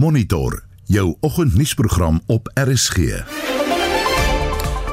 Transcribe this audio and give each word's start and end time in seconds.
Monitor 0.00 0.62
jou 0.84 1.16
oggendnuusprogram 1.20 2.20
op 2.26 2.50
RSG. 2.54 2.96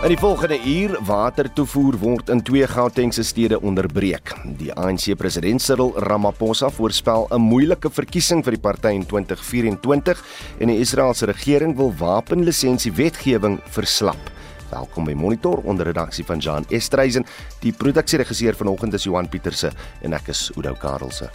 In 0.04 0.08
die 0.08 0.18
volgende 0.18 0.58
uur 0.66 0.98
watertoevoer 1.08 1.96
word 2.02 2.30
in 2.30 2.42
twee 2.44 2.68
Gautengse 2.68 3.24
stede 3.24 3.62
onderbreek. 3.62 4.34
Die 4.60 4.74
ANC 4.74 5.16
president 5.16 5.64
Cyril 5.64 5.94
Ramaphosa 5.96 6.70
voorspel 6.70 7.28
'n 7.30 7.42
moeilike 7.42 7.90
verkiesing 7.90 8.44
vir 8.44 8.52
die 8.52 8.62
party 8.62 8.88
in 8.88 9.06
2024 9.06 10.24
en 10.60 10.68
die 10.68 10.80
Israeliese 10.80 11.26
regering 11.26 11.76
wil 11.76 11.94
wapenlisensie 11.98 12.92
wetgewing 12.92 13.60
verslap. 13.70 14.32
Welkom 14.70 15.06
by 15.06 15.14
Monitor 15.14 15.58
onder 15.64 15.86
redaksie 15.86 16.26
van 16.26 16.40
Jan 16.40 16.66
Estreisen. 16.70 17.26
Die 17.60 17.72
produksieregisseur 17.72 18.56
vanoggend 18.56 18.94
is 18.94 19.04
Johan 19.04 19.30
Pieterse 19.30 19.72
en 20.02 20.14
ek 20.14 20.28
is 20.28 20.52
Oudo 20.56 20.74
Karelse. 20.74 21.30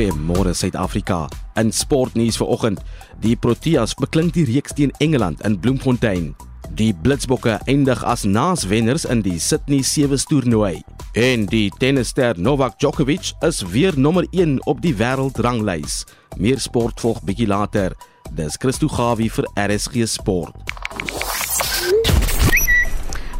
Goeiemôre 0.00 0.54
Suid-Afrika. 0.54 1.28
In 1.60 1.68
sportnuus 1.72 2.38
vanoggend, 2.40 2.80
die 3.20 3.34
Proteas 3.36 3.92
beklink 3.92 4.32
die 4.32 4.46
reeks 4.48 4.72
teen 4.72 4.94
Engeland 4.96 5.42
in 5.44 5.58
Bloemfontein. 5.60 6.30
Die 6.72 6.94
Blitsbokke 6.96 7.58
eindig 7.68 8.00
as 8.08 8.24
naaswenners 8.24 9.04
in 9.04 9.20
die 9.20 9.36
Sydney 9.36 9.82
Sevens 9.84 10.24
toernooi. 10.24 10.80
En 11.12 11.44
die 11.52 11.68
tennisster 11.82 12.38
Novak 12.40 12.78
Djokovic 12.80 13.34
is 13.44 13.60
weer 13.74 13.92
nommer 13.98 14.24
1 14.32 14.56
op 14.64 14.80
die 14.80 14.94
wêreldranglys. 14.96 16.06
Meer 16.38 16.64
sport 16.64 17.04
volg 17.04 17.20
bietjie 17.28 17.50
later. 17.52 17.92
Dis 18.32 18.56
Christo 18.56 18.88
Gawie 18.88 19.28
vir 19.28 19.52
RSG 19.68 20.08
Sport. 20.08 20.56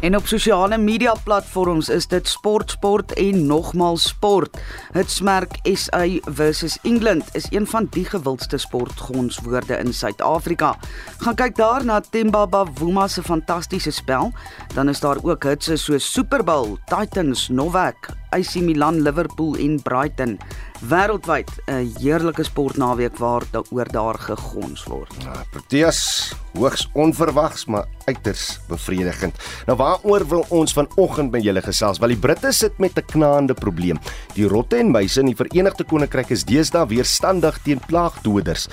En 0.01 0.15
op 0.17 0.25
sosiale 0.27 0.77
media 0.77 1.13
platforms 1.23 1.89
is 1.89 2.07
dit 2.09 2.27
sport 2.27 2.71
sport 2.71 3.13
en 3.13 3.45
nogmaal 3.45 3.97
sport. 3.97 4.57
Hitsmerk 4.93 5.59
SA 5.63 6.05
versus 6.25 6.77
England 6.81 7.23
is 7.37 7.45
een 7.49 7.67
van 7.67 7.87
die 7.89 8.05
gewildste 8.05 8.57
sportgonswoorde 8.57 9.77
in 9.77 9.93
Suid-Afrika. 9.93 10.73
Gaan 11.17 11.35
kyk 11.35 11.55
daar 11.55 11.85
na 11.85 11.99
Themba 12.01 12.47
Bavuma 12.47 13.07
se 13.07 13.21
fantastiese 13.21 13.91
spel. 13.91 14.31
Dan 14.73 14.89
is 14.89 14.99
daar 14.99 15.21
ook 15.21 15.43
hitse 15.43 15.77
so 15.77 15.97
Super 15.97 16.43
Bowl, 16.43 16.77
Titans, 16.85 17.49
Novak, 17.49 18.09
AC 18.29 18.55
Milan, 18.55 19.01
Liverpool 19.01 19.55
en 19.55 19.81
Brighton. 19.81 20.39
Wêreldwyd 20.81 21.49
'n 21.69 21.93
heerlike 22.01 22.43
sportnaweek 22.43 23.17
waar 23.17 23.43
daaroor 23.51 23.91
daar 23.91 24.17
gegons 24.17 24.83
word. 24.83 25.13
Ja, 25.21 25.43
Proteas 25.51 26.33
hoogs 26.53 26.89
onverwags 26.93 27.65
maar 27.65 27.85
uiters 28.05 28.59
bevredigend. 28.67 29.35
Nou 29.65 29.77
waaroor 29.77 30.27
wil 30.27 30.45
ons 30.49 30.73
vanoggend 30.73 31.31
met 31.31 31.43
julle 31.43 31.61
gesels? 31.61 31.99
Wel 31.99 32.09
die 32.09 32.17
Britte 32.17 32.51
sit 32.51 32.77
met 32.77 32.97
'n 32.97 33.05
knaande 33.05 33.53
probleem. 33.53 33.99
Die 34.33 34.47
rotte 34.47 34.77
en 34.77 34.91
muise 34.91 35.19
in 35.19 35.25
die 35.25 35.35
Verenigde 35.35 35.83
Koninkryk 35.83 36.29
is 36.29 36.45
deesdae 36.45 36.87
weerstandig 36.87 37.61
teen 37.63 37.79
plaagdoders. 37.85 38.67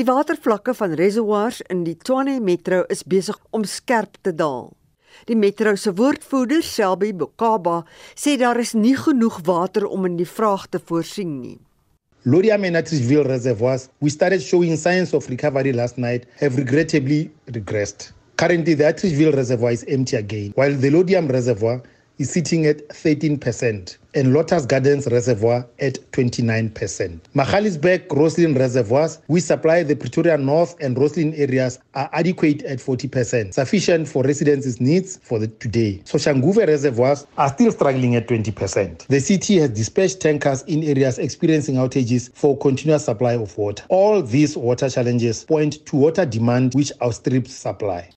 Die 0.00 0.08
watervlakke 0.08 0.72
van 0.74 0.96
reservoirs 0.96 1.60
in 1.68 1.84
die 1.84 1.98
Tshwane 2.00 2.40
Metro 2.40 2.86
is 2.88 3.04
besig 3.04 3.36
om 3.52 3.68
skerp 3.68 4.16
te 4.24 4.32
daal. 4.32 4.72
Die 5.24 5.36
metro 5.36 5.76
se 5.76 5.92
woordvoerder, 5.96 6.62
Selby 6.62 7.12
Bokaba, 7.12 7.84
sê 8.14 8.36
daar 8.36 8.60
is 8.60 8.74
nie 8.74 8.96
genoeg 8.96 9.40
water 9.46 9.86
om 9.88 10.04
in 10.04 10.16
die 10.20 10.28
vraag 10.28 10.68
te 10.68 10.78
voorsien 10.78 11.40
nie. 11.40 11.58
Lodiam 12.26 12.64
and 12.64 12.76
Atteridgeville 12.76 13.24
reservoirs, 13.28 13.88
we 14.00 14.10
started 14.10 14.42
showing 14.42 14.76
signs 14.76 15.14
of 15.14 15.28
recovery 15.28 15.72
last 15.72 15.96
night, 15.96 16.26
have 16.40 16.56
regrettably 16.56 17.30
regressed. 17.46 18.12
Currently, 18.36 18.74
the 18.74 18.84
Atteridgeville 18.84 19.32
reservoir 19.32 19.72
is 19.72 19.84
empty 19.88 20.16
again, 20.16 20.52
while 20.56 20.74
the 20.74 20.90
Lodiam 20.90 21.30
reservoir 21.30 21.82
is 22.18 22.30
sitting 22.30 22.66
at 22.66 22.88
13% 22.88 23.98
and 24.16 24.32
Lotus 24.32 24.64
Gardens 24.64 25.06
Reservoir 25.06 25.66
at 25.78 25.94
29%. 26.12 27.20
Magalisburg 27.34 28.10
Roslin 28.10 28.54
reservoirs, 28.54 29.20
we 29.28 29.40
supply 29.40 29.82
the 29.82 29.94
Pretoria 29.94 30.38
North 30.38 30.74
and 30.80 30.96
Roslin 30.96 31.34
areas, 31.34 31.78
are 31.94 32.08
adequate 32.14 32.62
at 32.62 32.78
40%, 32.78 33.52
sufficient 33.52 34.08
for 34.08 34.22
residents' 34.22 34.80
needs 34.80 35.18
for 35.18 35.38
the 35.38 35.48
today. 35.48 36.00
Soshanguve 36.04 36.66
reservoirs 36.66 37.26
are 37.36 37.50
still 37.50 37.70
struggling 37.70 38.16
at 38.16 38.26
20%. 38.26 39.06
The 39.06 39.20
city 39.20 39.58
has 39.58 39.70
dispatched 39.70 40.20
tankers 40.20 40.62
in 40.62 40.82
areas 40.82 41.18
experiencing 41.18 41.74
outages 41.74 42.34
for 42.34 42.56
continuous 42.56 43.04
supply 43.04 43.34
of 43.34 43.56
water. 43.58 43.84
All 43.90 44.22
these 44.22 44.56
water 44.56 44.88
challenges 44.88 45.44
point 45.44 45.84
to 45.86 45.96
water 45.96 46.24
demand 46.24 46.74
which 46.74 46.90
outstrips 47.02 47.52
supply. 47.52 48.08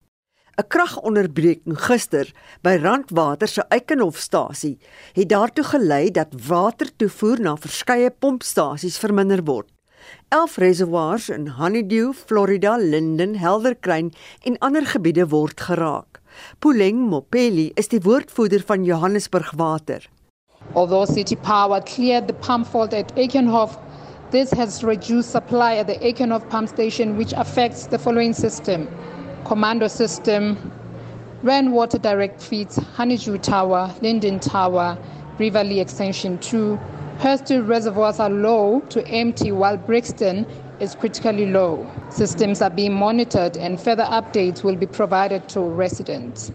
'n 0.59 0.67
Kragonderbreking 0.67 1.77
gister 1.79 2.27
by 2.61 2.75
Randwater 2.83 3.47
se 3.47 3.63
Eikenhofstasie 3.71 4.77
het 5.15 5.29
daartoe 5.31 5.63
gelei 5.63 6.11
dat 6.11 6.35
watertoevoer 6.47 7.39
na 7.39 7.53
verskeie 7.55 8.09
pompstasies 8.11 8.97
verminder 8.99 9.43
word. 9.47 9.69
11 10.29 10.57
reservoirs 10.57 11.29
in 11.29 11.47
Honeydew, 11.47 12.11
Florida, 12.13 12.75
Linden, 12.77 13.37
Helderkruin 13.39 14.11
en 14.43 14.57
ander 14.59 14.85
gebiede 14.85 15.27
word 15.31 15.61
geraak. 15.61 16.19
Puleng 16.59 17.07
Mopeli 17.09 17.71
is 17.75 17.87
die 17.87 18.01
woordvoerder 18.03 18.63
van 18.65 18.83
Johannesburg 18.83 19.53
Water. 19.55 20.09
Although 20.73 21.05
City 21.05 21.35
Power 21.35 21.81
cleared 21.81 22.27
the 22.27 22.33
pump 22.33 22.67
fault 22.67 22.93
at 22.93 23.15
Aikenhof, 23.15 23.79
this 24.31 24.51
has 24.51 24.83
reduced 24.83 25.31
supply 25.31 25.77
at 25.77 25.87
the 25.87 25.97
Aikenhof 26.03 26.49
pump 26.49 26.67
station 26.67 27.15
which 27.15 27.33
affects 27.33 27.87
the 27.87 27.99
following 27.99 28.35
system: 28.35 28.87
commando 29.49 29.87
system, 29.87 30.55
rainwater 31.41 31.97
direct 31.97 32.39
feeds, 32.39 32.77
Honeydew 32.97 33.39
Tower, 33.39 33.91
Linden 33.99 34.39
Tower, 34.39 34.95
Riverlea 35.39 35.81
Extension 35.81 36.37
2. 36.37 36.77
Hurston 37.17 37.67
reservoirs 37.67 38.19
are 38.19 38.29
low 38.29 38.81
to 38.89 39.03
empty 39.07 39.51
while 39.51 39.75
Brixton 39.75 40.45
is 40.79 40.93
critically 40.93 41.47
low. 41.47 41.89
Systems 42.11 42.61
are 42.61 42.69
being 42.69 42.93
monitored 42.93 43.57
and 43.57 43.81
further 43.81 44.03
updates 44.03 44.63
will 44.63 44.75
be 44.75 44.85
provided 44.85 45.49
to 45.49 45.61
residents. 45.61 46.51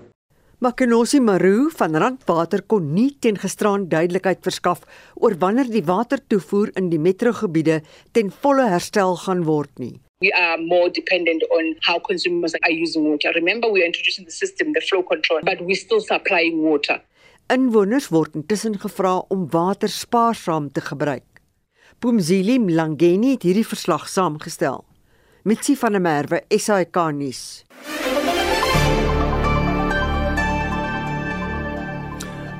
Makenosi 0.62 1.20
Maru 1.20 1.70
van 1.70 1.98
Randwater 1.98 2.62
kon 2.62 2.94
nie 2.94 3.10
teen 3.20 3.34
gisteraan 3.36 3.88
duidelikheid 3.90 4.40
verskaf 4.46 4.86
oor 5.16 5.34
wanneer 5.42 5.66
die 5.66 5.82
watertoevoer 5.84 6.70
in 6.78 6.94
die 6.94 7.02
metrogebiede 7.02 7.82
ten 8.14 8.30
volle 8.30 8.70
herstel 8.70 9.18
gaan 9.26 9.42
word 9.50 9.74
nie. 9.82 9.96
We 10.24 10.32
are 10.32 10.56
more 10.74 10.88
dependent 11.00 11.42
on 11.56 11.64
how 11.86 11.98
consumers 11.98 12.54
are 12.64 12.74
using 12.84 13.02
water. 13.10 13.30
Remember, 13.34 13.68
we 13.68 13.82
are 13.82 13.88
introducing 13.92 14.24
the 14.24 14.36
system, 14.42 14.72
the 14.72 14.80
flow 14.80 15.02
control, 15.02 15.40
but 15.50 15.60
we're 15.60 15.82
still 15.86 16.00
supplying 16.00 16.62
water. 16.68 16.96
Inwoners 17.52 18.08
word 18.08 18.32
intussen 18.38 18.78
gevra 18.80 19.18
om 19.28 19.44
water 19.52 19.88
spaarsaam 19.92 20.70
te 20.72 20.80
gebruik. 20.80 21.28
Pumzili 22.00 22.56
Mlangeni 22.58 23.34
het 23.36 23.44
hierdie 23.44 23.66
verslag 23.68 24.08
saamgestel. 24.08 24.80
Mitsi 25.44 25.76
van 25.76 25.92
der 25.92 26.00
Merwe, 26.00 26.40
SAK 26.48 26.96
nuus. 27.12 27.44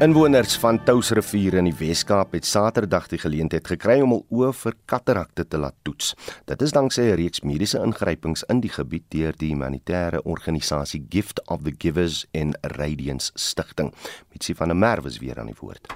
Inwoners 0.02 0.56
van 0.58 0.80
Touwsrivier 0.82 1.54
in 1.54 1.68
die 1.68 1.74
Wes-Kaap 1.78 2.32
het 2.34 2.44
Saterdag 2.44 3.04
die 3.12 3.18
geleentheid 3.22 3.68
gekry 3.70 4.00
om 4.02 4.10
hul 4.16 4.24
oë 4.34 4.48
vir 4.58 4.74
katarakte 4.90 5.44
te 5.46 5.60
laat 5.62 5.76
toets. 5.86 6.16
Dit 6.50 6.64
is 6.66 6.74
danksy 6.74 7.02
'n 7.02 7.14
reeks 7.20 7.44
mediese 7.46 7.78
ingrypings 7.78 8.42
in 8.50 8.60
die 8.60 8.72
gebied 8.74 9.04
deur 9.14 9.32
die 9.38 9.52
humanitêre 9.54 10.20
organisasie 10.24 11.06
Gift 11.10 11.40
of 11.48 11.62
the 11.62 11.74
Givers 11.78 12.26
en 12.32 12.58
Radiance 12.62 13.30
Stichting. 13.34 13.94
Mitsi 14.32 14.54
van 14.54 14.68
der 14.68 14.76
Merwe 14.76 15.08
is 15.08 15.18
weer 15.18 15.38
aan 15.38 15.46
die 15.46 15.60
woord. 15.60 15.86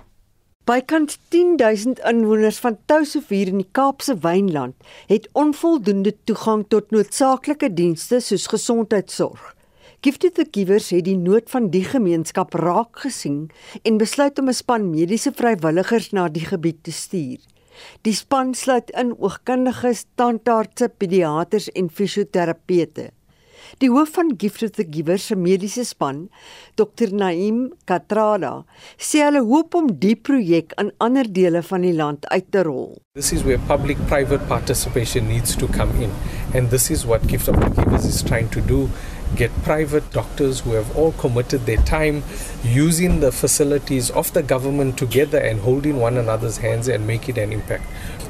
Bykans 0.65 1.19
10000 1.29 1.99
inwoners 1.99 2.59
van 2.59 2.79
Touwsrivier 2.87 3.49
in 3.49 3.59
die 3.59 3.69
Kaapse 3.73 4.19
Wynland 4.19 4.75
het 5.07 5.29
onvoldoende 5.33 6.17
toegang 6.25 6.65
tot 6.69 6.91
noodsaaklike 6.91 7.75
dienste 7.75 8.21
soos 8.21 8.47
gesondheidsorg. 8.47 9.58
Gifted 10.01 10.37
the 10.37 10.45
Givers 10.47 10.93
het 10.95 11.09
die 11.09 11.17
nood 11.19 11.49
van 11.51 11.73
die 11.73 11.83
gemeenskap 11.83 12.53
raak 12.55 13.01
gesien 13.03 13.49
en 13.83 13.99
besluit 13.99 14.39
om 14.39 14.47
'n 14.47 14.55
span 14.55 14.91
mediese 14.91 15.33
vrywilligers 15.35 16.13
na 16.13 16.29
die 16.29 16.47
gebied 16.47 16.85
te 16.85 16.93
stuur. 16.93 17.43
Die 18.07 18.15
span 18.15 18.55
sluit 18.55 18.91
in 18.91 19.11
oogkundiges, 19.19 20.05
tandartse, 20.15 20.89
pediaters 20.89 21.69
en 21.75 21.91
fisioterapeute. 21.91 23.11
Die 23.79 23.91
hoof 23.91 24.15
van 24.17 24.33
Gift 24.39 24.63
of 24.63 24.71
the 24.71 24.87
Givers 24.91 25.27
se 25.27 25.37
mediese 25.37 25.85
span, 25.85 26.29
Dr 26.75 27.13
Naim 27.13 27.73
Katrada, 27.85 28.65
sê 28.97 29.21
hulle 29.27 29.43
hoop 29.45 29.75
om 29.75 29.91
die 30.01 30.15
projek 30.17 30.73
in 30.81 30.93
ander 31.05 31.29
dele 31.33 31.63
van 31.63 31.85
die 31.85 31.93
land 31.93 32.27
uit 32.33 32.49
te 32.51 32.63
rol. 32.63 32.97
This 33.15 33.33
is 33.33 33.43
where 33.43 33.61
public 33.67 33.99
private 34.07 34.47
participation 34.49 35.29
needs 35.29 35.57
to 35.57 35.67
come 35.67 35.93
in 36.01 36.11
and 36.55 36.71
this 36.71 36.91
is 36.91 37.05
what 37.05 37.27
Gift 37.29 37.49
of 37.49 37.61
the 37.61 37.71
Givers 37.77 38.07
is 38.07 38.23
trying 38.23 38.49
to 38.57 38.61
do 38.61 38.89
get 39.37 39.51
private 39.63 40.11
doctors 40.13 40.61
who 40.61 40.73
have 40.73 40.97
all 40.97 41.13
committed 41.13 41.67
their 41.67 41.79
time 41.79 42.23
using 42.65 43.21
the 43.21 43.33
facilities 43.33 44.11
of 44.11 44.33
the 44.33 44.43
government 44.43 44.99
together 44.99 45.39
and 45.39 45.61
holding 45.61 45.97
one 45.99 46.17
another's 46.17 46.59
hands 46.59 46.89
and 46.89 47.07
make 47.07 47.29
it 47.29 47.39
an 47.39 47.53
impact. 47.53 47.85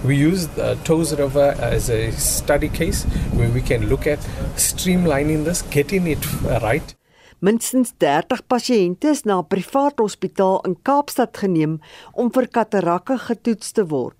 We 0.05 0.17
use 0.17 0.47
the 0.49 0.77
Toes 0.85 1.19
River 1.19 1.57
as 1.59 1.91
a 1.91 2.13
study 2.13 2.69
case 2.69 3.05
where 3.33 3.51
we 3.51 3.61
can 3.61 3.89
look 3.89 4.07
at 4.07 4.21
streamlining 4.57 5.45
this, 5.45 5.63
getting 5.63 6.07
it 6.07 6.25
right. 6.63 6.95
Minstens 7.41 7.93
30 7.99 8.43
pasiënte 8.51 9.11
is 9.15 9.25
na 9.25 9.39
'n 9.39 9.47
privaat 9.47 9.99
hospitaal 9.99 10.65
in 10.67 10.75
Kaapstad 10.83 11.37
geneem 11.39 11.81
om 12.13 12.31
vir 12.31 12.49
katarakke 12.49 13.19
getoets 13.19 13.73
te 13.73 13.85
word. 13.87 14.17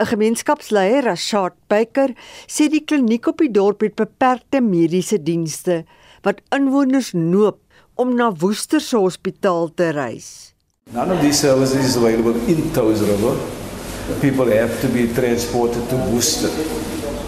'n 0.00 0.06
Gemeenskapsleier, 0.06 1.02
Rashad 1.04 1.54
Baker, 1.68 2.14
sê 2.46 2.68
die 2.70 2.84
kliniek 2.84 3.26
op 3.26 3.38
die 3.38 3.50
dorp 3.50 3.80
het 3.80 3.96
beperkte 3.96 4.60
mediese 4.60 5.18
dienste 5.22 5.84
wat 6.22 6.40
inwoners 6.56 7.12
noop 7.12 7.58
om 7.94 8.14
na 8.16 8.30
Woester 8.32 8.80
se 8.80 8.96
hospitaal 8.96 9.70
te 9.74 9.90
reis. 9.96 10.54
None 10.92 11.12
of 11.12 11.20
these 11.20 11.38
services 11.38 11.84
is 11.84 11.96
available 11.96 12.34
in 12.48 12.72
Toes 12.72 13.00
River. 13.00 13.36
People 14.20 14.50
have 14.50 14.80
to 14.80 14.88
be 14.88 15.06
transported 15.14 15.88
to 15.88 15.96
Worcester 16.10 16.50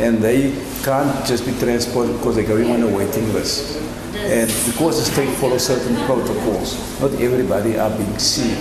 and 0.01 0.19
they 0.19 0.51
can't 0.83 1.27
just 1.27 1.47
be 1.47 1.53
transported 1.59 2.17
because 2.17 2.35
they're 2.35 2.49
going 2.49 2.71
on 2.71 2.83
a 2.83 2.89
waiting 2.89 3.33
list. 3.33 3.79
And 4.17 4.51
because 4.67 4.99
the 4.99 5.05
state 5.13 5.33
follows 5.37 5.67
certain 5.67 5.95
protocols, 6.07 6.75
not 7.01 7.13
everybody 7.21 7.79
are 7.79 7.91
being 7.97 8.19
seen. 8.19 8.57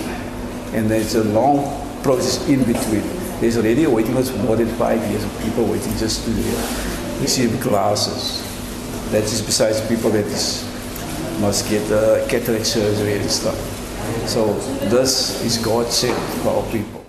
And 0.72 0.90
there's 0.90 1.14
a 1.14 1.24
long 1.24 1.64
process 2.02 2.48
in 2.48 2.62
between. 2.64 3.02
There's 3.40 3.56
already 3.56 3.84
a 3.84 3.90
waiting 3.90 4.14
list 4.14 4.32
for 4.32 4.38
more 4.38 4.56
than 4.56 4.68
five 4.76 5.00
years 5.10 5.24
of 5.24 5.42
people 5.42 5.64
waiting 5.64 5.96
just 5.96 6.24
to 6.24 6.30
receive 7.20 7.60
glasses. 7.60 8.51
That 9.12 9.24
is 9.24 9.42
besides 9.44 9.78
people 9.88 10.08
that 10.10 10.24
is, 10.24 10.64
must 11.38 11.68
get 11.68 11.84
uh, 11.92 12.26
cataract 12.28 12.64
surgery 12.64 13.20
and 13.20 13.30
stuff. 13.30 13.58
So 14.26 14.54
this 14.88 15.44
is 15.44 15.58
God 15.58 15.92
sent 15.92 16.16
for 16.40 16.56
our 16.56 16.66
people. 16.72 17.04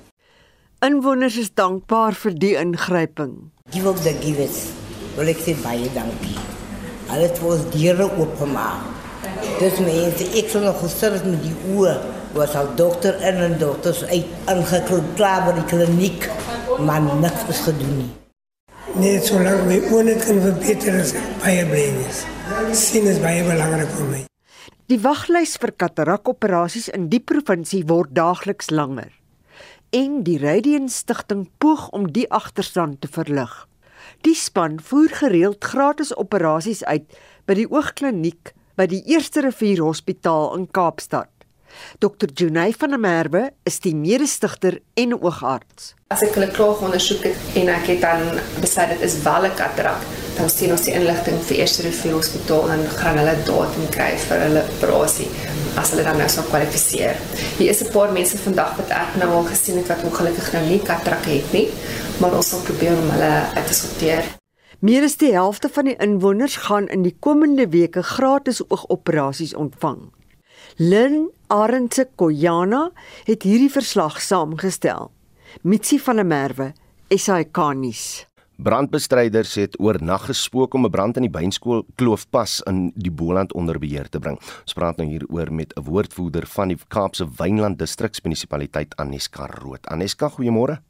Inwoners 0.84 1.38
is 1.40 1.48
dankbaar 1.56 2.12
vir 2.20 2.34
die 2.36 2.56
ingryping. 2.60 3.52
Give 3.72 3.88
up 3.88 4.02
the 4.04 4.12
givers. 4.20 4.74
Wil 5.16 5.32
ek 5.32 5.40
sê 5.46 5.54
baie 5.64 5.88
dankie. 5.96 6.36
Hulle 7.08 7.30
het 7.30 7.40
ons 7.40 7.64
deure 7.72 8.10
oopgemaak. 8.18 8.90
Dis 9.62 9.80
mense, 9.86 10.28
ek 10.42 10.52
sou 10.52 10.60
nog 10.66 10.82
gesit 10.84 11.16
het 11.16 11.30
met 11.30 11.40
die 11.46 11.56
oë 11.72 11.94
was 12.36 12.58
al 12.60 12.74
dokter 12.76 13.16
en 13.24 13.40
en 13.48 13.56
dokters 13.62 14.04
uit 14.10 14.52
ingeklop 14.52 15.16
klaar 15.16 15.48
by 15.48 15.56
die 15.62 15.66
kliniek, 15.72 16.28
maar 16.84 17.00
niks 17.24 17.48
is 17.56 17.64
gedoen 17.70 17.96
nie. 18.02 18.12
Net 18.94 19.26
solank 19.26 19.64
my 19.66 19.80
oë 19.90 20.14
kan 20.22 20.38
verbeter 20.38 21.00
is 21.02 21.16
baie 21.42 21.64
bly 21.66 21.88
is. 22.04 22.20
Sien 22.78 23.08
is 23.10 23.18
baie 23.24 23.42
belangrik 23.42 23.90
vir 23.90 24.10
my. 24.12 24.20
Die 24.92 25.00
waglys 25.02 25.56
vir 25.58 25.72
katarak-operasies 25.82 26.92
in 26.94 27.08
die 27.10 27.22
provinsie 27.24 27.82
word 27.90 28.14
daagliks 28.14 28.70
langer 28.70 29.10
en 29.94 30.22
die 30.26 30.38
Radiant 30.42 30.94
Stichting 30.94 31.48
poog 31.62 31.88
om 31.94 32.06
die 32.14 32.28
agterstand 32.34 33.00
te 33.02 33.10
verlig. 33.10 33.52
Die 34.26 34.36
span 34.38 34.78
voer 34.82 35.10
gereeld 35.24 35.66
gratis 35.66 36.14
operasies 36.18 36.84
uit 36.86 37.10
by 37.50 37.58
die 37.58 37.68
oogkliniek 37.70 38.54
by 38.78 38.88
die 38.90 39.02
Eerste 39.10 39.42
Rivier 39.46 39.82
Hospitaal 39.86 40.54
in 40.58 40.70
Kaapstad. 40.70 41.30
Dr. 41.98 42.30
Junay 42.30 42.74
van 42.78 42.94
der 42.94 43.02
Merwe 43.02 43.44
is 43.66 43.82
die 43.82 43.96
mede-stigter 43.98 44.78
en 44.98 45.18
oogarts. 45.18 45.96
As 46.14 46.22
ek 46.22 46.36
hulle 46.38 46.52
klaar 46.54 46.82
ondersoek 46.86 47.24
het 47.26 47.56
en 47.58 47.70
ek 47.74 47.88
het 47.90 48.04
dan 48.04 48.36
besluit 48.62 48.92
dit 48.92 49.02
is 49.08 49.16
wel 49.26 49.46
'n 49.48 49.56
katarak, 49.58 50.02
dan 50.38 50.50
stuur 50.50 50.72
ons 50.76 50.84
die 50.86 50.94
inligting 50.94 51.40
vir 51.48 51.58
Eerste 51.58 51.82
Rivier 51.82 52.14
Hospitaal 52.14 52.70
en 52.70 52.84
gaan 53.00 53.18
hulle 53.18 53.34
datum 53.48 53.88
kry 53.96 54.12
vir 54.26 54.44
hulle 54.46 54.62
operasie 54.76 55.30
as 55.76 55.90
hulle 55.90 56.04
dan 56.04 56.18
nou 56.18 56.28
sou 56.30 56.44
kwalifiseer. 56.46 57.16
Hier 57.58 57.70
is 57.70 57.82
'n 57.82 57.92
paar 57.92 58.12
mense 58.12 58.38
vandag 58.38 58.76
wat 58.78 58.90
ek 58.90 59.16
nou 59.20 59.30
al 59.32 59.44
gesien 59.44 59.78
het 59.78 59.88
wat 59.88 60.04
ongelukkig 60.04 60.54
nou 60.54 60.66
nie 60.66 60.80
katarak 60.80 61.26
het 61.26 61.52
nie, 61.52 61.70
maar 62.20 62.36
ons 62.36 62.50
sal 62.50 62.60
probeer 62.60 62.94
om 62.98 63.10
hulle 63.10 63.34
uit 63.56 63.68
te 63.68 63.74
sorteer. 63.74 64.24
Meer 64.80 65.04
as 65.04 65.18
die 65.18 65.34
helfte 65.34 65.70
van 65.70 65.86
die 65.86 65.98
inwoners 65.98 66.56
gaan 66.56 66.88
in 66.88 67.02
die 67.02 67.16
komende 67.20 67.70
weke 67.70 68.04
gratis 68.04 68.62
oogoperasies 68.68 69.56
ontvang. 69.56 70.12
Lynn 70.78 71.30
Arendse 71.48 72.08
Koyana 72.16 72.92
het 73.26 73.44
hierdie 73.44 73.72
verslag 73.72 74.22
saamgestel. 74.22 75.10
Mitsi 75.62 76.00
van 76.00 76.16
der 76.16 76.26
Merwe, 76.26 76.74
SAK-nuus. 77.10 78.26
Brandbestryders 78.64 79.56
het 79.56 79.80
oornag 79.80 80.26
gespook 80.26 80.74
om 80.74 80.86
'n 80.86 80.90
brand 80.90 81.16
in 81.16 81.22
die 81.22 81.32
Beinskool 81.32 81.86
Kloofpas 81.96 82.62
in 82.62 82.92
die 82.96 83.12
Boland 83.12 83.54
onder 83.54 83.80
beheer 83.80 84.10
te 84.10 84.20
bring. 84.20 84.38
Ons 84.62 84.74
praat 84.74 84.98
nou 84.98 85.10
hieroor 85.10 85.54
met 85.54 85.74
'n 85.76 85.84
woordvoerder 85.84 86.48
van 86.48 86.68
die 86.68 86.78
Kaapse 86.88 87.28
Wynland 87.38 87.78
Distriksmunisipaliteit 87.78 88.96
Aneska 88.96 89.46
Rood. 89.46 89.88
Aneska, 89.88 90.30
goeiemôre. 90.30 90.82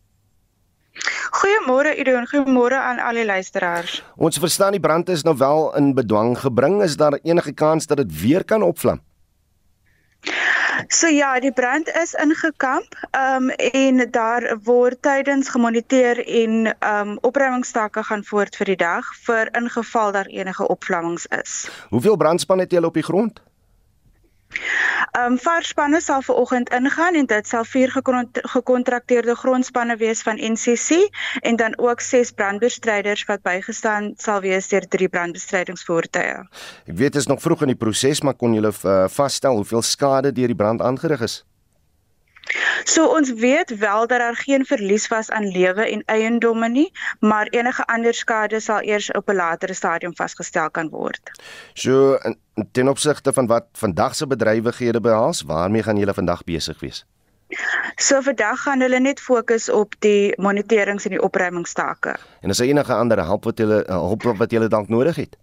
Goeiemôre 1.32 1.98
Ido 1.98 2.16
en 2.16 2.28
goeiemôre 2.28 2.78
aan 2.78 3.00
al 3.00 3.14
die 3.14 3.26
luisteraars. 3.26 4.04
Ons 4.16 4.38
verstaan 4.38 4.72
die 4.72 4.80
brand 4.80 5.10
is 5.10 5.24
nou 5.24 5.38
wel 5.38 5.76
in 5.76 5.94
bedwang 5.94 6.38
gebring. 6.38 6.84
Is 6.84 6.98
daar 6.98 7.20
enige 7.24 7.54
kans 7.54 7.88
dat 7.88 7.98
dit 7.98 8.22
weer 8.22 8.44
kan 8.44 8.62
opvlam? 8.62 9.02
So 10.88 11.08
ja, 11.08 11.40
die 11.40 11.52
brand 11.52 11.90
is 12.02 12.14
ingekamp. 12.14 12.96
Ehm 13.12 13.44
um, 13.44 13.50
en 13.50 14.12
daar 14.12 14.58
word 14.64 15.02
tydens 15.02 15.50
gemoniteer 15.50 16.26
en 16.26 16.76
ehm 16.80 17.08
um, 17.08 17.18
opruimingstakke 17.22 18.04
gaan 18.04 18.24
voort 18.24 18.56
vir 18.56 18.66
die 18.66 18.82
dag 18.82 19.16
vir 19.26 19.50
ingeval 19.58 20.12
daar 20.12 20.26
enige 20.26 20.68
opvlammings 20.68 21.26
is. 21.26 21.70
Hoeveel 21.90 22.16
brandspanne 22.16 22.64
het 22.64 22.72
julle 22.72 22.88
op 22.88 22.94
die 22.94 23.04
grond? 23.04 23.42
Ehm 25.14 25.32
um, 25.32 25.38
varspanne 25.38 26.02
sal 26.02 26.22
ver 26.22 26.36
oggend 26.36 26.70
ingaan 26.74 27.16
en 27.16 27.26
dit 27.26 27.48
sal 27.48 27.66
vier 27.66 27.92
gekontrakteerde 28.56 29.36
grondspanne 29.36 29.98
wees 29.98 30.22
van 30.22 30.42
NCC 30.52 31.10
en 31.42 31.56
dan 31.56 31.78
ook 31.78 32.02
ses 32.02 32.32
brandbestryders 32.32 33.26
wat 33.30 33.42
bygestaan 33.42 34.14
sal 34.18 34.42
wees 34.42 34.68
deur 34.68 34.88
drie 34.88 35.10
brandbestrydingsvoertuie. 35.10 36.44
Ek 36.86 36.98
weet 36.98 37.14
dit 37.14 37.22
is 37.22 37.28
nog 37.28 37.42
vroeg 37.42 37.62
in 37.62 37.74
die 37.74 37.80
proses, 37.80 38.22
maar 38.22 38.34
kon 38.34 38.54
julle 38.54 38.74
uh, 38.84 39.04
vasstel 39.08 39.56
hoeveel 39.56 39.82
skade 39.82 40.32
deur 40.32 40.48
die 40.48 40.58
brand 40.58 40.82
aangerig 40.82 41.22
is? 41.22 41.44
So 42.84 43.06
ons 43.08 43.34
weet 43.34 43.78
wel 43.78 44.08
dat 44.08 44.20
daar 44.20 44.36
geen 44.36 44.66
verlies 44.66 45.08
was 45.08 45.30
aan 45.30 45.48
lewe 45.48 45.90
en 45.90 46.04
eiendomme 46.06 46.70
nie, 46.70 46.92
maar 47.20 47.48
enige 47.48 47.86
ander 47.86 48.14
skade 48.14 48.60
sal 48.60 48.82
eers 48.82 49.12
op 49.12 49.30
'n 49.30 49.36
latere 49.36 49.74
stadium 49.74 50.16
vasgestel 50.16 50.72
kan 50.72 50.90
word. 50.90 51.32
So 51.74 52.20
ten 52.72 52.88
opsigte 52.88 53.34
van 53.34 53.48
wat 53.48 53.66
vandag 53.72 54.16
se 54.16 54.28
bedrywighede 54.28 55.02
behels, 55.02 55.42
waarmee 55.42 55.84
gaan 55.84 55.98
julle 55.98 56.14
vandag 56.14 56.44
besig 56.44 56.80
wees? 56.80 57.06
So 57.96 58.22
vandag 58.22 58.62
gaan 58.62 58.82
hulle 58.82 59.00
net 59.00 59.20
fokus 59.20 59.70
op 59.70 59.96
die 60.00 60.34
moniterings 60.42 61.06
en 61.06 61.10
die 61.10 61.22
opruimingstake. 61.22 62.16
En 62.42 62.50
is 62.50 62.58
daar 62.58 62.68
enige 62.68 62.94
ander 62.94 63.26
hulp 63.26 63.44
wat 63.44 63.58
julle 63.58 63.84
hulp 63.88 64.24
wat 64.24 64.52
julle 64.52 64.68
dalk 64.68 64.90
nodig 64.90 65.16
het? 65.16 65.38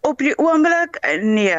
Op 0.00 0.18
die 0.18 0.38
oomblik 0.38 0.98
nee. 1.20 1.56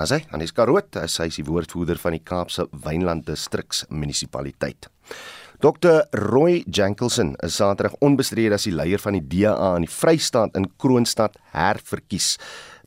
As 0.00 0.14
hy, 0.14 0.22
Aniska 0.32 0.64
Rood, 0.64 0.96
sy 1.12 1.26
is 1.28 1.36
die 1.36 1.44
woordvoerder 1.44 1.98
van 2.00 2.14
die 2.16 2.22
Kaapse 2.24 2.64
Wynland 2.86 3.26
Distriks 3.28 3.82
Munisipaliteit. 3.92 4.86
Dr 5.60 6.06
Roy 6.16 6.62
Jankelson 6.64 7.34
is 7.44 7.58
Saterdag 7.60 7.98
onbestrede 8.00 8.56
as 8.56 8.64
die 8.64 8.72
leier 8.72 9.02
van 9.02 9.18
die 9.18 9.26
DA 9.28 9.74
in 9.76 9.84
die 9.84 9.92
Vrystaat 9.92 10.56
in 10.56 10.70
Kroonstad 10.80 11.36
herverkies. 11.52 12.38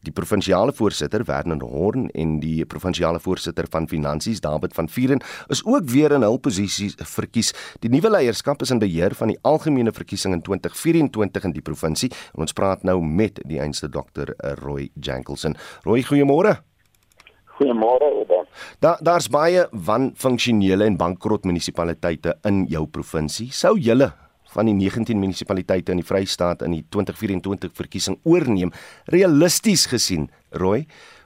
Die 0.03 0.15
provinsiale 0.15 0.73
voorsitter, 0.73 1.21
Werner 1.29 1.61
Horn 1.61 2.09
en 2.17 2.39
die 2.41 2.65
provinsiale 2.65 3.21
voorsitter 3.21 3.69
van 3.69 3.85
Finansies, 3.87 4.41
David 4.41 4.73
van 4.73 4.89
Vieren, 4.89 5.21
is 5.53 5.61
ook 5.69 5.85
weer 5.93 6.17
in 6.17 6.25
hul 6.25 6.41
posisies 6.41 6.97
verkies. 7.13 7.53
Die 7.85 7.93
nuwe 7.93 8.09
leierskap 8.09 8.65
is 8.65 8.73
in 8.73 8.81
beheer 8.81 9.13
van 9.21 9.35
die 9.35 9.39
algemene 9.45 9.93
verkiesing 9.93 10.33
in 10.33 10.41
2024 10.41 11.45
in 11.45 11.57
die 11.61 11.63
provinsie. 11.63 12.11
En 12.33 12.47
ons 12.49 12.57
praat 12.57 12.83
nou 12.83 13.03
met 13.05 13.37
die 13.45 13.61
einste 13.61 13.93
Dr 13.93 14.33
Roy 14.65 14.89
Jankelson. 14.97 15.61
Roy, 15.85 16.01
goeiemôre. 16.09 16.63
Goeiemôre, 17.57 18.09
Oda. 18.21 18.41
Daar 18.81 18.97
daar's 19.01 19.29
baie 19.29 19.67
wanfunksionele 19.71 20.85
en 20.85 20.97
bankrot 20.97 21.45
munisipaliteite 21.45 22.37
in 22.49 22.65
jou 22.69 22.87
provinsie. 22.87 23.51
Sou 23.51 23.77
julle 23.77 24.09
van 24.53 24.69
die 24.69 24.75
19 24.77 25.19
munisipaliteite 25.19 25.93
in 25.93 26.01
die 26.01 26.07
Vrystaat 26.07 26.61
in 26.65 26.77
die 26.77 26.83
2024 26.93 27.73
verkiesing 27.77 28.19
oorneem, 28.29 28.73
realisties 29.13 29.87
gesien, 29.89 30.29
Roy, 30.61 30.83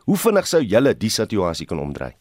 hoe 0.07 0.17
vinnig 0.19 0.47
sou 0.47 0.61
julle 0.63 0.93
die 0.95 1.11
situasie 1.11 1.67
kan 1.67 1.81
omdraai? 1.83 2.13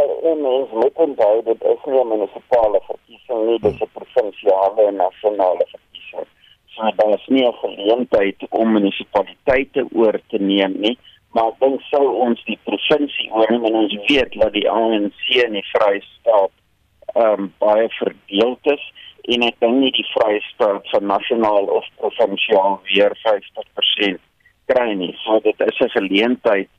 En 0.00 0.40
mens 0.40 0.70
moet 0.72 1.00
onthou 1.04 1.34
dit 1.48 1.64
is 1.72 1.82
nie 1.86 2.00
'n 2.00 2.08
munisipale 2.08 2.80
verkiesing 2.88 3.40
nie, 3.46 3.58
dit 3.58 3.72
is 3.74 3.80
'n 3.80 3.90
provinsiale 3.92 4.86
en 4.88 4.96
nasionale 4.96 5.64
verkiesing. 5.74 6.28
So 6.74 6.82
daar 6.96 7.14
is 7.14 7.26
nie 7.28 7.44
'n 7.46 7.60
geleentheid 7.64 8.38
om 8.50 8.72
munisipaliteite 8.72 9.88
oor 9.92 10.20
te 10.28 10.38
neem 10.38 10.80
nie, 10.80 10.98
maar 11.32 11.52
ek 11.52 11.60
dink 11.64 11.84
sou 11.88 12.04
ons 12.26 12.42
die 12.48 12.58
provinsie 12.68 13.28
oorneem 13.32 13.64
en 13.68 13.78
ons 13.84 13.94
weet 14.08 14.34
dat 14.40 14.52
die 14.56 14.68
ANC 14.70 15.22
in 15.44 15.56
die 15.58 15.68
Vrystaat 15.70 16.52
ehm 17.14 17.46
um, 17.46 17.48
baie 17.60 17.88
verdeeld 17.98 18.72
is 18.72 18.84
en 19.34 19.46
ek 19.48 19.58
dink 19.64 19.80
nie 19.80 19.94
die 19.96 20.08
Vrystaat 20.12 20.88
van 20.92 21.08
nasionaal 21.10 21.68
of 21.78 21.88
provinsiaal 22.02 22.78
weer 22.90 23.16
50% 23.24 24.20
kry 24.72 24.92
nie. 24.94 25.12
So 25.24 25.40
dit 25.40 25.60
is 25.66 25.80
'n 25.80 25.94
geleentheid 25.98 26.70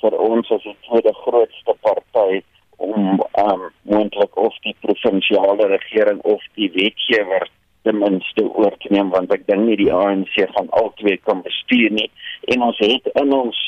vir 0.00 0.18
ons 0.30 0.50
as 0.50 0.62
die 0.62 0.76
tweede 0.88 1.12
grootste 1.22 1.74
party 1.80 2.42
om 2.76 3.20
um 3.40 3.62
moontlik 3.82 4.36
of 4.36 4.54
die 4.66 4.76
provinsiale 4.80 5.66
regering 5.66 6.20
of 6.20 6.42
die 6.54 6.70
wetgewer 6.74 7.48
ten 7.82 7.98
minste 7.98 8.44
oor 8.44 8.74
te 8.82 8.92
neem 8.92 9.10
want 9.14 9.32
ek 9.32 9.46
dink 9.46 9.64
nie 9.68 9.78
die 9.80 9.92
ANC 9.92 10.34
gaan 10.36 10.68
albei 10.80 11.16
kan 11.28 11.42
bestuur 11.46 11.90
nie 11.90 12.10
en 12.52 12.66
ons 12.68 12.78
het 12.84 13.08
in 13.22 13.32
ons 13.32 13.62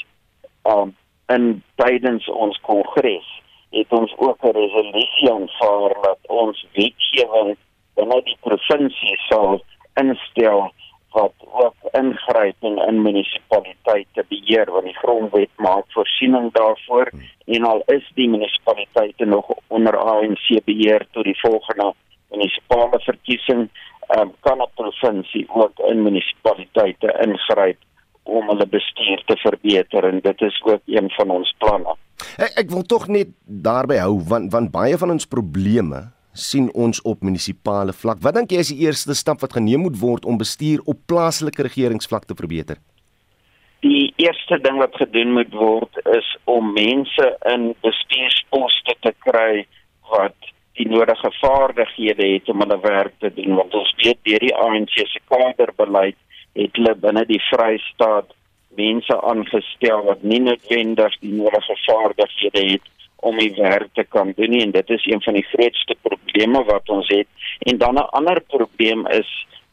um 0.77 0.97
in 1.35 1.63
tydens 1.81 2.29
ons 2.29 2.59
kongres 2.69 3.29
het 3.77 3.93
ons 3.93 4.13
ook 4.17 4.45
'n 4.45 4.57
resolusie 4.57 5.31
aanvaar 5.33 5.93
dat 6.03 6.19
ons 6.43 6.67
wetgewing 6.73 7.57
binne 7.95 8.23
die 8.25 8.39
provinsie 8.41 9.17
sal 9.29 9.61
instel 10.01 10.71
wat 11.13 11.35
ook 11.63 11.77
ingryp 12.01 12.57
in, 12.61 12.79
in 12.89 13.03
munisipaliteite 13.03 14.25
beheer 14.29 14.71
want 14.73 14.85
die 14.85 14.99
grondwet 15.03 15.51
maak 15.57 15.87
voorsiening 15.97 16.53
daarvoor 16.53 17.11
en 17.47 17.65
al 17.65 17.83
is 17.87 18.11
die 18.15 18.29
munisipaliteite 18.29 19.25
nog 19.25 19.53
onder 19.67 19.97
ANC 19.97 20.47
beheer 20.65 21.07
tot 21.13 21.25
die 21.25 21.41
volgende 21.41 21.93
munisipale 22.31 23.01
verkiesing 23.01 23.69
um, 24.17 24.33
kan 24.41 24.61
'n 24.63 24.71
provinsie 24.75 25.47
ook 25.49 25.79
in 25.79 26.03
munisipaliteite 26.03 27.09
ingryp 27.27 27.79
om 28.29 28.51
hulle 28.53 28.67
bestuur 28.69 29.25
te 29.27 29.37
verbeter 29.43 30.07
en 30.09 30.21
dit 30.25 30.45
is 30.47 30.61
ook 30.67 30.83
een 30.87 31.11
van 31.17 31.33
ons 31.39 31.55
planne. 31.63 31.97
Ek, 32.37 32.55
ek 32.65 32.71
wil 32.75 32.85
tog 32.87 33.09
net 33.13 33.33
daarby 33.45 33.99
hou 34.03 34.19
want 34.31 34.53
want 34.53 34.73
baie 34.75 34.99
van 35.01 35.15
ons 35.15 35.29
probleme 35.29 36.09
sien 36.39 36.69
ons 36.75 37.01
op 37.03 37.25
munisipale 37.27 37.95
vlak. 37.97 38.21
Wat 38.23 38.37
dink 38.37 38.53
jy 38.55 38.63
is 38.63 38.71
die 38.75 38.85
eerste 38.87 39.17
stap 39.19 39.43
wat 39.43 39.57
geneem 39.59 39.87
moet 39.87 39.99
word 39.99 40.29
om 40.29 40.39
bestuur 40.39 40.85
op 40.87 41.01
plaaslike 41.11 41.67
regeringsvlak 41.67 42.29
te 42.29 42.37
verbeter? 42.39 42.79
Die 43.83 44.13
eerste 44.19 44.59
ding 44.63 44.79
wat 44.83 44.95
gedoen 44.99 45.35
moet 45.39 45.51
word 45.55 45.99
is 46.19 46.29
om 46.51 46.73
mense 46.75 47.27
in 47.53 47.73
bestuursposte 47.87 48.95
te 49.07 49.15
kry 49.27 49.67
wat 50.13 50.53
die 50.79 50.87
nodige 50.87 51.31
vaardighede 51.41 52.27
het 52.35 52.49
om 52.53 52.63
hulle 52.63 52.79
werk 52.83 53.15
te 53.23 53.31
doen 53.35 53.59
want 53.59 53.75
ons 53.75 53.93
weet 54.03 54.19
deur 54.27 54.43
die 54.47 54.55
ANC 54.55 54.95
se 55.11 55.23
kaderbeleid 55.31 56.19
het 56.59 56.77
hulle 56.77 56.95
binne 57.07 57.25
die 57.29 57.41
Vrystaat 57.51 58.35
mense 58.79 59.17
aangestel 59.31 60.05
wat 60.07 60.23
nie 60.23 60.41
noodwendig 60.45 61.19
die 61.25 61.35
nodige 61.35 61.77
vaardighede 61.87 62.65
het 62.73 62.95
om 63.29 63.39
die 63.39 63.53
werk 63.57 63.91
te 63.95 64.05
kan 64.05 64.33
doen 64.37 64.51
nie. 64.51 64.63
en 64.63 64.71
dit 64.71 64.91
is 64.91 65.07
een 65.07 65.23
van 65.23 65.35
die 65.35 65.47
grootste 65.53 65.97
probleme 66.03 66.63
wat 66.65 66.89
ons 66.89 67.09
het 67.09 67.29
en 67.71 67.79
dan 67.79 67.95
'n 67.95 68.11
ander 68.19 68.41
probleem 68.41 69.07
is 69.07 69.31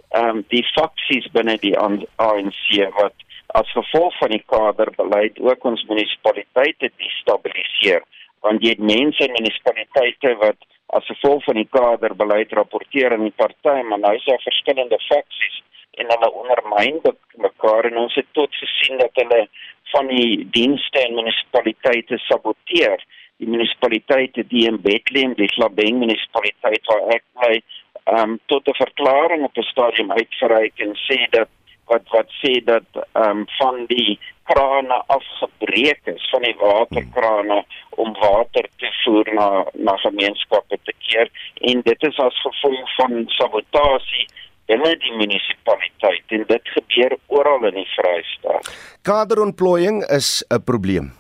ehm 0.10 0.38
um, 0.38 0.46
die 0.48 0.66
faksies 0.78 1.28
binne 1.32 1.58
die 1.60 1.78
ANC 1.78 2.68
wat 3.00 3.16
as 3.48 3.72
gevolg 3.72 4.18
van 4.18 4.30
die 4.30 4.44
kaderbeleid 4.46 5.40
ook 5.40 5.66
ons 5.66 5.86
munisipaliteite 5.90 6.92
destabiliseer 6.98 8.02
want 8.40 8.64
jy 8.64 8.70
het 8.70 8.80
mense 8.96 9.28
in 9.28 9.38
munisipaliteite 9.38 10.36
wat 10.46 10.58
as 10.98 11.06
gevolg 11.06 11.44
van 11.44 11.56
die 11.56 11.70
kaderbeleid 11.70 12.52
rapporteer 12.52 13.14
aan 13.14 13.28
die 13.30 13.38
party 13.44 13.78
maar 13.90 14.00
nou 14.00 14.16
is 14.16 14.26
daar 14.26 14.42
verskillende 14.50 15.00
faksies 15.10 15.62
en 16.02 16.12
hulle 16.14 16.32
ondermyn 16.42 17.02
mekaar 17.46 17.90
en 17.90 17.98
ons 18.06 18.16
het 18.16 18.28
tot 18.38 18.56
gesien 18.62 18.98
dat 18.98 19.22
hulle 19.22 19.48
van 19.94 20.08
die 20.08 20.48
dienste 20.58 21.02
en 21.02 21.16
munisipaliteite 21.20 22.18
saboteer. 22.28 23.04
Die 23.38 23.50
munisipaliteite 23.52 24.46
die 24.52 24.66
in 24.70 24.80
Bethlehem, 24.82 25.36
die 25.40 25.52
Slabeng 25.54 26.00
munisipaliteit 26.04 26.88
waar 26.92 27.10
ek 27.18 27.26
bly, 27.40 27.60
ehm 28.06 28.36
um, 28.36 28.40
tot 28.52 28.68
'n 28.70 28.82
verklaring 28.82 29.44
op 29.44 29.58
'n 29.58 29.70
stadium 29.74 30.12
uitgereik 30.12 30.80
en 30.86 30.96
sê 31.08 31.20
dat 31.30 31.50
wat 31.86 32.06
wat 32.16 32.30
sê 32.42 32.64
dat 32.64 32.88
ehm 32.94 33.30
um, 33.30 33.46
van 33.58 33.86
die 33.88 34.20
krane 34.44 34.98
afgebreek 35.18 36.02
is 36.04 36.30
van 36.32 36.42
die 36.42 36.56
waterkrane 36.60 37.64
om 37.90 38.14
water 38.14 38.66
te 38.78 38.90
voer 39.04 39.34
na 39.34 39.66
na 39.74 39.98
gemeenskappe 39.98 40.78
te 40.84 40.94
keer. 41.06 41.30
En 41.56 41.82
dit 41.82 42.04
is 42.04 42.20
as 42.20 42.42
gevolg 42.42 42.96
van 42.96 43.24
sabotasie 43.28 44.28
binne 44.70 44.96
die 45.02 45.14
munisipaliteit 45.20 46.34
en 46.38 46.46
dit 46.50 46.74
gebeur 46.78 47.18
oral 47.28 47.68
in 47.70 47.78
die 47.82 47.90
Vrystaat. 47.94 48.72
Kaderontplooiing 49.06 50.04
is 50.10 50.44
'n 50.50 50.64
probleem. 50.64 51.14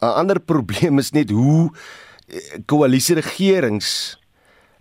'n 0.00 0.14
ander 0.20 0.40
probleem 0.52 0.98
is 0.98 1.10
net 1.10 1.30
hoe 1.30 1.70
eh, 2.28 2.60
koalisie 2.66 3.14
regerings 3.14 4.18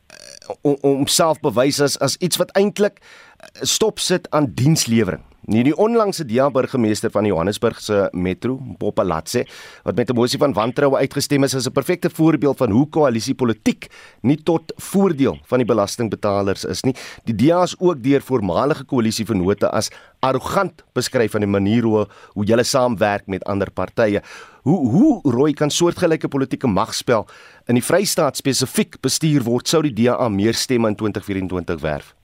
eh, 0.07 0.49
om 0.61 0.77
homself 0.81 1.39
bewys 1.39 1.81
as 1.81 1.97
as 1.97 2.17
iets 2.17 2.37
wat 2.37 2.51
eintlik 2.51 3.01
stop 3.61 3.99
sit 3.99 4.29
aan 4.29 4.51
dienslewering. 4.53 5.23
Nie 5.45 5.61
die 5.61 5.75
onlangse 5.77 6.23
DEA 6.25 6.47
burgemeester 6.49 7.11
van 7.13 7.27
Johannesburg 7.29 7.77
se 7.77 8.07
metro, 8.17 8.55
Popalatse, 8.81 9.43
wat 9.85 9.95
met 9.95 10.09
'n 10.09 10.15
mosie 10.15 10.39
van 10.39 10.53
wantroue 10.53 10.97
uitgestem 10.97 11.43
is, 11.43 11.53
is 11.53 11.67
'n 11.67 11.71
perfekte 11.71 12.09
voorbeeld 12.09 12.57
van 12.57 12.71
hoe 12.71 12.89
koalisiepolitiek 12.89 13.87
nie 14.21 14.43
tot 14.43 14.73
voordeel 14.75 15.37
van 15.45 15.57
die 15.57 15.67
belastingbetalers 15.67 16.65
is 16.65 16.81
nie. 16.83 16.95
Die 17.25 17.35
DEA 17.35 17.61
is 17.61 17.79
ook 17.79 18.03
deur 18.03 18.21
voormalige 18.21 18.83
koalisievennote 18.85 19.69
as 19.69 19.91
arrogant 20.19 20.83
beskryf 20.93 21.31
van 21.31 21.41
die 21.41 21.49
manier 21.49 21.83
hoe 21.83 22.07
hoe 22.33 22.45
hulle 22.45 22.63
saamwerk 22.63 23.27
met 23.27 23.43
ander 23.43 23.71
partye. 23.71 24.21
Hoe 24.63 24.89
hoe 24.89 25.31
rooi 25.31 25.53
kan 25.53 25.69
soortgelyke 25.69 26.27
politieke 26.27 26.67
magspel 26.67 27.27
in 27.67 27.75
die 27.75 27.83
Vrystaat 27.83 28.37
spesifiek 28.37 28.99
bestuur 29.01 29.43
word 29.43 29.67
sou 29.67 29.81
die 29.81 29.93
DA 29.93 30.29
meer 30.29 30.53
stemme 30.53 30.87
in 30.87 30.95
2024 30.95 31.81
werf? 31.81 32.15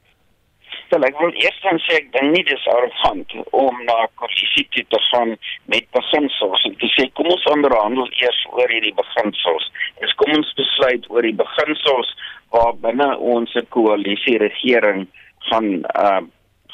Wel, 0.91 1.05
ek 1.07 1.19
wil 1.24 1.31
eers 1.39 1.60
dan 1.63 1.77
sê 1.86 2.01
ek 2.01 2.10
dink 2.12 2.33
nie 2.33 2.43
dis 2.43 2.63
arrogant 2.67 3.33
om 3.55 3.77
na 3.88 4.10
koalisie 4.19 4.65
te 4.75 5.00
gaan 5.05 5.29
met 5.71 5.86
beginsels 5.95 6.65
en 6.67 6.75
te 6.81 6.89
sê 6.91 7.05
kom 7.15 7.29
ons 7.31 7.48
onderhandel 7.53 8.10
eers 8.19 8.39
oor 8.51 8.74
hierdie 8.74 8.91
beginsels. 8.98 9.69
Ons 10.03 10.17
kom 10.19 10.36
ons 10.36 10.51
besluit 10.60 11.07
oor 11.13 11.24
die 11.24 11.38
beginsels 11.39 12.12
waar 12.51 12.75
binne 12.83 13.07
ons 13.36 13.55
koalisie 13.77 14.36
regering 14.43 15.07
gaan 15.48 15.71
uh 15.95 16.19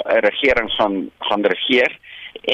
'n 0.06 0.26
regering 0.26 0.70
gaan 0.80 0.98
gaan 1.30 1.46
regeer 1.54 1.94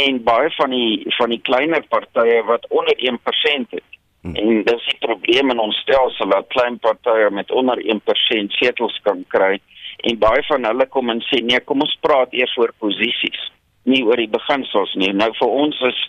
en 0.03 0.23
baie 0.23 0.51
van 0.59 0.69
die 0.69 1.03
van 1.17 1.29
die 1.29 1.41
kleiner 1.47 1.83
partye 1.95 2.43
wat 2.43 2.67
onder 2.69 2.95
1% 2.97 3.71
het. 3.71 3.89
Hmm. 4.21 4.35
En 4.35 4.63
dis 4.63 4.85
die 4.91 4.99
probleem 5.07 5.49
in 5.51 5.59
ons 5.59 5.79
stelsel 5.83 6.27
dat 6.29 6.47
klein 6.47 6.79
partye 6.79 7.29
met 7.29 7.51
onder 7.51 7.79
1% 7.79 8.51
setels 8.59 8.99
kan 9.03 9.23
kry 9.27 9.59
en 10.03 10.19
baie 10.19 10.43
van 10.49 10.65
hulle 10.67 10.87
kom 10.91 11.09
en 11.09 11.21
sê 11.29 11.41
nee, 11.41 11.59
kom 11.63 11.83
ons 11.85 11.97
praat 12.05 12.33
eers 12.35 12.55
oor 12.59 12.73
posisies, 12.79 13.49
nie 13.89 14.03
oor 14.03 14.19
die 14.19 14.31
beginsels 14.31 14.95
nie. 14.99 15.11
Nou 15.15 15.31
vir 15.39 15.57
ons 15.63 15.81
is 15.89 15.99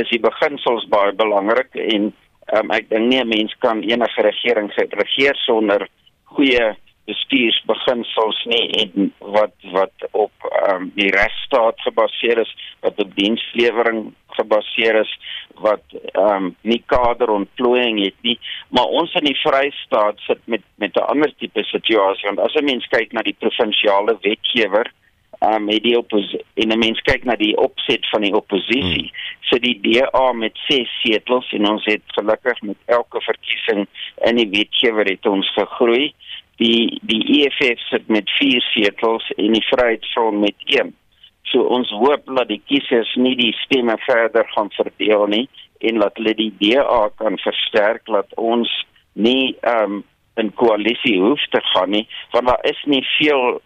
is 0.00 0.08
die 0.08 0.22
beginsels 0.22 0.86
baie 0.92 1.12
belangrik 1.12 1.76
en 1.76 2.12
um, 2.56 2.70
ek 2.72 2.88
dink 2.88 3.08
nie 3.08 3.20
'n 3.20 3.28
mens 3.28 3.52
kan 3.60 3.82
enige 3.82 4.22
regering 4.22 4.70
regeer 4.76 5.36
sonder 5.44 5.88
goeie 6.24 6.72
bestuursbeginsels 7.10 8.44
nie 8.50 8.66
en 8.82 9.12
wat 9.34 9.54
wat 9.74 10.06
op 10.10 10.46
um, 10.70 10.90
die 10.94 11.10
regstaat 11.10 11.80
gebaseer 11.86 12.42
is, 12.44 12.52
wat 12.80 13.00
op 13.02 13.14
dienslewering 13.16 14.12
gebaseer 14.38 15.00
is, 15.02 15.12
wat 15.64 15.84
ehm 15.98 16.48
um, 16.48 16.48
nie 16.60 16.82
kaderontplooiing 16.86 18.00
het 18.04 18.18
nie, 18.28 18.38
maar 18.70 18.94
ons 19.00 19.14
in 19.20 19.28
die 19.30 19.38
Vrystaat 19.42 20.22
sit 20.28 20.40
met 20.44 20.64
met 20.76 20.96
'n 20.96 21.10
ander 21.14 21.32
tipe 21.38 21.64
situasie 21.64 22.28
want 22.28 22.40
as 22.40 22.54
'n 22.54 22.64
mens 22.64 22.86
kyk 22.86 23.12
na 23.12 23.22
die 23.22 23.38
provinsiale 23.38 24.18
wetgewer 24.22 24.92
um, 25.40 25.64
met 25.64 25.82
die 25.82 25.96
en 26.54 26.68
'n 26.68 26.78
mens 26.78 27.00
kyk 27.00 27.24
na 27.24 27.36
die 27.36 27.56
opset 27.56 28.08
van 28.08 28.20
die 28.20 28.34
oppositie 28.34 29.10
hmm. 29.10 29.18
so 29.40 29.58
die 29.58 29.78
DA 29.80 30.32
met 30.32 30.58
6 30.68 31.00
setels 31.02 31.52
en 31.52 31.68
ons 31.68 31.84
het 31.84 32.02
gelukkig 32.06 32.62
met 32.62 32.76
elke 32.84 33.20
verkiesing 33.20 33.86
in 34.24 34.36
die 34.36 34.48
wetgewer 34.48 35.04
het 35.04 35.26
ons 35.26 35.52
gegroei 35.52 36.14
die 36.62 37.00
die 37.10 37.22
EFF 37.38 37.80
sit 37.90 38.08
met 38.08 38.30
4 38.38 38.62
setels 38.70 39.28
en 39.36 39.56
die 39.56 39.66
Vryheidsfront 39.70 40.40
met 40.44 40.68
1. 40.78 40.94
So 41.50 41.66
ons 41.76 41.90
hoop 42.02 42.28
dat 42.38 42.48
die 42.48 42.62
kiesers 42.70 43.10
nie 43.20 43.34
die 43.36 43.52
stemme 43.64 43.96
verder 44.06 44.46
gaan 44.54 44.70
verdeel 44.76 45.26
nie 45.34 45.44
en 45.82 45.98
laat 45.98 46.16
hulle 46.20 46.34
die 46.38 46.52
DA 46.62 47.02
kan 47.18 47.38
versterk 47.42 48.06
dat 48.06 48.38
ons 48.40 48.70
nie 49.12 49.54
ehm 49.60 49.98
um, 49.98 50.00
in 50.40 50.48
koalisie 50.56 51.18
hoef 51.20 51.42
te 51.52 51.60
gaan 51.74 51.90
nie 51.92 52.06
want 52.32 52.46
daar 52.48 52.62
is 52.70 52.78
nie 52.88 53.02
veel 53.18 53.58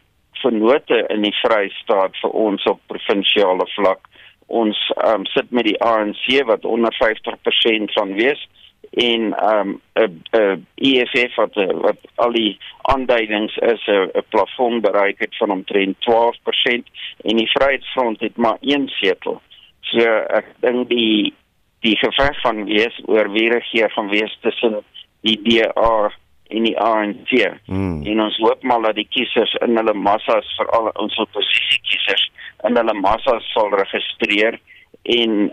vennote 0.42 0.98
in 1.14 1.22
die 1.22 1.34
Vrystaat 1.40 2.16
vir 2.22 2.32
ons 2.46 2.64
op 2.70 2.80
provinsiale 2.90 3.66
vlak. 3.76 4.02
Ons 4.46 4.78
ehm 4.96 5.22
um, 5.22 5.26
sit 5.34 5.50
met 5.50 5.68
die 5.68 5.78
ANC 5.82 6.26
wat 6.50 6.64
onder 6.64 6.94
50% 7.02 7.94
van 7.98 8.14
wees 8.18 8.42
en 8.90 9.33
ehm 9.33 9.69
um, 9.69 9.81
'n 9.95 10.23
'n 10.33 10.66
EFF 10.75 11.35
wat 11.35 11.55
wat 11.87 11.99
al 12.14 12.33
die 12.33 12.59
aanduidings 12.83 13.57
is 13.57 13.87
'n 13.87 14.11
'n 14.14 14.25
plafon 14.28 14.81
bereik 14.81 15.19
het 15.19 15.37
van 15.37 15.50
omtrent 15.50 15.97
12% 16.00 16.85
en 17.23 17.37
die 17.37 17.50
Vryheidsfront 17.50 18.21
het 18.21 18.37
maar 18.37 18.57
een 18.61 18.88
setel. 18.88 19.40
So 19.81 20.02
ek 20.28 20.47
dink 20.61 20.88
die 20.88 21.35
die 21.81 21.97
geveg 21.97 22.40
van 22.40 22.64
wees 22.64 23.00
oor 23.05 23.31
wie 23.33 23.50
regeer 23.50 23.90
van 23.90 24.09
wees 24.09 24.38
tussen 24.40 24.83
die 25.21 25.40
DA 25.43 26.12
en 26.49 26.62
die 26.62 26.78
ANC. 26.78 27.33
Hmm. 27.64 28.02
En 28.02 28.21
ons 28.21 28.37
hoop 28.37 28.62
maar 28.62 28.83
dat 28.83 28.95
die 28.95 29.09
kiesers 29.11 29.55
in 29.55 29.76
hulle 29.76 29.95
massas 29.95 30.57
veral 30.57 30.90
ons 30.95 31.16
oppositie 31.16 31.81
kiesers 31.83 32.31
in 32.64 32.76
hulle 32.76 32.95
massas 32.95 33.52
sal 33.52 33.71
registreer 33.71 34.59
en 35.02 35.52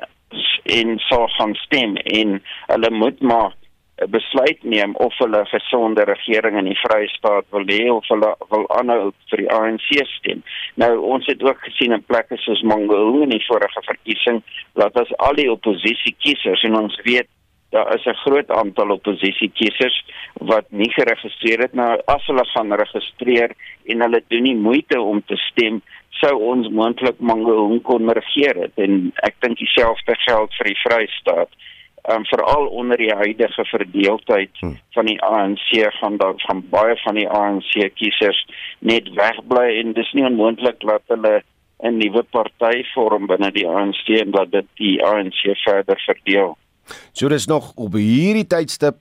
en 0.63 0.99
sal 1.09 1.27
gaan 1.27 1.55
stem 1.55 1.95
en 1.95 2.39
hulle 2.67 2.89
moet 2.91 3.21
maar 3.21 3.51
'n 4.01 4.09
besluit 4.09 4.63
neem 4.63 4.95
of 4.95 5.17
hulle 5.17 5.41
'n 5.41 5.53
gesonde 5.55 6.03
regering 6.03 6.57
in 6.57 6.65
die 6.65 6.79
Vrystaat 6.83 7.45
wil 7.49 7.65
hê 7.65 7.91
of 7.91 8.07
hulle 8.07 8.35
wil 8.49 8.65
aanhou 8.69 9.11
vir 9.29 9.37
die 9.37 9.51
ANC 9.51 10.07
stem. 10.17 10.43
Nou 10.75 10.97
ons 10.97 11.25
het 11.25 11.43
ook 11.43 11.59
gesien 11.59 11.91
in 11.91 12.03
plekke 12.03 12.37
soos 12.37 12.61
Mangaung 12.61 13.21
in 13.23 13.29
die 13.29 13.45
vorige 13.45 13.81
verkiesing 13.81 14.41
dat 14.73 14.97
as 14.97 15.17
al 15.17 15.35
die 15.35 15.51
oppositie 15.51 16.15
kiesers 16.17 16.63
en 16.63 16.79
ons 16.79 16.99
weet 17.03 17.27
daar 17.73 17.93
is 17.95 18.05
'n 18.05 18.21
groot 18.25 18.49
aantal 18.51 18.89
oppositiekiesers 18.97 19.97
wat 20.51 20.65
nie 20.69 20.91
geregistreer 20.93 21.59
het 21.65 21.73
nou 21.73 22.01
as 22.05 22.25
hulle 22.25 22.45
gaan 22.53 22.73
registreer 22.83 23.51
en 23.85 24.01
hulle 24.01 24.23
doen 24.27 24.43
nie 24.43 24.55
moeite 24.55 25.01
om 25.01 25.23
te 25.25 25.37
stem 25.49 25.81
sou 26.09 26.33
ons 26.53 26.69
moontlik 26.69 27.19
Mangaung 27.19 27.81
kon 27.81 28.09
regeer 28.09 28.55
het 28.65 28.75
en 28.85 29.11
ek 29.29 29.35
dink 29.39 29.57
dieselfde 29.57 30.15
geld 30.27 30.53
vir 30.57 30.67
die 30.71 30.81
Vrystaat 30.83 31.49
um, 32.11 32.25
veral 32.25 32.67
onder 32.67 32.97
die 32.97 33.13
huidige 33.13 33.65
verdeeldheid 33.65 34.51
hmm. 34.59 34.77
van 34.91 35.05
die 35.05 35.21
ANC 35.21 35.69
gaan 35.99 36.17
daar 36.17 36.37
van 36.37 36.63
baie 36.69 36.97
van 37.05 37.15
die 37.15 37.29
ANC 37.29 37.73
kiesers 37.95 38.45
net 38.79 39.09
wegbly 39.17 39.67
en 39.79 39.93
dis 39.93 40.13
nie 40.13 40.25
onmoontlik 40.25 40.79
dat 40.79 41.03
hulle 41.07 41.41
'n 41.83 41.97
nuwe 41.97 42.23
party 42.23 42.83
vorm 42.93 43.25
binne 43.27 43.51
die 43.51 43.67
ANC 43.67 44.07
en 44.07 44.31
dat 44.31 44.51
dit 44.51 44.67
die 44.79 45.03
ANC 45.03 45.41
verder 45.63 45.99
verdeel. 46.05 46.57
So 47.13 47.29
dis 47.31 47.47
nog 47.47 47.71
op 47.75 47.95
hierdie 47.99 48.47
tydstip 48.47 48.99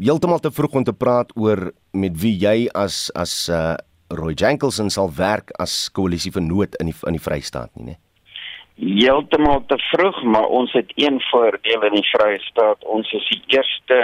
heeltemal 0.00 0.40
te 0.40 0.50
vroeg 0.50 0.80
om 0.80 0.84
te 0.84 0.94
praat 0.96 1.32
oor 1.36 1.70
met 1.92 2.16
wie 2.20 2.34
jy 2.40 2.68
as 2.74 3.08
as 3.18 3.48
uh 3.52 3.74
Roy 4.12 4.34
Jankelson 4.36 4.90
sal 4.92 5.08
werk 5.16 5.54
as 5.62 5.88
koalisie 5.96 6.32
vir 6.34 6.44
nood 6.44 6.74
in 6.80 6.90
die 6.90 6.96
in 7.08 7.16
die 7.16 7.22
Vrystaat 7.22 7.70
nie, 7.76 7.92
né? 7.92 7.94
Heeltemal 8.82 9.62
te 9.68 9.76
vroeg, 9.90 10.18
maar 10.34 10.48
ons 10.48 10.72
het 10.76 10.92
een 10.96 11.20
voordeel 11.30 11.86
in 11.88 11.96
die 11.96 12.08
Vrystaat. 12.10 12.84
Ons 12.84 13.12
is 13.12 13.28
die 13.30 13.56
eerste 13.56 14.00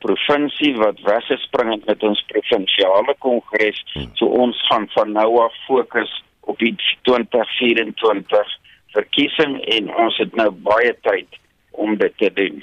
provinsie 0.00 0.72
wat 0.78 0.98
weggespring 1.04 1.72
het 1.74 1.86
met 1.86 2.02
ons 2.06 2.22
provinsiale 2.30 3.14
kongres. 3.18 3.82
Hmm. 3.92 4.10
So 4.18 4.30
ons 4.44 4.58
gaan 4.70 4.88
van 4.94 5.12
nou 5.18 5.28
af 5.44 5.54
fokus 5.66 6.12
op 6.50 6.58
die 6.58 6.74
2024 7.06 8.56
verkiesing 8.94 9.58
en 9.76 9.92
ons 10.06 10.16
het 10.22 10.34
nou 10.38 10.50
baie 10.66 10.94
tyd 11.06 11.39
om 11.70 11.96
dit 11.98 12.18
te 12.18 12.30
doen. 12.34 12.62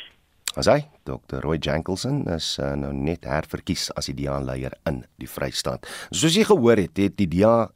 As 0.57 0.65
hy 0.65 0.79
Dr. 1.05 1.37
Roy 1.45 1.59
Jankelson 1.61 2.23
is 2.33 2.55
uh, 2.57 2.71
nou 2.79 2.89
net 2.95 3.27
herverkies 3.29 3.91
as 3.99 4.09
die 4.09 4.15
DA-leier 4.23 4.73
in 4.89 5.03
die 5.21 5.29
Vrystaat. 5.29 5.85
Soos 6.09 6.33
jy 6.33 6.47
gehoor 6.49 6.81
het, 6.81 6.97
het 6.97 7.13
die 7.19 7.29
DA 7.29 7.69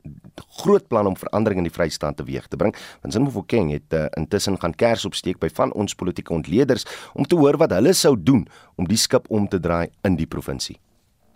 groot 0.63 0.87
plan 0.89 1.11
om 1.11 1.17
verandering 1.19 1.61
in 1.61 1.69
die 1.69 1.73
Vrystaat 1.73 2.17
teweeg 2.17 2.49
te 2.49 2.57
bring. 2.57 2.73
Vincent 3.05 3.27
Mofokeng 3.27 3.69
het 3.75 3.93
uh, 3.93 4.07
intussen 4.17 4.57
gaan 4.59 4.73
kers 4.73 5.05
opsteek 5.05 5.37
by 5.43 5.51
van 5.61 5.75
ons 5.77 5.93
politieke 5.95 6.33
ontleeders 6.33 6.87
om 7.13 7.29
te 7.29 7.37
hoor 7.37 7.61
wat 7.61 7.77
hulle 7.77 7.93
sou 7.93 8.15
doen 8.17 8.47
om 8.81 8.89
die 8.89 8.99
skip 8.99 9.29
om 9.29 9.45
te 9.45 9.61
draai 9.61 9.91
in 10.07 10.17
die 10.17 10.29
provinsie. 10.29 10.79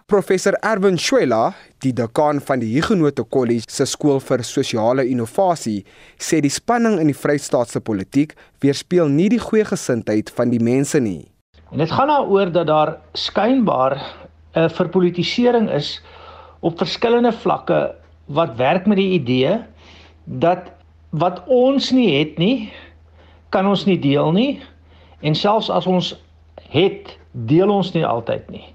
Professor 0.05 0.53
Erwin 0.61 0.99
Schwela, 1.01 1.55
die 1.81 1.89
dekaan 1.89 2.37
van 2.45 2.59
die 2.61 2.67
Huguenot 2.75 3.17
College 3.33 3.65
se 3.73 3.87
skool 3.89 4.19
vir 4.21 4.43
sosiale 4.45 5.01
innovasie, 5.09 5.79
sê 6.21 6.37
die 6.45 6.51
spanning 6.53 6.99
in 7.01 7.09
die 7.09 7.15
Vrystaatse 7.17 7.81
politiek 7.81 8.35
weerspieël 8.61 9.09
nie 9.09 9.31
die 9.33 9.39
goeie 9.41 9.65
gesindheid 9.65 10.29
van 10.37 10.53
die 10.53 10.59
mense 10.61 11.01
nie. 11.01 11.23
En 11.73 11.81
dit 11.81 11.89
gaan 11.89 12.13
daaroor 12.13 12.51
dat 12.53 12.69
daar 12.69 12.91
skynbaar 13.17 13.97
'n 14.53 14.69
verpolitisering 14.69 15.71
is 15.73 15.97
op 16.61 16.77
verskillende 16.77 17.33
vlakke 17.33 17.95
wat 18.29 18.55
werk 18.61 18.85
met 18.85 19.01
die 19.01 19.17
idee 19.17 19.57
dat 20.25 20.69
wat 21.17 21.41
ons 21.47 21.89
nie 21.89 22.13
het 22.19 22.37
nie, 22.37 22.69
kan 23.49 23.65
ons 23.65 23.89
nie 23.89 23.97
deel 23.97 24.31
nie 24.31 24.61
en 25.21 25.33
selfs 25.33 25.69
as 25.69 25.87
ons 25.87 26.13
het, 26.69 27.17
deel 27.31 27.69
ons 27.69 27.93
nie 27.93 28.05
altyd 28.05 28.49
nie 28.49 28.74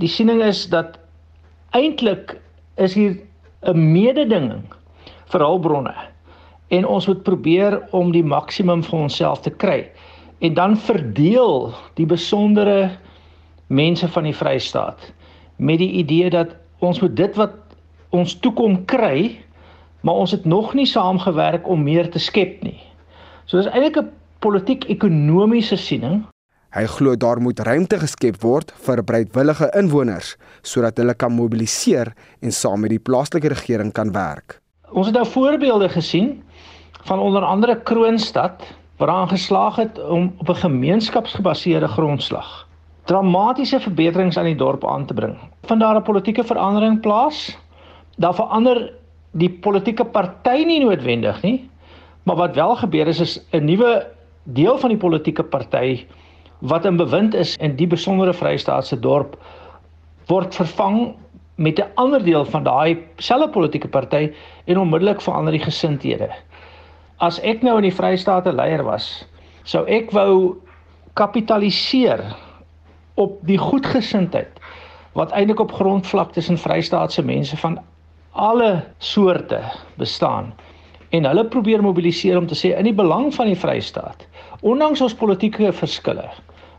die 0.00 0.10
siening 0.10 0.42
is 0.44 0.66
dat 0.68 0.98
eintlik 1.76 2.36
is 2.76 2.94
hier 2.94 3.16
'n 3.62 3.92
mededinging 3.92 4.64
vir 5.32 5.40
hulpbronne 5.40 5.94
en 6.68 6.86
ons 6.86 7.06
moet 7.06 7.22
probeer 7.22 7.80
om 7.92 8.12
die 8.12 8.24
maksimum 8.24 8.82
vir 8.82 8.98
onsself 8.98 9.40
te 9.40 9.50
kry 9.50 9.88
en 10.38 10.54
dan 10.54 10.76
verdeel 10.76 11.74
die 11.94 12.06
besondere 12.06 12.90
mense 13.66 14.08
van 14.08 14.24
die 14.24 14.34
Vrystaat 14.34 15.12
met 15.56 15.78
die 15.78 15.92
idee 16.02 16.30
dat 16.30 16.56
ons 16.78 17.00
moet 17.00 17.16
dit 17.16 17.36
wat 17.36 17.54
ons 18.10 18.36
toekom 18.40 18.84
kry 18.84 19.38
maar 20.00 20.14
ons 20.14 20.30
het 20.30 20.44
nog 20.44 20.74
nie 20.74 20.86
saamgewerk 20.86 21.68
om 21.68 21.82
meer 21.82 22.10
te 22.10 22.18
skep 22.18 22.62
nie. 22.62 22.78
So 23.46 23.56
dis 23.56 23.66
eintlik 23.72 23.96
'n 23.96 24.12
politiek-ekonomiese 24.38 25.76
siening 25.76 26.24
Hy 26.76 26.84
glo 26.92 27.16
daar 27.16 27.40
moet 27.40 27.60
ruimte 27.64 27.96
geskep 27.96 28.42
word 28.42 28.72
vir 28.84 29.00
breedwillige 29.08 29.70
inwoners 29.80 30.34
sodat 30.60 30.98
hulle 31.00 31.14
kan 31.16 31.32
mobiliseer 31.32 32.10
en 32.44 32.52
saam 32.52 32.82
met 32.84 32.92
die 32.92 33.00
plaaslike 33.00 33.48
regering 33.48 33.94
kan 33.96 34.10
werk. 34.12 34.58
Ons 34.92 35.08
het 35.08 35.16
nou 35.16 35.24
voorbeelde 35.24 35.88
gesien 35.88 36.42
van 37.08 37.18
onder 37.18 37.46
andere 37.48 37.78
Kroonstad 37.80 38.60
waar 39.00 39.08
aan 39.14 39.32
geslaag 39.32 39.76
het 39.80 39.96
om 40.04 40.34
op 40.36 40.48
'n 40.52 40.60
gemeenskapsgebaseerde 40.66 41.88
grondslag 41.88 42.66
dramatiese 43.06 43.80
verbeterings 43.80 44.36
aan 44.36 44.50
die 44.50 44.58
dorp 44.58 44.84
aan 44.86 45.06
te 45.06 45.14
bring. 45.14 45.36
Van 45.64 45.78
daar 45.78 45.96
'n 45.96 46.02
politieke 46.02 46.44
verandering 46.44 47.00
plaas, 47.00 47.58
daar 48.16 48.34
verander 48.34 48.92
die 49.30 49.50
politieke 49.50 50.04
party 50.04 50.64
nie 50.66 50.84
noodwendig 50.84 51.42
nie, 51.42 51.70
maar 52.22 52.36
wat 52.36 52.54
wel 52.54 52.76
gebeur 52.76 53.06
is 53.06 53.20
is 53.20 53.46
'n 53.52 53.64
nuwe 53.64 54.06
deel 54.42 54.78
van 54.78 54.88
die 54.88 54.98
politieke 54.98 55.42
party 55.42 56.06
wat 56.58 56.84
in 56.84 56.96
bewind 56.96 57.34
is 57.34 57.56
in 57.56 57.76
die 57.76 57.86
besondere 57.86 58.34
Vrystaatse 58.34 59.00
dorp 59.00 59.36
word 60.26 60.54
vervang 60.54 61.14
met 61.56 61.78
'n 61.78 61.90
ander 61.94 62.24
deel 62.24 62.44
van 62.44 62.64
daai 62.64 62.98
selfe 63.18 63.48
politieke 63.48 63.88
party 63.88 64.32
en 64.64 64.78
onmiddellik 64.78 65.20
verander 65.20 65.52
die 65.52 65.64
gesindhede. 65.64 66.28
As 67.18 67.40
ek 67.40 67.62
nou 67.62 67.76
in 67.76 67.82
die 67.82 67.96
Vrystaat 67.96 68.46
'n 68.46 68.56
leier 68.56 68.84
was, 68.84 69.24
sou 69.64 69.84
ek 69.86 70.10
wou 70.10 70.56
kapitaliseer 71.14 72.20
op 73.14 73.38
die 73.42 73.58
goedgesindheid 73.58 74.60
wat 75.12 75.32
eintlik 75.32 75.60
op 75.60 75.72
grondvlak 75.72 76.32
tussen 76.32 76.58
Vrystaatse 76.58 77.22
mense 77.22 77.56
van 77.56 77.78
alle 78.32 78.84
soorte 78.98 79.60
bestaan 79.96 80.52
en 81.10 81.28
hulle 81.28 81.46
probeer 81.52 81.82
mobiliseer 81.82 82.38
om 82.38 82.46
te 82.46 82.58
sê 82.58 82.74
in 82.78 82.88
die 82.88 82.96
belang 82.96 83.32
van 83.34 83.50
die 83.50 83.58
Vrystaat 83.58 84.26
ondanks 84.60 85.02
ons 85.04 85.14
politieke 85.14 85.72
verskille 85.72 86.28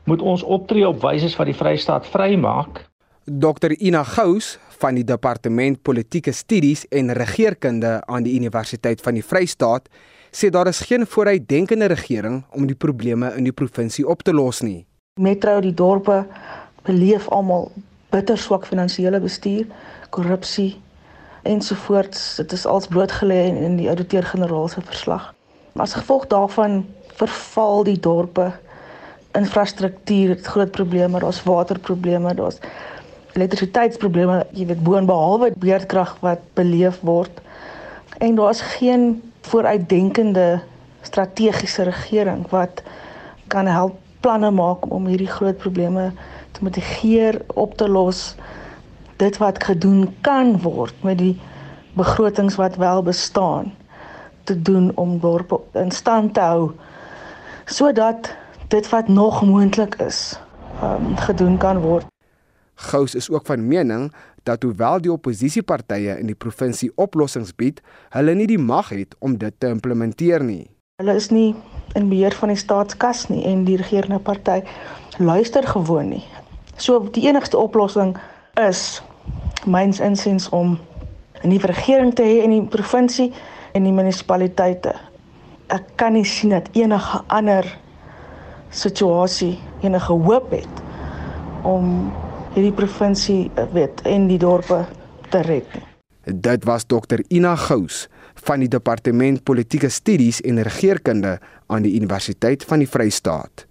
moet 0.07 0.21
ons 0.21 0.43
optree 0.43 0.87
op 0.87 1.01
wyse 1.03 1.33
wat 1.35 1.49
die 1.49 1.57
Vrystaat 1.57 2.07
vrymaak. 2.07 2.85
Dr 3.27 3.73
Ina 3.75 4.05
Gous 4.07 4.55
van 4.79 4.95
die 4.95 5.03
Departement 5.03 5.81
Politieke 5.83 6.31
Studies 6.31 6.85
en 6.95 7.11
Regeringskunde 7.11 7.99
aan 8.05 8.23
die 8.23 8.37
Universiteit 8.39 9.03
van 9.03 9.17
die 9.19 9.25
Vrystaat 9.25 9.89
sê 10.31 10.49
daar 10.53 10.69
is 10.71 10.79
geen 10.87 11.05
vooruitdenkende 11.07 11.89
regering 11.91 12.43
om 12.55 12.67
die 12.67 12.75
probleme 12.75 13.33
in 13.35 13.47
die 13.47 13.55
provinsie 13.55 14.07
op 14.07 14.23
te 14.23 14.33
los 14.33 14.61
nie. 14.63 14.85
Metro 15.19 15.59
die 15.59 15.73
dorpe 15.73 16.23
beleef 16.87 17.27
almal 17.33 17.71
bitter 18.13 18.37
swak 18.39 18.67
finansiële 18.69 19.19
bestuur, 19.19 19.65
korrupsie 20.09 20.77
ensovoorts. 21.47 22.35
Dit 22.35 22.51
is 22.51 22.65
als 22.65 22.87
blootgelê 22.91 23.41
in 23.49 23.75
die 23.79 23.89
ouditeur-generaal 23.89 24.67
se 24.67 24.81
verslag. 24.81 25.33
As 25.75 25.93
gevolg 25.93 26.27
daarvan 26.27 26.85
verval 27.17 27.83
die 27.87 27.99
dorpe 27.99 28.51
infrastruktuur 29.37 30.29
het 30.35 30.45
groot 30.45 30.71
probleme, 30.71 31.19
daar's 31.19 31.43
waterprobleme, 31.43 32.33
daar's 32.33 32.59
elektrisiteitsprobleme, 33.37 34.41
jy 34.57 34.65
weet 34.65 34.83
boonbehalwe 34.83 35.51
beerdkrag 35.61 36.15
wat 36.23 36.41
beleef 36.57 36.99
word. 37.05 37.41
En 38.17 38.35
daar's 38.35 38.61
geen 38.77 39.21
vooruitdenkende 39.41 40.59
strategiese 41.05 41.83
regering 41.83 42.47
wat 42.49 42.81
kan 43.47 43.69
help 43.69 43.99
planne 44.19 44.51
maak 44.51 44.89
om 44.91 45.05
hierdie 45.07 45.29
groot 45.29 45.57
probleme 45.57 46.09
te 46.51 46.63
mitigeer, 46.65 47.41
op 47.53 47.77
te 47.77 47.87
los. 47.89 48.35
Dit 49.17 49.37
wat 49.37 49.63
gedoen 49.63 50.15
kan 50.21 50.61
word 50.61 50.93
met 51.03 51.17
die 51.17 51.35
begrotings 51.97 52.55
wat 52.55 52.75
wel 52.75 53.03
bestaan 53.03 53.73
te 54.43 54.61
doen 54.61 54.91
om 54.95 55.19
dorpe 55.19 55.59
in 55.73 55.91
stand 55.91 56.33
te 56.33 56.39
hou 56.39 56.71
sodat 57.65 58.29
dit 58.67 58.89
wat 58.89 59.07
nog 59.07 59.41
moontlik 59.45 59.95
is 59.95 60.39
um, 60.83 61.17
gedoen 61.17 61.57
kan 61.57 61.79
word. 61.83 62.05
Gous 62.75 63.15
is 63.15 63.29
ook 63.29 63.45
van 63.45 63.67
mening 63.67 64.13
dat 64.43 64.63
hoewel 64.63 65.01
die 65.01 65.11
oppositiepartye 65.11 66.19
in 66.19 66.29
die 66.29 66.37
provinsie 66.37 66.91
oplossings 66.95 67.55
bied, 67.55 67.81
hulle 68.15 68.35
nie 68.37 68.47
die 68.47 68.61
mag 68.61 68.93
het 68.93 69.15
om 69.19 69.37
dit 69.37 69.53
te 69.59 69.67
implementeer 69.67 70.43
nie. 70.43 70.69
Hulle 71.01 71.17
is 71.17 71.29
nie 71.33 71.55
in 71.97 72.07
beheer 72.09 72.35
van 72.37 72.53
die 72.53 72.59
staatskas 72.59 73.27
nie 73.31 73.43
en 73.49 73.65
die 73.67 73.77
regerende 73.81 74.19
party 74.23 74.61
luister 75.17 75.67
gewoon 75.67 76.13
nie. 76.13 76.23
So 76.77 77.01
die 77.11 77.25
enigste 77.27 77.57
oplossing 77.57 78.15
is 78.61 79.01
myns 79.67 79.99
insiens 79.99 80.49
om 80.49 80.79
'n 81.43 81.49
nuwe 81.49 81.67
regering 81.67 82.13
te 82.13 82.23
hê 82.23 82.43
in 82.43 82.49
die 82.49 82.65
provinsie 82.65 83.33
en 83.73 83.83
die 83.83 83.93
munisipaliteite. 83.93 84.95
Ek 85.67 85.83
kan 85.95 86.13
nie 86.13 86.25
sien 86.25 86.49
dat 86.49 86.69
enige 86.73 87.21
ander 87.27 87.77
situasie 88.69 89.59
enige 89.81 90.13
hoop 90.13 90.51
het 90.51 90.81
om 91.63 92.11
hierdie 92.53 92.73
provinsie 92.73 93.51
weet 93.73 94.01
en 94.05 94.27
die 94.27 94.39
dorpe 94.41 94.85
te 95.29 95.41
red. 95.41 95.67
Dit 96.23 96.65
was 96.67 96.85
dokter 96.85 97.23
Ina 97.27 97.55
Gous 97.55 98.07
van 98.47 98.59
die 98.59 98.69
departement 98.71 99.43
politieke 99.43 99.89
studies 99.89 100.41
en 100.41 100.61
regeringskunde 100.61 101.37
aan 101.67 101.81
die 101.81 101.95
Universiteit 101.95 102.63
van 102.63 102.79
die 102.79 102.89
Vrystaat. 102.89 103.65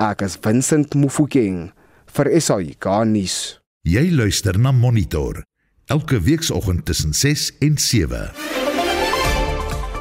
Ek 0.00 0.22
is 0.22 0.38
Vincent 0.40 0.94
Mufokeng 0.94 1.70
vir 2.16 2.40
SAIK 2.40 2.88
nuus. 3.06 3.61
Jy 3.82 4.12
luister 4.14 4.54
na 4.62 4.70
Monitor 4.70 5.40
elke 5.90 6.20
weekoggend 6.22 6.84
tussen 6.86 7.10
6 7.12 7.48
en 7.66 7.74
7. 7.78 8.30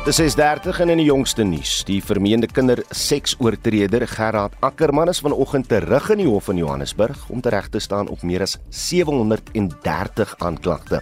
Dis 0.06 0.20
6:30 0.22 0.82
en 0.84 0.90
in 0.90 0.98
die 1.02 1.08
jongste 1.08 1.44
nuus. 1.44 1.82
Die 1.90 1.98
vermeende 2.04 2.46
kinderseksoortreder 2.48 4.06
Gerard 4.08 4.54
Ackermann 4.60 5.10
is 5.10 5.20
vanoggend 5.20 5.68
terug 5.68 6.10
in 6.10 6.18
die 6.18 6.28
hof 6.28 6.50
in 6.50 6.58
Johannesburg 6.58 7.30
om 7.30 7.42
tereg 7.42 7.70
te 7.70 7.80
staan 7.80 8.08
op 8.08 8.22
meer 8.22 8.42
as 8.42 8.60
730 8.70 10.36
aanklagte. 10.38 11.02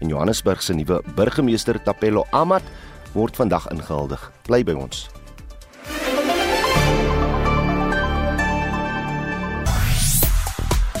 En 0.00 0.08
Johannesburg 0.08 0.62
se 0.62 0.74
nuwe 0.74 1.02
burgemeester 1.14 1.82
Tapelo 1.82 2.26
Amat 2.30 2.62
word 3.14 3.36
vandag 3.36 3.70
ingehuldig. 3.72 4.32
Bly 4.44 4.64
by 4.64 4.72
ons. 4.72 5.08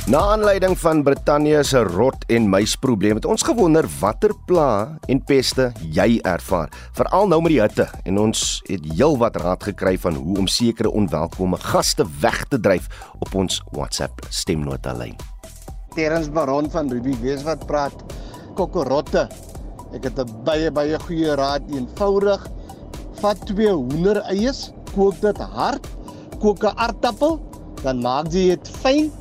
Na 0.08 0.18
aanleiding 0.32 0.72
van 0.80 1.02
Brittanje 1.04 1.58
se 1.68 1.82
rot 1.84 2.22
en 2.32 2.46
muisprobleem 2.48 3.18
het 3.18 3.26
ons 3.28 3.42
gewonder 3.44 3.84
watter 4.00 4.32
pla 4.48 4.96
en 5.04 5.18
peste 5.28 5.66
jy 5.92 6.06
ervaar, 6.24 6.70
veral 6.96 7.28
nou 7.28 7.42
met 7.44 7.52
die 7.52 7.58
hitte. 7.60 7.84
En 8.08 8.16
ons 8.22 8.44
het 8.70 8.86
heelwat 8.94 9.36
raad 9.36 9.66
gekry 9.68 9.98
van 10.00 10.16
hoe 10.16 10.38
om 10.40 10.48
sekere 10.48 10.94
onwelkome 10.96 11.60
gaste 11.60 12.08
weg 12.22 12.40
te 12.48 12.56
dryf 12.56 12.88
op 13.18 13.36
ons 13.36 13.60
WhatsApp 13.76 14.24
stemnota 14.32 14.96
lyn. 14.96 15.12
Terens 15.92 16.32
Baron 16.32 16.72
van 16.72 16.88
Ruby 16.88 17.12
weet 17.20 17.44
wat 17.44 17.68
praat. 17.68 18.00
Kokorotte. 18.56 19.28
Ek 19.92 20.08
het 20.08 20.24
'n 20.24 20.42
baie 20.44 20.72
baie 20.72 20.96
goeie 21.04 21.36
raad, 21.36 21.68
eenvoudig. 21.68 22.48
Vat 23.20 23.46
twee 23.46 23.72
hoendereiers, 23.76 24.72
kook 24.96 25.20
dit 25.20 25.36
hard, 25.36 25.86
kook 26.40 26.64
'n 26.64 26.76
aardappel, 26.76 27.40
dan 27.82 28.00
maak 28.00 28.32
jy 28.32 28.56
dit 28.56 28.68
fyn 28.68 29.12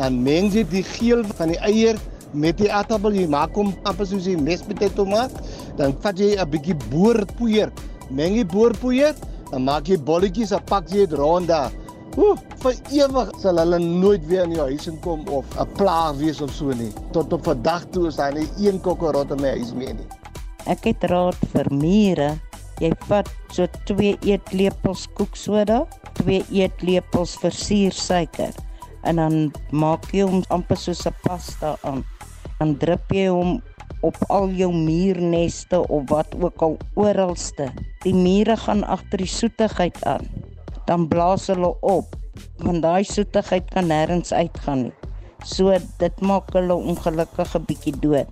dan 0.00 0.22
meng 0.24 0.48
jy 0.48 0.64
die 0.64 0.84
geel 0.96 1.20
van 1.36 1.52
die 1.52 1.60
eier 1.68 1.98
met 2.32 2.56
die 2.60 2.70
aardappel 2.72 3.12
jy 3.18 3.26
maak 3.28 3.52
hom 3.58 3.74
amper 3.84 4.08
soos 4.08 4.28
jy 4.28 4.36
mespotato 4.40 5.04
maak 5.04 5.34
dan 5.76 5.92
vat 6.00 6.16
jy 6.16 6.36
'n 6.36 6.48
bietjie 6.48 6.76
boorpoeier 6.88 7.68
meng 8.08 8.38
jy 8.38 8.46
boorpoeier 8.48 9.14
dan 9.50 9.66
maak 9.68 9.88
jy 9.92 9.98
bolletjies 9.98 10.52
en 10.56 10.64
pak 10.72 10.88
jy 10.88 11.04
dit 11.04 11.18
rond 11.18 11.48
daar 11.48 11.70
Ooh, 12.18 12.34
vir 12.58 12.74
ewig 12.90 13.28
sal 13.38 13.60
hulle 13.62 13.78
nooit 13.78 14.24
weer 14.26 14.42
in 14.42 14.56
jou 14.56 14.64
huis 14.66 14.88
inkom 14.90 15.20
of 15.30 15.46
'n 15.54 15.66
plaag 15.78 16.16
wees 16.18 16.40
of 16.40 16.50
so 16.50 16.74
nie. 16.74 16.90
Tot 17.12 17.32
op 17.32 17.44
vandag 17.44 17.86
toe 17.94 18.08
is 18.08 18.16
daar 18.16 18.34
nie 18.34 18.48
een 18.58 18.80
kokkerot 18.80 19.30
in 19.30 19.40
my 19.40 19.50
huis 19.54 19.70
meer 19.74 19.94
nie. 19.94 20.08
Ek 20.66 20.84
het 20.84 21.04
raad 21.04 21.38
vir 21.52 21.70
mure. 21.70 22.40
Jy 22.80 22.90
vat 23.06 23.30
so 23.52 23.66
2 23.86 24.16
eetlepels 24.26 25.06
koeksoda, 25.14 25.86
2 26.18 26.42
eetlepels 26.50 27.36
versiersuiker 27.38 28.50
en 29.02 29.16
dan 29.16 29.52
maak 29.70 30.10
jy 30.12 30.26
hom 30.28 30.42
amper 30.48 30.76
soos 30.76 31.06
'n 31.06 31.14
pasta 31.22 31.76
aan. 31.82 32.04
Dan 32.58 32.76
drup 32.78 33.12
jy 33.12 33.28
hom 33.28 33.62
op 34.00 34.16
al 34.28 34.48
jou 34.48 34.72
muurneste 34.72 35.88
of 35.88 36.08
wat 36.08 36.34
ook 36.40 36.62
al 36.62 36.76
oralste. 36.94 37.72
Die 38.04 38.14
mure 38.14 38.56
gaan 38.56 38.84
agter 38.84 39.18
die 39.18 39.26
soetigheid 39.26 40.04
aan. 40.04 40.26
Dan 40.86 41.08
blaas 41.08 41.46
hulle 41.46 41.74
op 41.80 42.16
want 42.64 42.82
daai 42.82 43.04
soetigheid 43.04 43.70
kan 43.70 43.88
nêrens 43.90 44.32
uitgaan 44.32 44.82
nie. 44.82 44.96
So 45.44 45.72
dit 45.98 46.20
maak 46.20 46.52
hulle 46.52 46.74
ongelukkig 46.74 47.54
'n 47.56 47.64
bietjie 47.64 47.96
dood. 48.00 48.28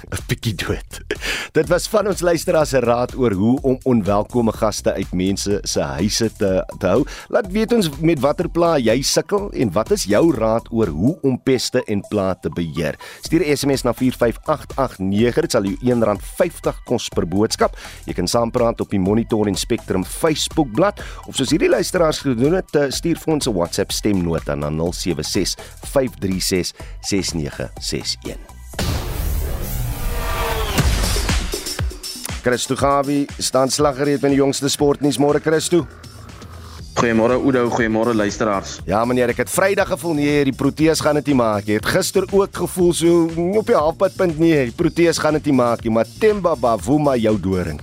'n 0.10 0.24
bietjie 0.28 0.54
dood. 0.54 1.00
Dit 1.56 1.68
was 1.68 1.88
van 1.88 2.06
ons 2.06 2.20
luisteraars 2.20 2.68
se 2.68 2.80
raad 2.80 3.14
oor 3.14 3.32
hoe 3.32 3.58
om 3.62 3.78
onwelkome 3.82 4.52
gaste 4.52 4.92
uit 4.92 5.12
mense 5.12 5.58
se 5.62 5.80
huise 5.80 6.30
te 6.36 6.64
te 6.78 6.86
hou. 6.86 7.04
Laat 7.28 7.52
weet 7.52 7.72
ons 7.72 7.90
met 8.00 8.20
watter 8.20 8.48
pla 8.48 8.78
jy 8.78 9.02
sukkel 9.02 9.50
en 9.52 9.72
wat 9.72 9.90
is 9.90 10.04
jou 10.04 10.34
raad 10.34 10.66
oor 10.70 10.86
hoe 10.86 11.18
om 11.22 11.42
peste 11.42 11.82
en 11.86 12.00
pla 12.08 12.34
te 12.34 12.48
beheer. 12.48 12.98
Stuur 13.22 13.44
'n 13.44 13.56
SMS 13.56 13.82
na 13.82 13.92
45889. 13.92 15.40
Dit 15.40 15.50
sal 15.50 15.64
jou 15.64 15.76
R1.50 15.82 16.84
kos 16.84 17.08
per 17.08 17.26
boodskap. 17.26 17.76
Jy 18.04 18.12
kan 18.12 18.28
saampraat 18.28 18.80
op 18.80 18.90
die 18.90 19.00
Monitor 19.00 19.46
en 19.46 19.56
Spectrum 19.56 20.04
Facebook 20.04 20.72
bladsy 20.72 20.88
of 21.26 21.36
soos 21.36 21.52
hierdie 21.52 21.70
luisteraars 21.70 22.22
gedoen 22.24 22.58
het, 22.58 22.74
eh, 22.74 22.90
stuur 22.90 23.18
vir 23.18 23.34
ons 23.34 23.46
'n 23.46 23.54
WhatsApp 23.54 23.92
stemnota 23.92 24.54
na 24.54 24.70
076 24.70 25.56
536 25.82 26.72
6961. 27.00 29.09
Christo 32.40 32.76
Gawie 32.76 33.26
staan 33.38 33.70
slaggereed 33.70 34.22
met 34.22 34.32
die 34.32 34.40
jongste 34.40 34.68
sportnuus 34.72 35.18
môre 35.20 35.40
Christo. 35.44 35.84
Goeiemôre 36.98 37.36
Oudo, 37.38 37.68
goeiemôre 37.70 38.14
luisteraars. 38.14 38.80
Ja 38.84 39.04
meneer, 39.06 39.30
ek 39.30 39.44
het 39.44 39.50
Vrydag 39.50 39.92
gevoel 39.92 40.16
nee, 40.18 40.42
die 40.48 40.54
Proteas 40.56 41.00
gaan 41.00 41.16
dit 41.20 41.30
nie 41.30 41.36
maak 41.38 41.68
nie. 41.68 41.76
Ek 41.78 41.84
het 41.86 41.92
gister 41.94 42.26
ook 42.26 42.56
gevoel 42.64 42.90
so 42.96 43.20
op 43.60 43.70
die 43.70 43.76
halfpadpunt 43.78 44.40
nee, 44.42 44.66
die 44.68 44.74
Proteas 44.76 45.20
gaan 45.22 45.38
dit 45.38 45.46
nie 45.48 45.54
maak 45.60 45.84
nie, 45.86 45.92
maar 45.94 46.08
Temba 46.20 46.56
Bavuma 46.58 47.14
jou 47.16 47.36
doring. 47.40 47.78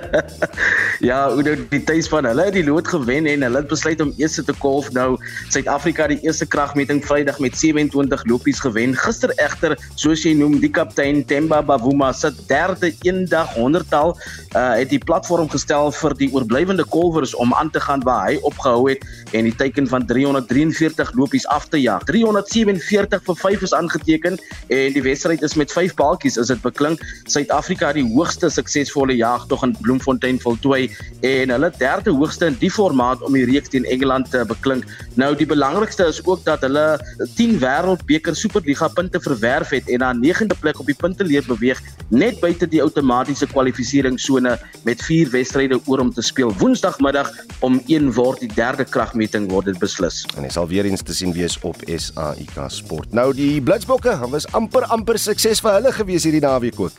ja, 1.08 1.24
Oudo, 1.26 1.56
die 1.72 1.82
tuispan, 1.84 2.28
hulle 2.30 2.46
het 2.46 2.56
die 2.56 2.64
lood 2.64 2.88
gewen 2.88 3.26
en 3.28 3.44
hulle 3.44 3.60
het 3.64 3.68
besluit 3.72 4.00
om 4.00 4.14
eers 4.16 4.38
te 4.38 4.56
kolf 4.62 4.92
nou. 4.94 5.18
Suid-Afrika 5.50 6.06
die 6.14 6.20
eerste 6.22 6.46
kragmeting 6.46 7.02
Vrydag 7.04 7.42
met 7.42 7.58
27 7.58 8.24
lopies 8.30 8.62
gewen. 8.62 8.94
Gister 9.04 9.34
egter, 9.42 9.74
soos 10.00 10.22
jy 10.24 10.36
noem, 10.38 10.60
die 10.62 10.70
kaptein 10.72 11.24
Temba 11.26 11.60
Bavuma 11.66 12.12
se 12.14 12.30
derde 12.46 12.94
eendag 13.02 13.52
100-tal 13.58 14.14
uh, 14.14 14.64
het 14.78 14.94
die 14.94 15.02
platform 15.02 15.50
gestel 15.52 15.90
vir 15.98 16.18
die 16.22 16.30
oorblywende 16.32 16.86
kolwers 16.94 17.34
om 17.34 17.52
aan 17.58 17.74
te 17.74 17.82
gaan 17.82 18.03
waar 18.04 18.28
hy 18.28 18.38
opgehou 18.42 18.88
het 18.90 19.04
en 19.32 19.48
die 19.48 19.54
teiken 19.54 19.88
van 19.88 20.06
343 20.06 21.12
lopies 21.18 21.46
af 21.46 21.66
te 21.72 21.80
jaag. 21.80 22.04
347 22.08 23.24
vir 23.26 23.36
5 23.42 23.64
is 23.66 23.74
aangeteken 23.74 24.38
en 24.68 24.94
die 24.94 25.02
wedstryd 25.02 25.42
is 25.42 25.56
met 25.58 25.72
5 25.72 25.94
balkies 25.98 26.36
is 26.40 26.52
dit 26.52 26.60
beklink. 26.62 27.02
Suid-Afrika 27.26 27.90
het 27.90 27.98
die 27.98 28.06
hoogste 28.14 28.50
suksesvolle 28.52 29.16
jaagtog 29.16 29.64
in 29.66 29.76
Bloemfontein 29.80 30.40
voltooi 30.40 30.90
en 31.20 31.54
hulle 31.54 31.72
derde 31.78 32.14
hoogste 32.14 32.50
in 32.52 32.58
die 32.60 32.70
formaat 32.70 33.22
om 33.22 33.36
die 33.36 33.46
reeks 33.48 33.72
teen 33.72 33.84
Engeland 33.84 34.30
te 34.30 34.44
beklink. 34.48 34.86
Nou 35.20 35.32
die 35.38 35.48
belangrikste 35.48 36.08
is 36.10 36.20
ook 36.24 36.44
dat 36.44 36.64
hulle 36.66 36.98
10 37.36 37.58
wêreldbeker 37.62 38.36
superliga 38.36 38.88
punte 38.88 39.20
verwerf 39.20 39.72
het 39.74 39.88
en 39.88 40.04
na 40.04 40.12
9de 40.14 40.58
plek 40.60 40.80
op 40.80 40.86
die 40.90 40.98
punteleer 40.98 41.44
beweeg 41.48 41.80
net 42.08 42.40
buite 42.42 42.68
die 42.70 42.82
outomatiese 42.82 43.46
kwalifikasiesone 43.50 44.58
met 44.84 45.02
4 45.02 45.30
wedstryde 45.30 45.80
oor 45.86 46.02
om 46.04 46.12
te 46.12 46.22
speel. 46.22 46.52
Woensdagmiddag 46.58 47.30
om 47.60 47.80
1 47.86 47.93
word 48.14 48.40
die 48.42 48.50
derde 48.50 48.84
kragmeting 48.84 49.46
word 49.50 49.68
dit 49.70 49.78
beslis. 49.78 50.24
En 50.36 50.42
hy 50.42 50.50
sal 50.52 50.66
weer 50.70 50.86
eens 50.88 51.02
te 51.06 51.14
sien 51.14 51.32
wees 51.36 51.54
op 51.62 51.78
SAIK 51.86 52.56
Sport. 52.68 53.12
Nou 53.14 53.30
die 53.36 53.60
Blitsbokke, 53.62 54.16
was 54.32 54.46
amper 54.52 54.86
amper 54.94 55.18
sukses 55.18 55.62
vir 55.62 55.78
hulle 55.78 55.92
gewees 55.94 56.26
hierdie 56.26 56.42
naweek 56.44 56.80
ook. 56.80 56.98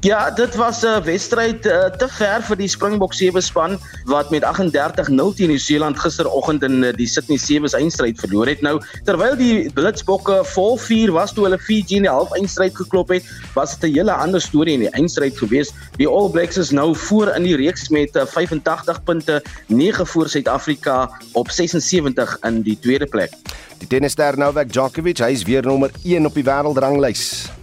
Ja, 0.00 0.30
dit 0.30 0.54
was 0.54 0.80
'n 0.82 1.02
wedstryd 1.04 1.66
uh, 1.66 1.84
te 1.84 2.08
ver 2.08 2.42
vir 2.42 2.56
die 2.56 2.68
Springbok 2.68 3.12
sewe 3.12 3.40
span 3.40 3.76
wat 4.08 4.30
met 4.30 4.44
38-0 4.44 5.34
teen 5.36 5.52
Nieu-Seeland 5.52 5.98
gisteroggend 6.00 6.62
in 6.62 6.82
uh, 6.82 6.92
die 6.96 7.06
Sydney 7.06 7.36
Sevens 7.36 7.76
eindstryd 7.76 8.20
verloor 8.20 8.46
het. 8.48 8.60
Nou, 8.64 8.80
terwyl 9.04 9.36
die 9.36 9.68
Blitsbokke 9.72 10.40
vol 10.54 10.78
4 10.78 11.12
was 11.12 11.36
toe 11.36 11.44
hulle 11.44 11.58
Fiji 11.58 12.00
in 12.00 12.08
die 12.08 12.10
half 12.10 12.32
eindstryd 12.32 12.76
geklop 12.76 13.12
het, 13.12 13.28
was 13.52 13.76
dit 13.76 13.90
'n 13.90 13.94
hele 13.98 14.12
ander 14.12 14.40
storie 14.40 14.74
in 14.74 14.88
die 14.88 14.94
eindstryd 14.96 15.36
gewees. 15.36 15.68
Die 15.96 16.08
All 16.08 16.30
Blacks 16.30 16.56
is 16.56 16.70
nou 16.70 16.96
voor 16.96 17.36
in 17.36 17.42
die 17.42 17.56
reeks 17.56 17.88
met 17.88 18.16
uh, 18.16 18.24
85 18.24 19.04
punte, 19.04 19.42
9 19.66 20.06
voor 20.06 20.28
Suid-Afrika 20.28 21.10
op 21.32 21.50
76 21.50 22.38
in 22.40 22.62
die 22.62 22.78
tweede 22.80 23.06
plek. 23.06 23.36
Die 23.78 23.86
tennisster 23.86 24.38
Novak 24.38 24.72
Djokovic, 24.72 25.18
hy 25.18 25.32
is 25.32 25.44
weer 25.44 25.62
nommer 25.62 25.90
1 26.04 26.24
op 26.24 26.34
die 26.34 26.44
wêreldranglys. 26.44 27.59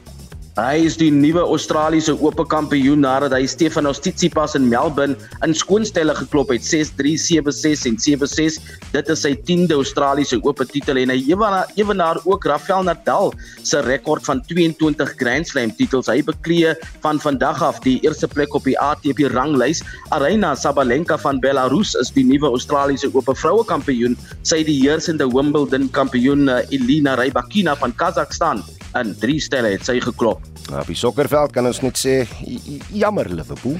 Hy 0.57 0.87
is 0.87 0.95
die 0.97 1.11
nuwe 1.13 1.43
Australiese 1.45 2.15
Ope 2.17 2.41
kampioen 2.49 3.03
nadat 3.05 3.35
hy 3.35 3.43
Stefanos 3.45 3.99
Tsitsipas 4.01 4.55
in 4.57 4.63
Melbourne 4.65 5.13
in 5.45 5.51
skoonstelle 5.53 6.15
geklop 6.17 6.49
het 6.49 6.63
6-3, 6.65 7.11
7-6 7.21 7.83
en 7.85 7.99
7-6. 8.01 8.57
Dit 8.95 9.11
is 9.13 9.21
sy 9.21 9.35
10de 9.45 9.75
Australiese 9.77 10.39
Ope 10.41 10.65
titel 10.65 10.97
en 10.97 11.13
hy 11.13 11.19
ewenaar 11.29 12.17
ook 12.25 12.47
Rafael 12.49 12.87
Nadal 12.87 13.29
se 13.61 13.83
rekord 13.85 14.25
van 14.25 14.41
22 14.49 15.13
Grand 15.19 15.45
Slam 15.45 15.75
titels. 15.77 16.09
Hy 16.09 16.25
beklee 16.25 16.73
van 17.05 17.21
vandag 17.21 17.61
af 17.61 17.77
die 17.85 17.99
eerste 18.01 18.25
plek 18.25 18.57
op 18.57 18.65
die 18.65 18.73
ATP 18.81 19.27
ranglys. 19.35 19.83
Aryna 20.17 20.55
Sabalenka 20.57 21.19
van 21.21 21.37
Belarus 21.43 21.93
is 22.01 22.09
die 22.17 22.25
nuwe 22.25 22.49
Australiese 22.49 23.13
Ope 23.13 23.37
vroue 23.37 23.61
kampioen. 23.69 24.17
Sy 24.41 24.63
die 24.65 24.79
heersende 24.81 25.29
Wimbledon 25.29 25.85
kampioen 25.93 26.49
eh, 26.49 26.65
Elina 26.73 27.13
Rybakina 27.21 27.77
van 27.77 27.93
Kazakhstan 28.01 28.65
in 29.03 29.15
3 29.19 29.39
stelle 29.41 29.71
het 29.73 29.85
sy 29.85 29.99
geklop. 30.03 30.43
Op 30.67 30.89
die 30.89 30.97
sokkerveld 30.97 31.53
kan 31.55 31.67
ons 31.69 31.81
net 31.85 31.99
sê 31.99 32.19
jammer 32.93 33.29
Liverpool. 33.29 33.77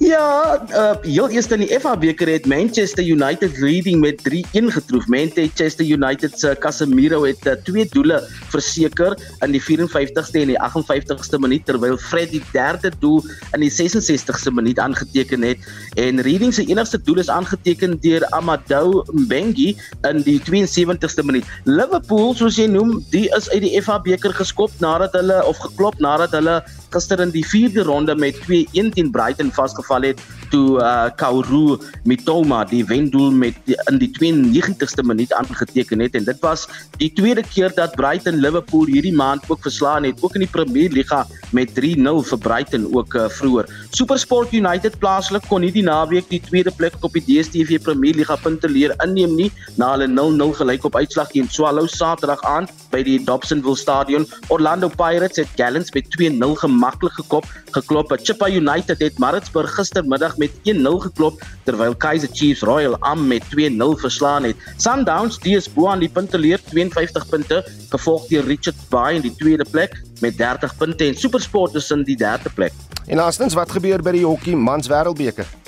Ja, 0.00 0.56
uh, 0.72 0.94
heel 1.04 1.28
eers 1.28 1.50
in 1.52 1.60
die 1.60 1.74
FA 1.76 1.90
beker 2.00 2.30
het 2.32 2.46
Manchester 2.48 3.04
United 3.04 3.58
Reading 3.60 3.98
met 4.00 4.22
3-1 4.24 4.70
getroof. 4.72 5.04
Manchester 5.12 5.84
United 5.84 6.38
se 6.40 6.54
Casemiro 6.56 7.18
het 7.26 7.44
uh, 7.44 7.52
twee 7.66 7.84
doele 7.92 8.22
verseker 8.48 9.12
in 9.44 9.52
die 9.52 9.60
54ste 9.60 10.40
en 10.40 10.54
die 10.54 10.56
58ste 10.56 11.42
minuut 11.44 11.68
terwyl 11.68 12.00
Fred 12.00 12.32
die 12.32 12.40
derde 12.54 12.88
doel 13.04 13.20
in 13.52 13.60
die 13.60 13.68
66ste 13.68 14.54
minuut 14.56 14.80
aangeteken 14.80 15.44
het 15.44 15.68
en 16.00 16.24
Reading 16.24 16.56
se 16.56 16.64
enigste 16.64 17.02
doel 17.04 17.20
is 17.20 17.28
aangeteken 17.28 17.98
deur 18.00 18.24
Amadou 18.32 19.04
Mbengi 19.12 19.74
in 20.08 20.24
die 20.24 20.40
72ste 20.48 21.28
minuut. 21.28 21.44
Liverpool, 21.68 22.32
soos 22.40 22.56
jy 22.56 22.70
noem, 22.72 23.02
die 23.12 23.26
is 23.36 23.52
uit 23.52 23.68
die 23.68 23.76
FA 23.84 24.00
beker 24.00 24.32
geskop 24.32 24.72
nadat 24.80 25.12
hulle 25.20 25.42
of 25.44 25.60
geklop 25.68 26.00
nadat 26.00 26.32
hulle 26.40 26.62
gister 26.90 27.20
in 27.20 27.30
die 27.30 27.46
4de 27.46 27.84
ronde 27.86 28.16
met 28.16 28.36
2-1 28.36 28.92
teen 28.94 29.10
Brighton 29.10 29.52
vasgeval 29.52 30.02
het 30.02 30.20
toe 30.50 30.78
uh, 30.80 31.08
Kauru 31.16 31.78
Mitoma 32.04 32.64
die 32.68 32.82
wendoel 32.86 33.30
met 33.30 33.58
die, 33.68 33.76
in 33.90 34.00
die 34.02 34.10
92ste 34.18 35.04
minuut 35.06 35.32
aangeteken 35.38 36.02
het 36.04 36.18
en 36.18 36.26
dit 36.28 36.40
was 36.44 36.66
die 36.98 37.10
tweede 37.16 37.44
keer 37.46 37.74
dat 37.76 37.96
Brighton 37.98 38.40
Liverpool 38.42 38.90
hierdie 38.90 39.14
maand 39.14 39.46
ook 39.48 39.62
verslaan 39.66 40.08
het 40.08 40.22
ook 40.22 40.36
in 40.38 40.44
die 40.46 40.50
Premier 40.50 40.90
Liga 40.92 41.24
met 41.56 41.72
3-0 41.78 42.22
vir 42.30 42.38
Brighton 42.38 42.86
ook 42.94 43.14
uh, 43.14 43.28
vroeër. 43.28 43.70
SuperSport 43.96 44.52
United 44.54 44.98
plaaslik 45.02 45.46
kon 45.50 45.64
nie 45.64 45.72
die 45.74 45.86
naweek 45.86 46.28
die 46.30 46.42
tweede 46.42 46.72
plek 46.74 46.98
op 47.00 47.14
die 47.16 47.24
DStv 47.26 47.80
Premier 47.84 48.18
Liga 48.18 48.36
punte 48.40 48.68
leer 48.70 48.94
inneem 49.04 49.34
nie 49.38 49.50
na 49.80 49.92
hulle 49.94 50.10
0-0 50.10 50.54
gelyk 50.60 50.86
op 50.88 50.98
uitslag 50.98 51.32
teen 51.34 51.48
Swallows 51.50 51.96
Saterdag 51.98 52.42
aand 52.48 52.72
by 52.90 53.02
die 53.06 53.18
Dobsonville 53.24 53.78
Stadion. 53.78 54.26
Orlando 54.48 54.90
Pirates 54.90 55.42
het 55.42 55.50
Gallants 55.58 55.92
met 55.94 56.08
2-0 56.16 56.56
gemaklik 56.62 57.18
gekop 57.20 57.46
geklop. 57.74 58.12
Chippa 58.22 58.48
United 58.50 58.98
het 58.98 59.18
Maritzburg 59.22 59.74
gistermiddag 59.74 60.36
met 60.40 60.56
1-0 60.64 61.04
geklop 61.04 61.42
terwyl 61.68 61.94
Kaizer 61.94 62.32
Chiefs 62.32 62.64
Royal 62.66 62.96
Am 63.06 63.26
met 63.28 63.44
2-0 63.52 64.00
verslaan 64.00 64.48
het. 64.48 64.56
Sundowns 64.80 65.38
DS 65.44 65.68
bo 65.74 65.90
aan 65.92 66.02
die 66.02 66.10
punte 66.10 66.40
leer 66.40 66.60
52 66.72 67.28
punte, 67.28 67.62
gevolg 67.92 68.26
deur 68.32 68.48
Richards 68.48 68.88
Bay 68.92 69.20
in 69.20 69.26
die 69.28 69.34
tweede 69.36 69.66
plek 69.70 69.98
met 70.24 70.38
30 70.40 70.76
punte 70.80 71.06
en 71.06 71.16
SuperSport 71.16 71.74
is 71.74 71.90
in 71.90 72.04
die 72.08 72.16
derde 72.16 72.50
plek. 72.54 72.72
En 73.06 73.18
laastens, 73.20 73.56
wat 73.58 73.72
gebeur 73.72 74.02
by 74.02 74.14
die 74.16 74.26
hokkie 74.26 74.56
mans 74.56 74.88
wêreldbeker? 74.90 75.59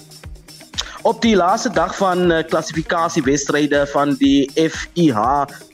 Op 1.02 1.18
die 1.22 1.34
laaste 1.34 1.70
dag 1.74 1.96
van 1.98 2.30
uh, 2.30 2.44
klassifikasiewedstryde 2.46 3.80
van 3.90 4.12
die 4.20 4.50
FIH 4.54 5.18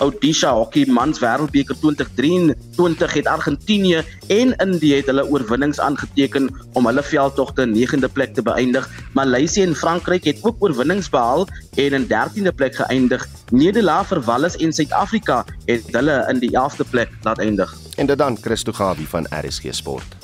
Odisha 0.00 0.52
Hockey 0.56 0.86
Mans 0.88 1.20
Wêreldbeker 1.20 1.76
2023 1.82 3.12
het 3.12 3.26
Argentinië 3.28 4.00
en 4.32 4.54
Indië 4.56 4.94
het 4.94 5.10
hulle 5.12 5.26
oorwinnings 5.28 5.80
aangeteken 5.84 6.48
om 6.72 6.88
hulle 6.88 7.04
veldtogte 7.04 7.66
in 7.68 7.76
9de 7.76 8.08
plek 8.12 8.32
te 8.34 8.42
beëindig. 8.42 8.88
Maleisië 9.12 9.66
en 9.68 9.76
Frankryk 9.76 10.24
het 10.24 10.40
ook 10.42 10.64
oorwinnings 10.64 11.10
behaal 11.12 11.44
en 11.76 11.98
in 12.00 12.08
13de 12.08 12.54
plek 12.56 12.80
geëindig. 12.80 13.26
Nederland 13.50 14.08
vir 14.08 14.22
Wallis 14.24 14.56
en 14.56 14.72
Suid-Afrika 14.72 15.44
het 15.66 15.92
hulle 15.92 16.22
in 16.32 16.40
die 16.40 16.54
11de 16.56 16.88
plek 16.88 17.12
laat 17.28 17.44
eindig. 17.44 17.76
En 18.00 18.06
dit 18.06 18.18
dan 18.18 18.38
Christo 18.40 18.72
Gawie 18.72 19.08
van 19.08 19.28
RSG 19.28 19.76
Sport. 19.76 20.17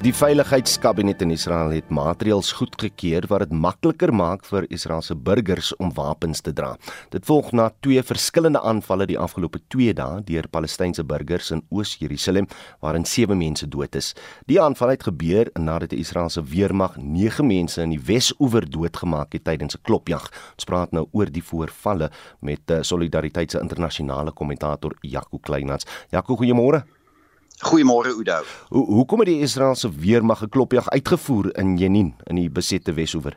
Die 0.00 0.14
veiligheidskabinet 0.16 1.20
in 1.20 1.34
Israel 1.34 1.74
het 1.76 1.90
maatreëls 1.92 2.54
goedgekeur 2.56 3.26
wat 3.28 3.42
dit 3.44 3.50
makliker 3.52 4.08
maak 4.16 4.46
vir 4.48 4.64
Israeliese 4.72 5.12
burgers 5.12 5.74
om 5.76 5.90
wapens 5.92 6.40
te 6.40 6.54
dra. 6.56 6.70
Dit 7.12 7.26
volg 7.28 7.50
na 7.52 7.66
twee 7.84 8.00
verskillende 8.00 8.62
aanvalle 8.64 9.04
die 9.10 9.18
afgelope 9.20 9.60
2 9.68 9.92
dae 9.98 10.22
deur 10.24 10.46
Palestynse 10.48 11.04
burgers 11.04 11.50
in 11.52 11.60
Oos-Jerusalem 11.68 12.48
waarin 12.80 13.04
7 13.04 13.36
mense 13.36 13.68
dood 13.68 13.98
is. 14.00 14.14
Die 14.48 14.56
aanval 14.62 14.94
het 14.94 15.04
gebeur 15.04 15.50
nadat 15.60 15.92
die 15.92 16.00
Israeliese 16.00 16.46
weermag 16.48 16.96
9 16.96 17.44
mense 17.44 17.84
in 17.84 17.92
die 17.92 18.00
Wes-oewer 18.00 18.64
doodgemaak 18.70 19.36
het 19.36 19.44
tydens 19.44 19.76
'n 19.76 19.82
klopjag. 19.82 20.30
Ons 20.56 20.64
praat 20.64 20.92
nou 20.92 21.08
oor 21.12 21.28
die 21.28 21.44
voorvalle 21.44 22.08
met 22.40 22.70
eh, 22.70 22.80
Solidariteit 22.80 23.50
se 23.50 23.60
internasionale 23.60 24.32
kommentator 24.32 24.96
Jaco 25.02 25.38
Kleinans. 25.38 25.84
Jaco, 26.10 26.36
goeiemôre. 26.36 26.99
Goeiemôre 27.60 28.08
Oudo. 28.08 28.40
Hoe 28.68 28.86
hoekom 28.86 29.18
het 29.18 29.28
die 29.28 29.40
Israeliese 29.44 29.90
weermag 29.92 30.42
'n 30.42 30.48
klopjag 30.48 30.88
uitgevoer 30.88 31.56
in 31.58 31.76
Jenin 31.76 32.14
in 32.24 32.36
die 32.36 32.50
besette 32.50 32.92
Wesoewer? 32.92 33.36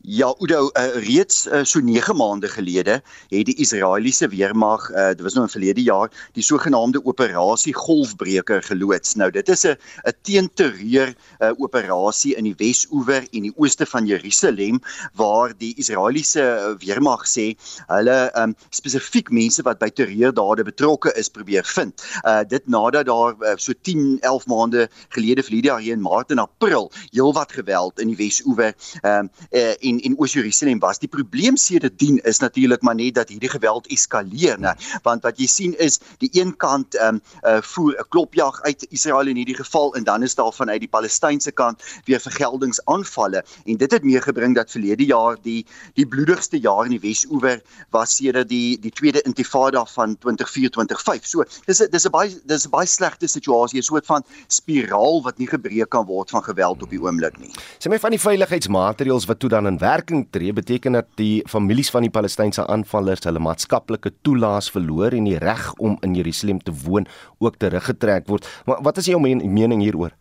Ja, 0.00 0.34
Udo, 0.40 0.70
uh, 0.72 0.96
reeds 1.04 1.46
uh, 1.46 1.60
so 1.64 1.80
9 1.80 2.16
maande 2.16 2.48
gelede 2.48 3.02
het 3.28 3.46
die 3.46 3.54
Israeliese 3.60 4.28
weermag, 4.32 4.88
uh, 4.90 5.10
dit 5.12 5.20
was 5.20 5.36
nou 5.36 5.44
in 5.44 5.52
verlede 5.52 5.82
jaar, 5.84 6.08
die 6.32 6.42
sogenaamde 6.42 7.02
operasie 7.04 7.74
Golfbreker 7.76 8.62
geloods. 8.62 9.14
Nou 9.20 9.30
dit 9.30 9.48
is 9.48 9.66
'n 9.66 9.76
'n 10.08 10.16
teenterreur 10.22 11.14
uh, 11.40 11.52
operasie 11.58 12.34
in 12.34 12.44
die 12.44 12.54
Wes-oewer 12.56 13.26
en 13.30 13.42
die 13.42 13.52
ooste 13.56 13.86
van 13.86 14.06
Jerusalem 14.06 14.80
waar 15.14 15.52
die 15.58 15.74
Israeliese 15.76 16.76
weermag 16.78 17.26
sê 17.28 17.54
hulle 17.86 18.30
um, 18.34 18.54
spesifiek 18.70 19.30
mense 19.30 19.62
wat 19.62 19.78
by 19.78 19.90
terreurdade 19.90 20.64
betrokke 20.64 21.12
is 21.14 21.28
probeer 21.28 21.64
vind. 21.64 22.02
Uh, 22.24 22.40
dit 22.48 22.66
nadat 22.66 23.06
daar 23.06 23.36
uh, 23.38 23.56
so 23.56 23.72
10, 23.82 24.18
11 24.20 24.46
maande 24.46 24.88
gelede 25.08 25.42
verlede 25.42 25.68
jaar 25.68 25.80
hier 25.80 25.92
in 25.92 26.00
Maart 26.00 26.30
en 26.30 26.38
April 26.38 26.90
heelwat 27.12 27.52
geweld 27.52 28.00
in 28.00 28.08
die 28.08 28.16
Wes-oewer 28.16 28.74
um, 29.02 29.30
uh, 29.52 29.59
en 29.80 30.00
en 30.00 30.18
Oos-Jerusalem 30.18 30.78
was. 30.78 30.98
Die 30.98 31.08
probleem 31.08 31.56
sedertdien 31.56 32.18
is 32.24 32.38
natuurlik 32.38 32.82
maar 32.82 32.94
net 32.94 33.14
dat 33.14 33.28
hierdie 33.28 33.50
geweld 33.52 33.86
eskaleer, 33.86 34.58
né? 34.58 34.74
Want 35.02 35.22
wat 35.22 35.38
jy 35.38 35.46
sien 35.46 35.74
is 35.78 36.00
die 36.18 36.30
een 36.32 36.56
kant 36.56 36.94
ehm 36.94 37.20
um, 37.20 37.22
uh, 37.44 37.60
voer 37.62 37.94
'n 37.98 38.08
klopjag 38.08 38.62
uit 38.62 38.86
Israel 38.90 39.26
in 39.26 39.36
hierdie 39.36 39.56
geval 39.56 39.94
en 39.94 40.04
dan 40.04 40.22
is 40.22 40.34
daar 40.34 40.52
vanuit 40.52 40.80
die 40.80 40.88
Palestynse 40.88 41.52
kant 41.52 41.82
weer 42.04 42.20
vergeldingsaanvalle 42.20 43.44
en 43.64 43.76
dit 43.76 43.92
het 43.92 44.02
meegebring 44.02 44.54
dat 44.54 44.70
verlede 44.70 45.04
jaar 45.04 45.36
die 45.42 45.66
die 45.94 46.06
bloedigste 46.06 46.58
jaar 46.58 46.84
in 46.84 46.90
die 46.90 47.00
Wes-oewer 47.00 47.62
was 47.90 48.16
sedert 48.16 48.48
die 48.48 48.78
die 48.80 48.90
tweede 48.90 49.22
intifada 49.22 49.84
van 49.84 50.16
2024-5. 50.26 51.24
So 51.24 51.44
dis 51.66 51.80
'n 51.80 51.90
dis 51.90 52.06
'n 52.06 52.10
baie 52.10 52.40
dis 52.44 52.66
'n 52.66 52.70
baie 52.70 52.86
slegte 52.86 53.26
situasie, 53.26 53.78
'n 53.78 53.82
soort 53.82 54.06
van 54.06 54.24
spiraal 54.46 55.22
wat 55.22 55.38
nie 55.38 55.48
gebreek 55.48 55.88
kan 55.88 56.06
word 56.06 56.30
van 56.30 56.42
geweld 56.42 56.82
op 56.82 56.90
die 56.90 57.00
oomblik 57.00 57.38
nie. 57.38 57.50
Sê 57.78 57.88
my 57.90 57.98
van 57.98 58.10
die 58.10 58.20
veiligheidsmaatreëls 58.20 59.26
wat 59.26 59.38
toe 59.38 59.49
dan 59.50 59.66
in 59.66 59.78
werking 59.78 60.26
tree, 60.30 60.52
beteken 60.52 60.96
dat 60.98 61.10
die 61.20 61.42
families 61.48 61.90
van 61.90 62.06
die 62.06 62.12
Palestynse 62.14 62.66
aanvallers 62.66 63.26
hulle 63.26 63.42
maatskaplike 63.42 64.12
toelaas 64.26 64.70
verloor 64.70 65.16
en 65.16 65.26
die 65.28 65.38
reg 65.42 65.72
om 65.78 65.98
in 66.06 66.14
Jerusalem 66.14 66.62
te 66.62 66.74
woon 66.84 67.06
ook 67.38 67.58
teruggetrek 67.60 68.30
word. 68.30 68.48
Maar 68.66 68.82
wat 68.86 69.02
is 69.02 69.10
jou 69.10 69.20
mening 69.20 69.82
hieroor? 69.82 70.14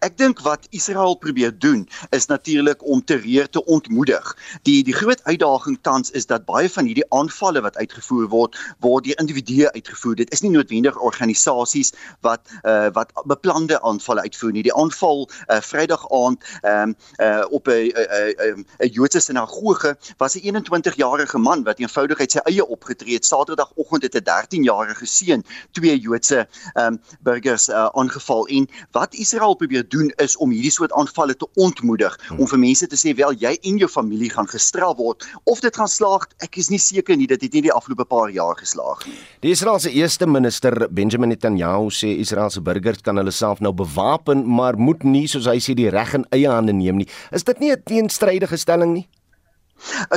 Ek 0.00 0.16
dink 0.18 0.40
wat 0.44 0.66
Israel 0.70 1.14
probeer 1.14 1.52
doen 1.58 1.88
is 2.10 2.26
natuurlik 2.26 2.84
om 2.86 3.04
terreur 3.04 3.48
te 3.48 3.64
ontmoedig. 3.64 4.36
Die 4.62 4.82
die 4.84 4.94
groot 4.94 5.24
uitdaging 5.24 5.78
tans 5.82 6.10
is 6.10 6.26
dat 6.26 6.44
baie 6.44 6.70
van 6.70 6.84
hierdie 6.84 7.06
aanvalle 7.08 7.62
wat 7.64 7.76
uitgevoer 7.76 8.28
word, 8.28 8.58
word 8.80 9.04
deur 9.04 9.18
individue 9.18 9.72
uitgevoer. 9.72 10.16
Dit 10.22 10.32
is 10.32 10.42
nie 10.44 10.50
noodwendig 10.50 10.98
organisasies 10.98 11.92
wat 12.20 12.40
uh 12.62 12.90
wat 12.92 13.12
beplande 13.24 13.80
aanvalle 13.82 14.20
uitvoer 14.26 14.52
nie. 14.52 14.64
Die 14.66 14.74
aanval 14.74 15.28
uh 15.48 15.60
Vrydag 15.60 16.04
aand 16.10 16.44
um 16.62 16.94
uh 17.18 17.44
op 17.50 17.68
'n 17.68 17.92
'n 17.92 18.66
'n 18.78 18.92
Joodse 18.92 19.20
sinagoge 19.20 19.96
was 20.18 20.36
'n 20.36 20.44
21-jarige 20.54 21.38
man 21.38 21.64
wat 21.64 21.78
eenvoudig 21.78 22.18
uit 22.18 22.32
sy 22.32 22.38
eie 22.44 22.66
opgetree 22.66 23.14
het. 23.14 23.26
Saterdagoggend 23.26 24.02
het 24.02 24.14
'n 24.14 24.24
13-jarige 24.30 25.06
seun 25.06 25.44
twee 25.70 25.98
Joodse 25.98 26.46
um 26.74 27.00
burgers 27.20 27.68
uh 27.68 27.88
aangeval 27.92 28.46
en 28.46 28.68
wat 28.90 29.14
Israel 29.14 29.56
probeer 29.62 29.86
doen 29.88 30.10
is 30.22 30.36
om 30.42 30.52
hierdie 30.54 30.74
soort 30.74 30.92
aanvalle 30.98 31.36
te 31.38 31.48
ontmoedig. 31.54 32.18
Hmm. 32.28 32.40
om 32.42 32.48
vir 32.50 32.60
mense 32.62 32.86
te 32.88 32.98
sê 32.98 33.14
wel 33.16 33.34
jy 33.38 33.52
en 33.68 33.78
jou 33.80 33.88
familie 33.90 34.30
gaan 34.32 34.48
gestraf 34.50 34.96
word 34.98 35.24
of 35.50 35.62
dit 35.64 35.76
gaan 35.76 35.90
slaag. 35.90 36.26
Ek 36.44 36.58
is 36.60 36.70
nie 36.72 36.80
seker 36.82 37.16
nie 37.18 37.28
dit 37.30 37.42
het 37.46 37.56
nie 37.56 37.64
die 37.68 37.74
afgelope 37.74 38.06
paar 38.08 38.32
jaar 38.34 38.58
geslaag 38.58 39.06
nie. 39.06 39.16
Die 39.44 39.54
Israeliese 39.54 39.92
eerste 39.92 40.26
minister 40.26 40.88
Benjamin 40.90 41.32
Netanyahu 41.32 41.90
sê 41.94 42.12
Israeliese 42.22 42.62
burgers 42.64 43.02
kan 43.06 43.20
hulle 43.20 43.34
self 43.34 43.62
nou 43.64 43.72
bewapen 43.76 44.44
maar 44.46 44.78
moet 44.78 45.04
nie 45.04 45.26
soos 45.30 45.48
hy 45.50 45.58
sê 45.62 45.76
die 45.78 45.90
reg 45.92 46.14
in 46.18 46.28
eie 46.34 46.50
hande 46.50 46.74
neem 46.76 47.02
nie. 47.02 47.08
Is 47.32 47.44
dit 47.44 47.60
nie 47.60 47.72
'n 47.72 47.82
teenstrydige 47.86 48.56
stelling 48.56 48.92
nie 48.94 49.06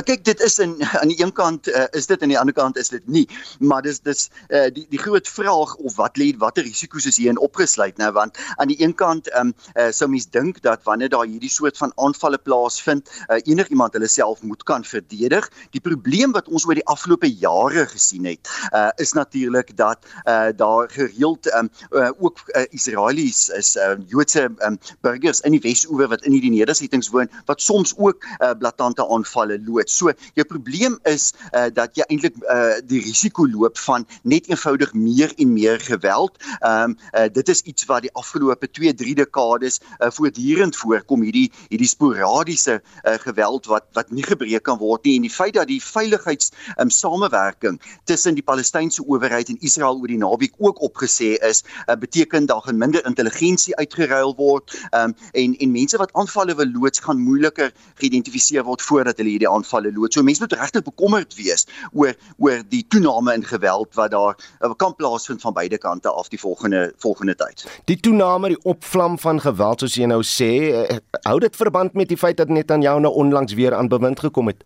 kyk 0.06 0.24
dit 0.24 0.40
is 0.40 0.58
in 0.62 0.76
aan 1.00 1.08
die 1.08 1.18
een 1.22 1.32
kant 1.32 1.68
uh, 1.68 1.84
is 1.90 2.06
dit 2.06 2.22
aan 2.22 2.32
die 2.32 2.38
ander 2.38 2.54
kant 2.54 2.76
is 2.76 2.88
dit 2.88 3.06
nie. 3.08 3.26
Maar 3.58 3.82
dis 3.82 4.00
dis 4.00 4.28
uh, 4.48 4.66
die 4.72 4.86
die 4.90 5.00
groot 5.00 5.28
vraag 5.28 5.74
of 5.76 5.96
wat 5.96 6.18
lê 6.20 6.32
watter 6.38 6.66
risiko's 6.66 7.06
is 7.06 7.18
hierin 7.20 7.40
opgesluit 7.42 7.96
nou 8.00 8.12
want 8.16 8.38
aan 8.56 8.70
die 8.70 8.78
een 8.82 8.94
kant 8.94 9.30
um, 9.38 9.52
uh, 9.74 9.90
sou 9.90 10.08
mens 10.10 10.28
dink 10.30 10.62
dat 10.62 10.84
wanneer 10.88 11.12
daar 11.12 11.26
hierdie 11.26 11.50
soort 11.50 11.76
van 11.76 11.92
aanvalle 11.96 12.38
plaasvind 12.38 13.10
uh, 13.28 13.40
enigiemand 13.44 13.96
hulle 13.96 14.08
self 14.08 14.42
moet 14.42 14.62
kan 14.68 14.84
verdedig. 14.84 15.48
Die 15.74 15.80
probleem 15.80 16.32
wat 16.36 16.48
ons 16.48 16.66
oor 16.66 16.78
die 16.78 16.86
afgelope 16.86 17.30
jare 17.30 17.86
gesien 17.90 18.28
het 18.28 18.50
uh, 18.72 18.88
is 19.02 19.12
natuurlik 19.12 19.74
dat 19.76 20.06
uh, 20.24 20.48
daar 20.56 20.90
gereeld 20.90 21.50
um, 21.54 21.70
uh, 21.90 22.10
ook 22.18 22.42
uh, 22.46 22.64
Israelies 22.70 23.48
is 23.48 23.76
uh, 23.76 23.94
Joodse 24.06 24.48
um, 24.66 24.78
burgers 25.00 25.40
in 25.40 25.56
die 25.56 25.62
Wes-oewer 25.64 26.10
wat 26.12 26.24
in 26.24 26.36
hierdie 26.36 26.52
nedersettings 26.54 27.10
woon 27.14 27.30
wat 27.46 27.62
soms 27.62 27.94
ook 27.96 28.24
uh, 28.38 28.52
blaatante 28.58 29.06
aanvalle 29.08 29.55
loods. 29.64 29.96
So 29.96 30.12
jou 30.34 30.46
probleem 30.46 30.98
is 31.04 31.32
uh, 31.52 31.66
dat 31.72 31.96
jy 31.96 32.06
eintlik 32.08 32.36
uh, 32.42 32.78
die 32.84 33.00
risiko 33.04 33.46
loop 33.46 33.78
van 33.78 34.06
net 34.22 34.48
eenvoudig 34.50 34.94
meer 34.94 35.32
en 35.36 35.52
meer 35.52 35.80
geweld. 35.80 36.36
Ehm 36.60 36.90
um, 36.90 36.96
uh, 37.12 37.26
dit 37.32 37.48
is 37.48 37.62
iets 37.62 37.84
wat 37.90 38.02
die 38.06 38.12
afgelope 38.12 38.68
2-3 38.78 39.14
dekades 39.22 39.80
uh, 39.98 40.10
voortdurend 40.10 40.76
voorkom 40.76 41.22
hierdie 41.26 41.50
hierdie 41.68 41.88
sporadiese 41.88 42.80
uh, 42.80 43.14
geweld 43.24 43.66
wat 43.66 43.86
wat 43.92 44.10
nie 44.10 44.24
gebreek 44.26 44.62
kan 44.66 44.78
word 44.78 45.04
nie 45.04 45.16
en 45.16 45.26
die 45.26 45.32
feit 45.32 45.54
dat 45.56 45.68
die 45.70 45.80
veiligheids 45.82 46.52
um, 46.76 46.90
samewerking 46.90 47.80
tussen 48.04 48.36
die 48.38 48.44
Palestynse 48.44 49.04
owerheid 49.06 49.50
en 49.52 49.60
Israel 49.60 50.00
oor 50.00 50.10
die 50.10 50.20
naweek 50.20 50.54
ook 50.58 50.80
opgesê 50.84 51.34
is, 51.48 51.62
uh, 51.86 51.96
beteken 51.96 52.46
daar 52.46 52.62
gaan 52.66 52.78
minder 52.78 53.04
intelligensie 53.06 53.76
uitgeruil 53.76 54.34
word 54.38 54.74
um, 54.92 55.14
en 55.32 55.56
en 55.56 55.72
mense 55.72 56.00
wat 56.02 56.12
aanvalle 56.12 56.56
wil 56.58 56.72
loods 56.78 57.04
gaan 57.04 57.20
moeiliker 57.20 57.72
geïdentifiseer 58.00 58.66
word 58.66 58.82
voordat 58.82 59.20
hulle 59.22 59.35
hierdie 59.36 59.50
aanvalle 59.50 59.92
lood. 59.94 60.14
So 60.16 60.24
mense 60.26 60.44
moet 60.44 60.56
regtig 60.58 60.86
bekommerd 60.86 61.36
wees 61.38 61.66
oor 61.92 62.14
oor 62.42 62.62
die 62.72 62.84
toename 62.88 63.36
in 63.36 63.44
geweld 63.46 63.94
wat 63.98 64.14
daar 64.14 64.36
uh, 64.60 64.72
kan 64.76 64.94
plaasvind 64.96 65.44
van 65.44 65.56
beide 65.56 65.78
kante 65.78 66.10
af 66.10 66.28
die 66.32 66.40
volgende 66.40 66.92
volgende 67.02 67.36
tyd. 67.36 67.66
Die 67.84 68.00
toename, 68.00 68.54
die 68.54 68.62
opvlam 68.64 69.18
van 69.18 69.40
geweld 69.40 69.84
soos 69.84 69.98
jy 69.98 70.08
nou 70.10 70.22
sê, 70.26 70.52
uh, 70.72 71.00
hou 71.28 71.38
dit 71.42 71.56
verband 71.56 71.94
met 71.98 72.08
die 72.12 72.20
feit 72.20 72.40
dat 72.40 72.52
Netanyahu 72.52 73.00
nou 73.04 73.12
onlangs 73.14 73.54
weer 73.54 73.74
aan 73.74 73.92
bewind 73.92 74.20
gekom 74.20 74.52
het? 74.52 74.64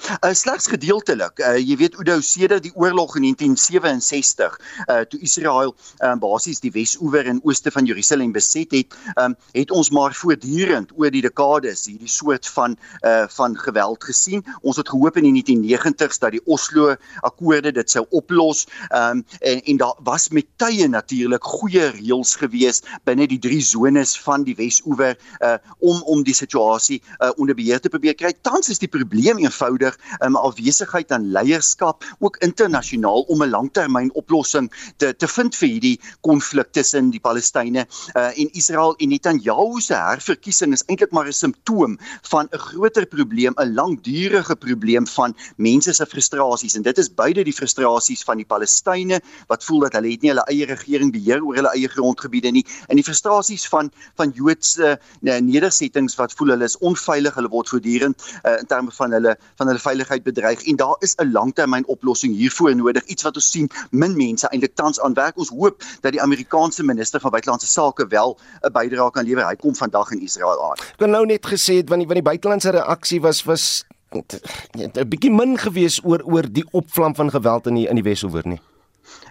Uh, 0.00 0.32
slegs 0.32 0.66
gedeeltelik. 0.66 1.38
Uh, 1.38 1.58
jy 1.60 1.76
weet 1.76 1.96
Oudo 2.00 2.20
sedert 2.24 2.64
die 2.64 2.72
oorlog 2.74 3.16
in 3.18 3.26
1967, 3.28 4.56
uh, 4.88 5.00
toe 5.10 5.20
Israel 5.20 5.74
uh, 6.00 6.14
basies 6.20 6.62
die 6.64 6.72
Wes-oewer 6.72 7.28
en 7.28 7.40
ooste 7.44 7.70
van 7.70 7.84
Jerusalem 7.84 8.32
beset 8.32 8.72
het, 8.72 8.96
um, 9.20 9.36
het 9.52 9.70
ons 9.70 9.90
maar 9.94 10.14
voortdurend 10.16 10.94
oor 10.96 11.12
die 11.12 11.22
dekades 11.24 11.84
hierdie 11.90 12.08
soort 12.10 12.48
van 12.48 12.78
uh, 13.04 13.26
van 13.28 13.56
geweld 13.58 14.04
gesien. 14.04 14.44
Ons 14.62 14.80
het 14.80 14.88
gehoop 14.88 15.18
in 15.20 15.28
die 15.28 15.34
1990s 15.42 16.22
dat 16.22 16.34
die 16.34 16.42
Oslo 16.48 16.94
akkoorde 17.26 17.74
dit 17.76 17.92
sou 17.92 18.06
oplos 18.08 18.66
um, 18.96 19.22
en 19.40 19.62
en 19.70 19.82
daar 19.84 19.94
was 20.06 20.28
met 20.34 20.48
tye 20.62 20.88
natuurlik 20.88 21.44
goeie 21.44 21.90
reëls 21.98 22.34
gewees 22.40 22.82
binne 23.04 23.28
die 23.30 23.38
drie 23.38 23.60
zones 23.62 24.16
van 24.20 24.48
die 24.48 24.56
Wes-oewer 24.58 25.16
uh, 25.44 25.56
om 25.78 26.02
om 26.08 26.24
die 26.24 26.34
situasie 26.34 27.02
uh, 27.18 27.30
onder 27.36 27.54
beheer 27.54 27.80
te 27.80 27.92
probeer 27.92 28.16
kry. 28.16 28.32
Tans 28.42 28.72
is 28.72 28.80
die 28.80 28.90
probleem 28.90 29.38
eenvoudig 29.38 29.89
nodig 29.90 30.20
um, 30.24 30.36
afwesigheid 30.36 31.12
aan 31.12 31.30
leierskap 31.32 32.04
ook 32.18 32.36
internasionaal 32.36 33.22
om 33.28 33.42
'n 33.42 33.50
langtermyn 33.50 34.10
oplossing 34.14 34.70
te 34.96 35.14
te 35.16 35.28
vind 35.28 35.56
vir 35.56 35.68
hierdie 35.68 36.00
konflik 36.20 36.72
tussen 36.72 37.10
die 37.10 37.20
Palestynë 37.20 37.86
uh, 38.16 38.38
en 38.38 38.50
Israel 38.52 38.94
en 38.98 39.08
Netanyahu 39.08 39.80
se 39.80 39.94
herverkiesing 39.94 40.72
is 40.72 40.84
eintlik 40.86 41.12
maar 41.12 41.26
'n 41.26 41.32
simptoom 41.32 41.98
van 42.22 42.48
'n 42.52 42.58
groter 42.58 43.06
probleem, 43.06 43.54
'n 43.56 43.74
langdurige 43.74 44.56
probleem 44.56 45.06
van 45.06 45.34
mense 45.56 45.92
se 45.92 46.06
frustrasies. 46.06 46.76
En 46.76 46.82
dit 46.82 46.98
is 46.98 47.14
beide 47.14 47.44
die 47.44 47.52
frustrasies 47.52 48.22
van 48.22 48.36
die 48.36 48.46
Palestynë 48.46 49.20
wat 49.46 49.64
voel 49.64 49.80
dat 49.80 49.92
hulle 49.92 50.10
het 50.10 50.22
nie 50.22 50.30
hulle 50.30 50.46
eie 50.48 50.66
regering 50.66 51.12
beheer 51.12 51.42
oor 51.42 51.54
hulle 51.54 51.72
eie 51.74 51.88
grondgebiede 51.88 52.50
nie 52.50 52.66
en 52.88 52.96
die 52.96 53.04
frustrasies 53.04 53.68
van 53.68 53.90
van 54.16 54.32
Joodse 54.34 54.98
uh, 55.22 55.38
nedersettings 55.40 56.14
wat 56.16 56.32
voel 56.32 56.48
hulle 56.48 56.64
is 56.64 56.78
onveilig, 56.78 57.34
hulle 57.34 57.48
word 57.48 57.68
voortdurend 57.68 58.22
uh, 58.44 58.58
in 58.58 58.66
terme 58.66 58.90
van 58.90 59.12
hulle 59.12 59.36
van 59.56 59.66
hulle 59.66 59.79
veiligheid 59.80 60.22
bedreig 60.22 60.62
en 60.66 60.76
daar 60.76 60.96
is 61.00 61.14
'n 61.16 61.32
langtermyn 61.32 61.86
oplossing 61.86 62.34
hiervoor 62.34 62.76
nodig. 62.76 63.04
Iets 63.04 63.22
wat 63.22 63.34
ons 63.34 63.50
sien 63.50 63.70
min 63.90 64.16
mense 64.16 64.48
eintlik 64.48 64.74
tans 64.74 65.00
aan 65.00 65.14
werk 65.14 65.38
ons 65.38 65.48
hoop 65.48 65.82
dat 66.00 66.12
die 66.12 66.22
Amerikaanse 66.22 66.82
minister 66.82 67.20
van 67.20 67.30
buitelandse 67.30 67.66
sake 67.66 68.06
wel 68.06 68.38
'n 68.62 68.72
bydrae 68.72 69.10
kan 69.10 69.24
lewer. 69.24 69.46
Hy 69.46 69.56
kom 69.56 69.74
vandag 69.74 70.10
in 70.10 70.20
Israel 70.20 70.70
aan. 70.70 70.78
Ek 70.78 70.96
kan 70.96 71.10
nou 71.10 71.26
net 71.26 71.46
gesê 71.46 71.74
het 71.74 71.88
want 71.88 72.00
die 72.00 72.06
van 72.06 72.20
die 72.20 72.30
buitelandse 72.30 72.70
reaksie 72.70 73.20
was 73.20 73.44
was 73.44 73.84
'n 74.12 75.08
bietjie 75.08 75.30
min 75.30 75.58
gewees 75.58 76.00
oor 76.04 76.22
oor 76.24 76.52
die 76.52 76.66
opvlam 76.70 77.14
van 77.14 77.30
geweld 77.30 77.66
in 77.66 77.74
die 77.74 77.88
in 77.88 77.94
die 77.94 78.02
Wesoewer 78.02 78.46
nie 78.46 78.60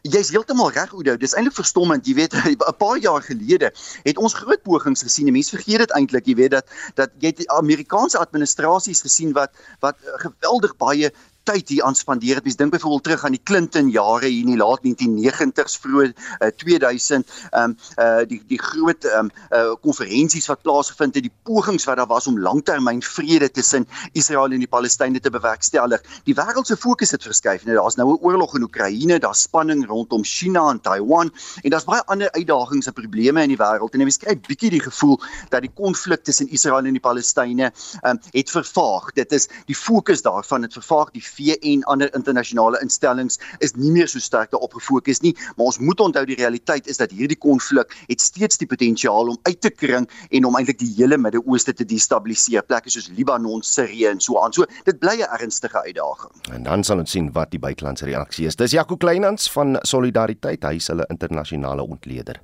Jy's 0.08 0.30
heeltemal 0.32 0.72
reg 0.72 0.94
Oudo. 0.94 1.16
Dis 1.18 1.34
eintlik 1.36 1.56
verstommend. 1.58 2.08
Jy 2.08 2.16
weet, 2.16 2.34
'n 2.48 2.78
paar 2.78 2.98
jaar 2.98 3.22
gelede 3.22 3.72
het 4.04 4.18
ons 4.18 4.34
groot 4.34 4.62
pogings 4.64 5.04
gesien. 5.04 5.32
Mense 5.32 5.56
vergeet 5.56 5.84
dit 5.84 5.92
eintlik, 5.98 6.26
jy 6.26 6.36
weet 6.36 6.52
dat 6.52 6.66
dat 6.96 7.12
jy 7.20 7.32
die 7.32 7.50
Amerikaanse 7.52 8.18
administrasies 8.18 9.02
gesien 9.02 9.34
wat 9.34 9.52
wat 9.80 9.98
geweldig 10.24 10.76
baie 10.78 11.12
tyd 11.50 11.70
hier 11.74 11.84
aan 11.84 11.96
spandeer 11.96 12.38
het. 12.38 12.46
Mens 12.46 12.58
dink 12.60 12.72
byvoorbeeld 12.72 13.04
terug 13.04 13.24
aan 13.26 13.36
die 13.36 13.44
Clinton 13.44 13.90
jare 13.90 14.28
hier 14.28 14.46
in 14.46 14.54
die 14.54 14.60
laat 14.60 14.84
1990s 14.86 15.80
vroeg 15.82 16.12
uh, 16.14 16.50
2000 16.62 17.26
ehm 17.52 17.64
um, 17.64 17.78
uh 17.98 18.26
die 18.30 18.42
die 18.48 18.60
groot 18.62 19.06
ehm 19.06 19.30
um, 19.30 19.32
uh 19.56 19.74
konferensies 19.82 20.50
wat 20.52 20.62
plaasgevind 20.62 21.16
het, 21.18 21.26
die 21.26 21.34
pogings 21.44 21.88
wat 21.90 21.98
daar 21.98 22.10
was 22.10 22.28
om 22.28 22.40
langtermyn 22.40 23.02
vrede 23.02 23.50
tussen 23.52 23.88
Israel 24.14 24.54
en 24.54 24.62
die 24.62 24.70
Palestynë 24.70 25.20
te 25.20 25.32
bewerkstellig. 25.34 26.04
Die 26.30 26.36
wêreld 26.38 26.68
se 26.68 26.78
fokus 26.78 27.12
het 27.16 27.24
verskuif. 27.24 27.66
Nou 27.66 27.78
daar's 27.78 27.98
nou 27.98 28.12
'n 28.14 28.22
oorlog 28.22 28.56
in 28.56 28.64
Oekraïne, 28.64 29.20
daar's 29.20 29.42
spanning 29.42 29.86
rondom 29.88 30.24
China 30.24 30.70
en 30.70 30.82
Taiwan 30.82 31.32
en 31.64 31.70
daar's 31.70 31.86
baie 31.86 32.04
ander 32.06 32.32
uitdagings 32.32 32.88
en 32.88 32.94
probleme 32.94 33.44
in 33.44 33.56
die 33.56 33.62
wêreld 33.64 33.94
en 33.94 34.00
jy 34.00 34.10
skry 34.10 34.36
bietjie 34.48 34.70
die 34.70 34.84
gevoel 34.84 35.20
dat 35.50 35.62
die 35.62 35.74
konflik 35.74 36.24
tussen 36.24 36.50
Israel 36.50 36.86
en 36.86 36.94
die 36.94 37.06
Palestynë 37.08 37.72
ehm 37.72 38.10
um, 38.10 38.20
het 38.32 38.50
vervaag. 38.50 39.12
Dit 39.14 39.32
is 39.32 39.48
die 39.66 39.76
fokus 39.76 40.22
daarvan 40.22 40.62
het 40.62 40.74
vervaag. 40.74 41.12
Die 41.12 41.24
VN 41.40 41.84
ander 41.92 42.12
internasionale 42.16 42.80
instellings 42.84 43.40
is 43.60 43.76
nie 43.76 43.92
meer 43.96 44.08
so 44.12 44.20
sterk 44.20 44.52
daarop 44.52 44.76
gefokus 44.78 45.24
nie, 45.26 45.34
maar 45.56 45.72
ons 45.72 45.80
moet 45.80 46.00
onthou 46.04 46.26
die 46.30 46.38
realiteit 46.40 46.88
is 46.92 47.00
dat 47.02 47.14
hierdie 47.16 47.40
konflik 47.40 47.96
het 48.08 48.22
steeds 48.22 48.60
die 48.62 48.68
potensiaal 48.70 49.34
om 49.34 49.40
uit 49.48 49.62
te 49.62 49.72
kring 49.72 50.08
en 50.30 50.46
om 50.46 50.58
eintlik 50.60 50.82
die 50.82 50.92
hele 50.98 51.18
Midde-Ooste 51.18 51.74
te 51.74 51.88
destabiliseer, 51.88 52.66
plekke 52.68 52.92
soos 52.94 53.10
Libanon, 53.16 53.64
Sirië 53.66 54.12
en 54.14 54.24
so 54.24 54.40
aan. 54.42 54.54
So 54.54 54.68
dit 54.86 55.00
bly 55.00 55.18
'n 55.22 55.30
ernstige 55.40 55.84
uitdaging. 55.84 56.32
En 56.52 56.64
dan 56.64 56.84
sal 56.84 57.00
ons 57.00 57.12
sien 57.12 57.32
wat 57.32 57.52
die 57.52 57.60
buitelandse 57.60 58.06
reaksie 58.06 58.46
is. 58.46 58.56
Dis 58.56 58.72
Jaco 58.72 58.98
Kleinhans 58.98 59.52
van 59.52 59.78
Solidariteit, 59.82 60.64
hy 60.64 60.76
is 60.76 60.88
hulle 60.88 61.06
internasionale 61.10 61.84
ontleder. 61.84 62.40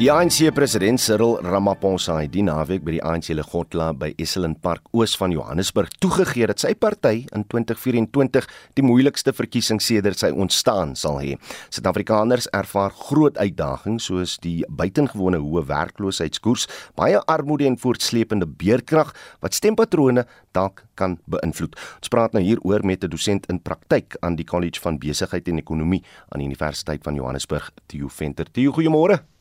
Die 0.00 0.08
ANC-president 0.08 0.96
Cyril 0.96 1.34
Ramaphosa 1.44 2.14
het 2.22 2.30
die 2.32 2.40
naweek 2.40 2.80
by 2.86 2.94
die 2.94 3.02
ANC 3.04 3.26
Legotla 3.36 3.90
by 3.92 4.06
Esselin 4.16 4.54
Park 4.56 4.86
oos 4.96 5.12
van 5.20 5.28
Johannesburg 5.34 5.90
toegegee 6.00 6.46
dat 6.48 6.62
sy 6.62 6.70
party 6.72 7.26
in 7.36 7.42
2024 7.44 8.46
die 8.80 8.84
moeilikste 8.86 9.34
verkiesing 9.36 9.76
sedert 9.84 10.16
sy 10.22 10.30
ontstaan 10.32 10.94
sal 10.96 11.18
hê. 11.20 11.34
Suid-Afrikaners 11.68 12.48
ervaar 12.56 12.94
groot 12.96 13.36
uitdagings 13.36 14.06
soos 14.08 14.38
die 14.40 14.62
buitengewone 14.72 15.42
hoë 15.42 15.66
werkloosheidskoers, 15.68 16.64
baie 16.96 17.20
armoede 17.28 17.68
en 17.68 17.76
voortsleepende 17.76 18.48
beerkrag 18.48 19.12
wat 19.44 19.58
stempatrone 19.58 20.24
dalk 20.56 20.80
kan 20.96 21.18
beïnvloed. 21.28 21.76
Ons 22.00 22.14
praat 22.14 22.32
nou 22.32 22.40
hieroor 22.40 22.86
met 22.88 23.04
'n 23.04 23.12
dosent 23.12 23.44
in 23.52 23.60
praktyk 23.60 24.16
aan 24.22 24.40
die 24.40 24.48
College 24.48 24.80
van 24.80 24.96
Besigheid 24.96 25.46
en 25.48 25.58
Ekonomie 25.58 26.02
aan 26.32 26.40
die 26.40 26.48
Universiteit 26.48 27.04
van 27.04 27.14
Johannesburg, 27.14 27.70
Theo 27.86 28.08
Venter. 28.08 28.46
Theo, 28.50 28.72
goeiemôre. 28.72 29.39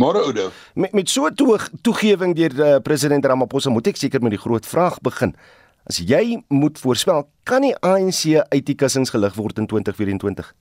Môre 0.00 0.22
Oudo. 0.24 0.48
Met 0.74 0.92
met 0.92 1.08
so 1.08 1.26
'n 1.26 1.34
toe, 1.34 1.58
toegewing 1.82 2.34
deur 2.34 2.54
uh, 2.60 2.78
president 2.80 3.24
Ramaphosa 3.24 3.70
moet 3.70 3.86
ek 3.86 3.96
seker 3.96 4.22
met 4.22 4.32
die 4.32 4.40
groot 4.40 4.66
vraag 4.66 5.00
begin. 5.00 5.36
As 5.84 5.98
jy 5.98 6.42
moet 6.48 6.78
voorspel, 6.78 7.28
kan 7.44 7.60
die 7.62 7.76
ANC 7.84 8.40
uit 8.48 8.64
die 8.66 8.74
kussings 8.74 9.10
gelig 9.10 9.34
word 9.34 9.58
in 9.58 9.66
2024? 9.66 10.54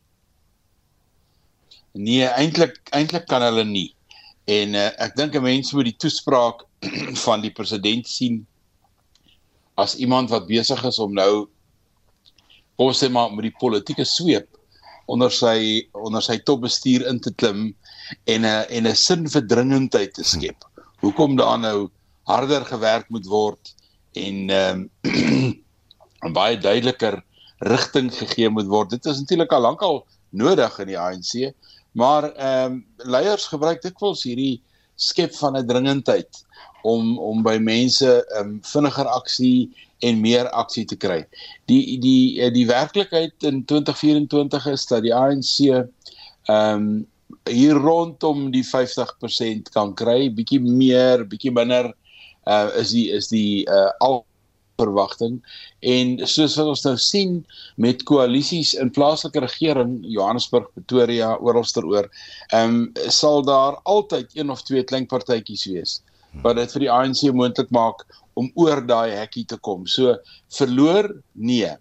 Nee, 1.91 2.27
eintlik 2.27 2.79
eintlik 2.91 3.27
kan 3.27 3.41
hulle 3.41 3.63
nie. 3.63 3.95
En 4.45 4.75
uh, 4.75 4.89
ek 4.99 5.15
dink 5.15 5.35
'n 5.35 5.43
mens 5.43 5.71
moet 5.73 5.87
die 5.87 5.99
toespraak 6.03 6.65
van 7.25 7.41
die 7.41 7.51
president 7.51 8.07
sien 8.07 8.45
as 9.79 9.95
iemand 9.95 10.29
wat 10.29 10.47
besig 10.47 10.83
is 10.83 10.99
om 10.99 11.13
nou 11.13 11.47
ons 12.75 12.99
sê 12.99 13.07
maar 13.11 13.31
met 13.31 13.47
die 13.47 13.59
politieke 13.59 14.03
sweep 14.03 14.47
onder 15.07 15.31
sy 15.31 15.87
onder 15.93 16.21
sy 16.21 16.37
topbestuur 16.43 17.07
in 17.07 17.19
te 17.19 17.31
klim 17.33 17.75
en 18.23 18.45
'n 18.45 18.65
en 18.69 18.87
'n 18.87 18.95
sin 18.95 19.27
vir 19.29 19.47
dringendheid 19.47 20.13
te 20.13 20.23
skep. 20.23 20.65
Hoekom 21.01 21.35
daar 21.35 21.59
nou 21.59 21.89
harder 22.23 22.65
gewerk 22.65 23.09
moet 23.09 23.25
word 23.25 23.73
en 24.13 24.49
ehm 24.49 24.89
um, 26.23 26.33
baie 26.33 26.57
duideliker 26.57 27.23
rigting 27.59 28.11
gegee 28.13 28.49
moet 28.49 28.67
word. 28.67 28.89
Dit 28.89 29.05
is 29.05 29.19
natuurlik 29.19 29.51
al 29.51 29.61
lankal 29.61 30.05
nodig 30.29 30.79
in 30.79 30.87
die 30.87 30.99
ANC, 30.99 31.51
maar 31.91 32.31
ehm 32.33 32.71
um, 32.71 32.85
leiers 32.97 33.47
gebruik 33.51 33.81
dikwels 33.81 34.23
hierdie 34.23 34.61
skep 34.95 35.35
van 35.35 35.57
'n 35.57 35.67
dringendheid 35.67 36.43
om 36.83 37.19
om 37.19 37.43
by 37.43 37.57
mense 37.57 38.07
ehm 38.07 38.47
um, 38.47 38.59
vinniger 38.63 39.07
aksie 39.07 39.69
en 39.99 40.21
meer 40.21 40.49
aksie 40.49 40.85
te 40.85 40.95
kry. 40.95 41.25
Die 41.67 41.99
die 41.99 42.51
die 42.51 42.67
werklikheid 42.67 43.43
in 43.43 43.65
2024 43.65 44.65
is 44.65 44.85
dat 44.87 45.03
die 45.03 45.15
ANC 45.15 45.55
ehm 45.59 45.87
um, 46.47 47.07
hier 47.49 47.77
rondom 47.77 48.49
die 48.53 48.63
50% 48.65 49.71
kan 49.75 49.93
kry, 49.97 50.29
bietjie 50.33 50.61
meer, 50.63 51.25
bietjie 51.29 51.53
minder 51.55 51.93
uh 52.49 52.69
is 52.79 52.93
die 52.95 53.09
is 53.13 53.27
die 53.29 53.65
uh 53.69 53.89
al 54.05 54.23
verwagting 54.79 55.39
en 55.93 56.13
soos 56.23 56.55
wat 56.57 56.69
ons 56.71 56.85
nou 56.85 56.95
sien 57.03 57.33
met 57.83 58.05
koalisies 58.07 58.71
in 58.79 58.91
plaaslike 58.95 59.41
regering 59.43 59.97
Johannesburg, 60.07 60.69
Pretoria, 60.77 61.33
oralsteroor, 61.43 62.07
ehm 62.55 62.77
um, 62.77 63.09
sal 63.11 63.43
daar 63.47 63.79
altyd 63.83 64.31
een 64.39 64.53
of 64.55 64.63
twee 64.63 64.85
klein 64.87 65.07
partytjies 65.11 65.67
wees 65.69 65.99
wat 66.45 66.59
dit 66.59 66.73
vir 66.75 66.85
die 66.85 66.91
ANC 66.93 67.21
moontlik 67.35 67.71
maak 67.75 68.05
om 68.39 68.51
oor 68.55 68.81
daai 68.85 69.11
hekkie 69.17 69.45
te 69.49 69.57
kom. 69.65 69.85
So 69.89 70.15
verloor 70.55 71.09
nee, 71.33 71.71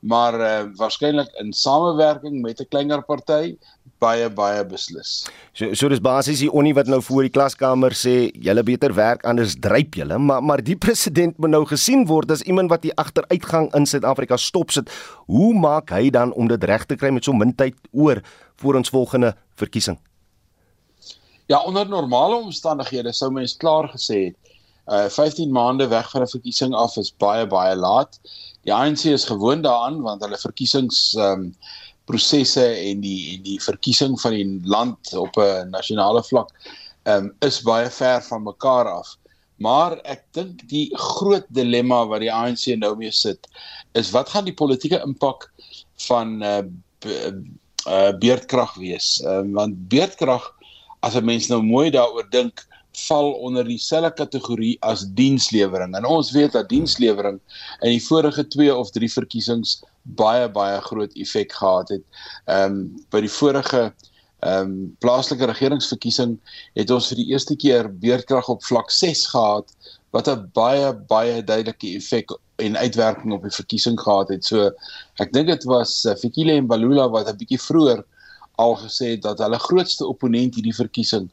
maar 0.00 0.34
uh, 0.40 0.70
waarskynlik 0.76 1.28
in 1.42 1.52
samewerking 1.52 2.40
met 2.42 2.60
'n 2.60 2.68
kleiner 2.68 3.02
party 3.02 3.56
baie 3.98 4.28
baie 4.30 4.64
beslis. 4.64 5.26
So 5.52 5.74
so 5.74 5.88
dis 5.88 6.00
basies 6.00 6.42
die 6.44 6.50
onie 6.52 6.74
wat 6.74 6.86
nou 6.86 7.00
voor 7.02 7.26
die 7.26 7.32
klaskamer 7.34 7.94
sê 7.98 8.30
julle 8.34 8.62
beter 8.62 8.94
werk 8.94 9.24
anders 9.26 9.56
dryp 9.58 9.98
julle, 9.98 10.18
maar 10.18 10.42
maar 10.42 10.62
die 10.62 10.76
president 10.76 11.38
moet 11.38 11.50
nou 11.50 11.64
gesien 11.66 12.06
word 12.06 12.30
as 12.30 12.42
iemand 12.46 12.70
wat 12.70 12.82
die 12.82 12.94
agteruitgang 12.94 13.74
in 13.74 13.86
Suid-Afrika 13.86 14.36
stop 14.36 14.70
sit. 14.70 14.90
Hoe 15.26 15.54
maak 15.54 15.90
hy 15.90 16.10
dan 16.10 16.32
om 16.32 16.48
dit 16.48 16.64
reg 16.64 16.86
te 16.86 16.96
kry 16.96 17.10
met 17.10 17.24
so 17.24 17.32
min 17.32 17.54
tyd 17.54 17.74
oor 17.92 18.22
voor 18.56 18.74
ons 18.74 18.90
volgende 18.90 19.34
verkiesing? 19.56 19.98
Ja, 21.48 21.62
onder 21.64 21.88
normale 21.88 22.36
omstandighede 22.36 23.12
sou 23.12 23.30
mens 23.32 23.56
klaar 23.56 23.88
gesê 23.88 24.28
het 24.28 24.36
uh 24.88 25.08
15 25.12 25.52
maande 25.52 25.88
weg 25.88 26.10
van 26.10 26.22
'n 26.22 26.32
verkiesing 26.34 26.74
af 26.74 26.96
is 26.96 27.12
baie 27.16 27.46
baie 27.46 27.76
laat. 27.76 28.20
Die 28.64 28.74
ANC 28.74 29.04
is 29.04 29.24
gewoond 29.24 29.62
daaraan 29.62 30.00
want 30.02 30.22
hulle 30.22 30.38
verkiesings 30.38 31.14
um 31.14 31.54
prosesse 32.04 32.64
en 32.64 33.00
die 33.00 33.36
en 33.36 33.42
die 33.42 33.60
verkiesing 33.62 34.20
van 34.20 34.32
die 34.32 34.60
land 34.64 35.14
op 35.14 35.36
'n 35.36 35.70
nasionale 35.70 36.22
vlak 36.24 36.50
um 37.04 37.32
is 37.40 37.62
baie 37.62 37.90
ver 37.90 38.22
van 38.22 38.42
mekaar 38.42 38.88
af. 38.88 39.16
Maar 39.58 39.98
ek 40.06 40.24
dink 40.32 40.62
die 40.70 40.88
groot 40.94 41.46
dilemma 41.48 42.04
wat 42.06 42.22
die 42.22 42.32
ANC 42.32 42.66
nou 42.78 42.94
mee 42.96 43.12
sit 43.12 43.48
is 43.98 44.10
wat 44.14 44.30
gaan 44.30 44.46
die 44.46 44.54
politieke 44.54 45.00
impak 45.02 45.50
van 46.06 46.42
uh, 46.42 46.62
uh 47.06 48.12
beerdkrag 48.20 48.74
wees? 48.78 49.18
Um, 49.24 49.52
want 49.52 49.88
beerdkrag 49.88 50.44
as 51.00 51.14
'n 51.16 51.24
mens 51.24 51.48
nou 51.48 51.62
mooi 51.62 51.90
daaroor 51.90 52.30
dink 52.30 52.66
val 53.06 53.32
onder 53.32 53.64
dieselfde 53.64 54.12
kategorie 54.18 54.76
as 54.80 55.06
dienslewering. 55.18 55.94
En 55.96 56.04
ons 56.04 56.32
weet 56.32 56.52
dat 56.52 56.68
dienslewering 56.68 57.40
in 57.80 57.94
die 57.94 58.04
vorige 58.06 58.46
2 58.48 58.74
of 58.74 58.90
3 58.90 59.10
verkiesings 59.12 59.78
baie 60.02 60.48
baie 60.48 60.80
groot 60.80 61.12
effek 61.14 61.52
gehad 61.52 61.88
het. 61.96 62.04
Ehm 62.46 62.78
um, 62.78 62.78
by 63.12 63.20
die 63.24 63.32
vorige 63.32 63.92
ehm 64.38 64.70
um, 64.70 64.74
plaaslike 65.02 65.46
regeringsverkiesing 65.50 66.36
het 66.78 66.90
ons 66.94 67.08
vir 67.10 67.22
die 67.22 67.30
eerste 67.32 67.56
keer 67.56 67.88
beerdkrag 67.90 68.48
op 68.48 68.64
vlak 68.64 68.90
6 68.94 69.26
gehad 69.32 69.72
wat 70.14 70.28
'n 70.28 70.50
baie 70.54 70.92
baie 71.08 71.42
duidelike 71.42 71.96
effek 71.96 72.30
en 72.56 72.76
uitwerking 72.76 73.32
op 73.32 73.42
die 73.42 73.54
verkiesing 73.54 73.98
gehad 74.00 74.28
het. 74.28 74.44
So 74.44 74.70
ek 75.22 75.32
dink 75.32 75.46
dit 75.46 75.64
was 75.64 76.04
uh, 76.04 76.14
Fikile 76.14 76.52
en 76.52 76.66
Balula 76.66 77.08
wat 77.08 77.28
'n 77.28 77.36
bietjie 77.36 77.60
vroeër 77.60 78.04
al 78.58 78.74
gesê 78.82 79.12
het 79.14 79.22
dat 79.22 79.38
hulle 79.42 79.58
grootste 79.62 80.06
opponent 80.06 80.56
hierdie 80.58 80.74
verkiesing 80.74 81.28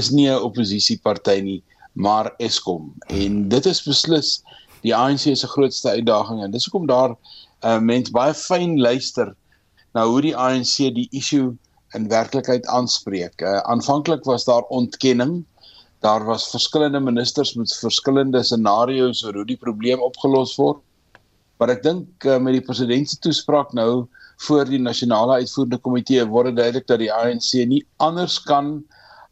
is 0.00 0.10
nie 0.10 0.28
'n 0.28 0.42
oppositieparty 0.48 1.40
nie, 1.40 1.62
maar 1.92 2.32
Eskom. 2.38 2.94
En 3.08 3.48
dit 3.48 3.66
is 3.66 3.82
beslis 3.82 4.42
die 4.82 4.94
ANC 4.96 5.36
se 5.36 5.48
grootste 5.54 5.90
uitdaging 5.90 6.42
en 6.42 6.50
dis 6.50 6.64
hoekom 6.64 6.86
daar 6.86 7.16
uh, 7.64 7.78
mense 7.78 8.12
baie 8.12 8.34
fyn 8.34 8.78
luister 8.80 9.34
na 9.94 10.06
hoe 10.06 10.20
die 10.24 10.36
ANC 10.36 10.76
die 10.94 11.08
issue 11.10 11.56
in 11.98 12.08
werklikheid 12.08 12.66
aanspreek. 12.66 13.42
Uh, 13.42 13.58
aanvanklik 13.58 14.24
was 14.24 14.44
daar 14.44 14.62
ontkenning. 14.68 15.44
Daar 16.00 16.24
was 16.24 16.50
verskillende 16.50 17.00
ministers 17.00 17.54
met 17.54 17.74
verskillende 17.82 18.42
scenario's 18.42 19.24
oor 19.24 19.42
hoe 19.42 19.44
die 19.44 19.58
probleem 19.60 20.00
opgelos 20.00 20.56
word. 20.56 20.80
Maar 21.58 21.74
ek 21.76 21.82
dink 21.84 22.24
uh, 22.24 22.38
met 22.38 22.56
die 22.56 22.64
president 22.64 23.10
se 23.10 23.18
toespraak 23.20 23.74
nou 23.76 24.06
voor 24.46 24.64
die 24.68 24.80
nasionale 24.80 25.40
uitvoerende 25.42 25.78
komitee 25.84 26.24
word 26.28 26.50
dit 26.50 26.60
duidelik 26.62 26.86
dat 26.88 27.02
die 27.02 27.12
ANC 27.12 27.50
nie 27.68 27.82
anders 28.00 28.38
kan 28.48 28.78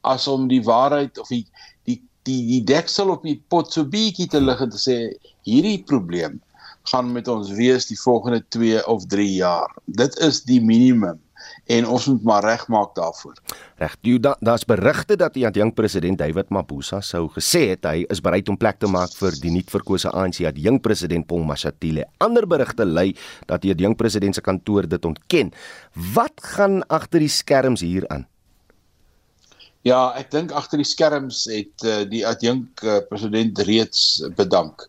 as 0.08 0.28
om 0.28 0.48
die 0.50 0.62
waarheid 0.64 1.18
of 1.18 1.30
die 1.32 1.44
die 1.88 2.02
die, 2.28 2.42
die 2.50 2.64
deksel 2.64 3.14
op 3.14 3.24
die 3.24 3.38
pot 3.48 3.72
so 3.72 3.88
bietjie 3.88 4.28
te 4.28 4.40
lig 4.40 4.60
en 4.60 4.74
te 4.74 4.80
sê 4.80 4.98
hierdie 5.48 5.80
probleem 5.88 6.36
gaan 6.92 7.12
met 7.12 7.28
ons 7.28 7.50
wees 7.56 7.88
die 7.88 7.98
volgende 8.00 8.40
2 8.54 8.84
of 8.88 9.04
3 9.12 9.26
jaar. 9.34 9.72
Dit 9.84 10.16
is 10.24 10.42
die 10.48 10.60
minimum 10.64 11.20
en 11.66 11.86
ons 11.86 12.06
moet 12.06 12.22
maar 12.22 12.44
regmaak 12.44 12.94
daarvoor. 12.96 13.36
Reg, 13.76 13.96
daar's 14.40 14.64
da 14.64 14.74
berigte 14.74 15.16
dat 15.16 15.34
die 15.34 15.46
adjunk 15.46 15.74
president 15.74 16.18
David 16.18 16.48
Mabuza 16.54 17.00
sou 17.00 17.28
gesê 17.34 17.68
het 17.74 17.84
hy 17.84 18.04
is 18.08 18.22
bereid 18.24 18.48
om 18.48 18.56
plek 18.56 18.78
te 18.78 18.90
maak 18.90 19.12
vir 19.18 19.36
die 19.42 19.52
nuut 19.54 19.70
verkose 19.70 20.10
ANC 20.10 20.42
adjunk 20.48 20.82
president 20.82 21.26
Paul 21.26 21.44
Mashatile. 21.48 22.08
Ander 22.18 22.46
berigte 22.46 22.84
lei 22.84 23.12
dat 23.46 23.62
die 23.62 23.72
adjunk 23.74 23.98
president 24.00 24.34
se 24.34 24.44
kantoor 24.44 24.88
dit 24.88 25.04
ontken. 25.04 25.52
Wat 26.14 26.34
gaan 26.56 26.82
agter 26.88 27.20
die 27.20 27.32
skerms 27.32 27.80
hier 27.80 28.08
aan? 28.08 28.26
Ja, 29.86 30.12
ek 30.18 30.32
dink 30.34 30.52
agter 30.52 30.80
die 30.80 30.88
skerms 30.88 31.44
het 31.48 31.84
uh, 31.86 32.02
die 32.10 32.24
adjunk 32.26 32.82
uh, 32.82 32.98
president 33.08 33.58
reeds 33.68 34.20
bedank. 34.36 34.88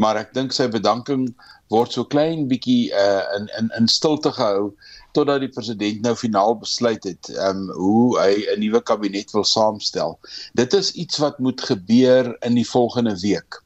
Maar 0.00 0.22
ek 0.22 0.32
dink 0.34 0.54
sy 0.56 0.66
bedanking 0.72 1.28
word 1.70 1.92
so 1.94 2.06
klein 2.08 2.48
bietjie 2.50 2.88
uh, 2.96 3.22
in 3.36 3.50
in 3.58 3.68
in 3.78 3.88
stilte 3.88 4.32
gehou 4.34 4.72
totdat 5.12 5.42
die 5.42 5.52
president 5.52 6.02
nou 6.04 6.14
finaal 6.16 6.56
besluit 6.58 7.04
het 7.04 7.30
um 7.48 7.68
hoe 7.76 8.18
hy 8.20 8.44
'n 8.54 8.60
nuwe 8.60 8.80
kabinet 8.82 9.32
wil 9.32 9.44
saamstel. 9.44 10.18
Dit 10.54 10.74
is 10.74 10.92
iets 10.92 11.18
wat 11.18 11.38
moet 11.38 11.60
gebeur 11.60 12.36
in 12.46 12.54
die 12.54 12.68
volgende 12.68 13.16
week. 13.20 13.62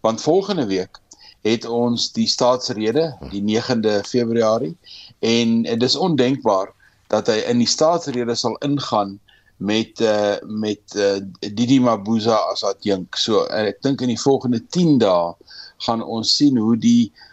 Want 0.00 0.22
volgende 0.22 0.66
week 0.66 0.98
het 1.42 1.64
ons 1.64 2.12
die 2.12 2.26
staatsrede 2.26 3.16
die 3.30 3.42
9de 3.42 4.02
Februarie 4.06 4.76
en 5.18 5.62
dit 5.62 5.82
is 5.82 5.96
ondenkbaar 5.96 6.74
dat 7.08 7.26
hy 7.26 7.38
in 7.46 7.58
die 7.58 7.70
staatsrede 7.70 8.34
sal 8.34 8.56
ingaan 8.58 9.18
met 9.56 10.00
uh 10.00 10.36
met 10.42 10.94
uh 10.94 11.18
Didi 11.40 11.80
Mabuza 11.80 12.34
as 12.34 12.62
adjunk. 12.64 13.16
So 13.16 13.46
ek 13.46 13.82
dink 13.82 14.00
in 14.00 14.08
die 14.08 14.20
volgende 14.20 14.60
10 14.66 14.98
dae 14.98 15.34
gaan 15.78 16.02
ons 16.02 16.36
sien 16.36 16.56
hoe 16.56 16.76
die 16.76 17.10
uh 17.14 17.27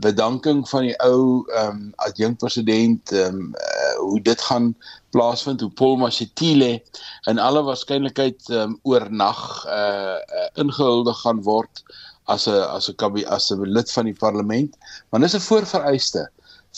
bedanking 0.00 0.68
van 0.68 0.82
die 0.82 0.96
ou 1.06 1.46
ehm 1.54 1.68
um, 1.70 1.92
adjunk 2.02 2.38
president 2.38 3.12
ehm 3.12 3.36
um, 3.36 3.54
uh, 3.54 3.94
hoe 3.98 4.20
dit 4.20 4.40
gaan 4.40 4.74
plaasvind 5.14 5.60
hoe 5.60 5.70
Paul 5.70 5.96
Mashatile 5.96 6.82
in 7.30 7.38
alle 7.38 7.62
waarskynlikheid 7.62 8.48
um, 8.50 8.78
oornag 8.82 9.42
uh, 9.66 10.18
uh 10.18 10.48
ingehuldig 10.64 11.20
gaan 11.20 11.42
word 11.42 11.84
as 12.24 12.48
'n 12.48 12.58
as 12.76 12.90
'n 12.90 13.24
as 13.26 13.50
'n 13.50 13.62
lid 13.76 13.92
van 13.92 14.04
die 14.04 14.18
parlement. 14.18 14.76
Maar 15.10 15.20
dis 15.20 15.34
'n 15.34 15.46
voorvereiste 15.48 16.28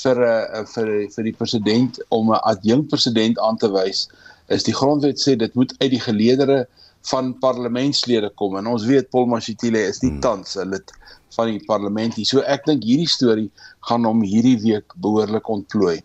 vir 0.03 0.16
'n 0.18 0.61
uh, 0.61 0.66
vir 0.74 0.89
vir 1.14 1.24
die 1.24 1.37
president 1.41 1.99
om 2.09 2.32
'n 2.32 2.45
adjunkt 2.53 2.89
president 2.89 3.39
aan 3.39 3.57
te 3.57 3.70
wys. 3.70 4.09
Is 4.49 4.62
die 4.62 4.74
grondwet 4.74 5.18
sê 5.20 5.37
dit 5.37 5.55
moet 5.55 5.74
uit 5.78 5.91
die 5.91 6.01
geleedere 6.01 6.66
van 7.11 7.35
parlementslede 7.39 8.31
kom 8.41 8.57
en 8.57 8.67
ons 8.67 8.87
weet 8.89 9.11
Paul 9.11 9.27
Mashatile 9.27 9.83
is 9.91 10.01
nie 10.03 10.15
hmm. 10.15 10.21
tans 10.25 10.57
'n 10.57 10.71
lid 10.71 10.93
van 11.37 11.51
die 11.51 11.63
parlement 11.67 12.17
nie. 12.17 12.25
So 12.25 12.41
ek 12.41 12.65
dink 12.65 12.85
hierdie 12.87 13.11
storie 13.11 13.51
gaan 13.89 14.05
hom 14.05 14.23
hierdie 14.23 14.59
week 14.63 14.95
behoorlik 14.97 15.49
ontplooi. 15.49 16.01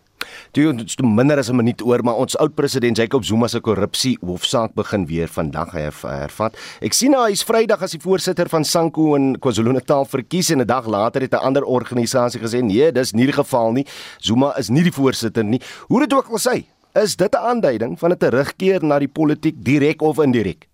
Toe 0.52 0.66
ons 0.68 0.96
minder 1.00 1.38
as 1.38 1.48
'n 1.50 1.56
minuut 1.56 1.82
oor, 1.82 2.02
maar 2.02 2.18
ons 2.20 2.36
oud 2.36 2.54
president 2.54 2.96
Jacob 2.96 3.24
Zuma 3.24 3.48
se 3.48 3.60
korrupsie 3.60 4.18
hofsaak 4.20 4.74
begin 4.74 5.06
weer 5.06 5.28
vandag 5.28 5.72
hy 5.72 5.80
hervat. 5.80 6.56
Ek 6.80 6.92
sien 6.92 7.10
nou 7.10 7.24
hy's 7.24 7.44
Vrydag 7.44 7.82
as 7.82 7.92
die 7.92 8.00
voorsitter 8.00 8.48
van 8.48 8.64
Sanko 8.64 9.14
in 9.14 9.36
KwaZulu-Natal 9.38 10.04
verkies 10.04 10.50
en 10.50 10.60
'n 10.60 10.66
dag 10.66 10.86
later 10.86 11.22
het 11.22 11.32
'n 11.32 11.44
ander 11.44 11.64
organisasie 11.64 12.40
gesê 12.40 12.62
nee, 12.62 12.92
dis 12.92 13.12
nie 13.12 13.26
die 13.26 13.32
geval 13.32 13.72
nie. 13.72 13.86
Zuma 14.18 14.54
is 14.58 14.68
nie 14.68 14.82
die 14.82 14.92
voorsitter 14.92 15.44
nie. 15.44 15.60
Hoe 15.88 16.00
dit 16.00 16.12
ook 16.12 16.28
al 16.28 16.38
sê, 16.38 16.64
is 16.94 17.16
dit 17.16 17.32
'n 17.32 17.38
aanduiding 17.38 17.98
van 17.98 18.12
'n 18.12 18.18
terugkeer 18.18 18.84
na 18.84 18.98
die 18.98 19.08
politiek 19.08 19.54
direk 19.64 20.02
of 20.02 20.18
indirek? 20.18 20.69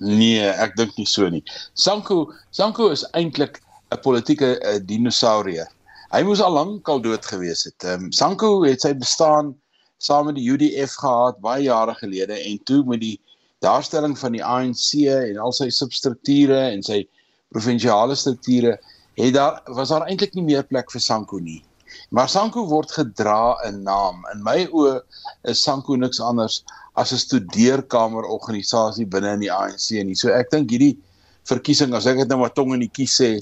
Nee, 0.00 0.44
ek 0.44 0.76
dink 0.76 0.96
nie 0.98 1.06
so 1.08 1.28
nie. 1.28 1.42
Sanko 1.74 2.32
Sanko 2.50 2.90
is 2.92 3.04
eintlik 3.14 3.60
'n 3.92 4.00
politieke 4.02 4.56
uh, 4.60 4.78
dinosourier. 4.82 5.68
Hy 6.12 6.22
moes 6.22 6.40
al 6.40 6.52
lank 6.52 6.88
al 6.88 7.00
dood 7.00 7.24
gewees 7.24 7.64
het. 7.64 7.84
Ehm 7.84 8.06
um, 8.06 8.12
Sanko 8.12 8.64
het 8.64 8.80
sy 8.80 8.92
bestaan 8.94 9.54
saam 9.98 10.26
met 10.26 10.36
die 10.36 10.48
UDF 10.50 10.94
gehad 11.00 11.40
baie 11.40 11.64
jare 11.64 11.94
gelede 11.94 12.36
en 12.36 12.58
toe 12.64 12.84
met 12.84 13.00
die 13.00 13.20
daarstelling 13.64 14.18
van 14.18 14.32
die 14.36 14.44
ANC 14.44 14.92
en 15.08 15.38
al 15.40 15.52
sy 15.56 15.70
substrukture 15.72 16.58
en 16.70 16.82
sy 16.82 17.06
provinsiale 17.54 18.14
strukture 18.14 18.76
het 19.16 19.34
daar 19.34 19.62
was 19.72 19.88
daar 19.88 20.04
eintlik 20.06 20.34
nie 20.34 20.44
meer 20.44 20.66
plek 20.68 20.90
vir 20.92 21.00
Sanko 21.00 21.38
nie. 21.40 21.62
Maar 22.10 22.28
Sanko 22.28 22.66
word 22.68 22.92
gedra 22.92 23.56
'n 23.64 23.82
naam. 23.82 24.24
In 24.34 24.42
my 24.42 24.66
oë 24.66 25.00
is 25.44 25.62
Sanko 25.62 25.96
niks 25.96 26.20
anders 26.20 26.62
as 26.96 27.12
'n 27.12 27.20
studeerkamerorganisasie 27.20 29.06
binne 29.06 29.34
in 29.36 29.44
die 29.44 29.52
ANC 29.52 30.02
nie. 30.04 30.16
So 30.16 30.32
ek 30.32 30.50
dink 30.50 30.70
hierdie 30.70 30.96
verkiesing 31.44 31.94
as 31.94 32.06
ek 32.06 32.18
dit 32.24 32.28
nou 32.28 32.40
maar 32.40 32.54
tong 32.54 32.74
in 32.74 32.80
die 32.80 32.92
kies 32.92 33.20
sê, 33.20 33.40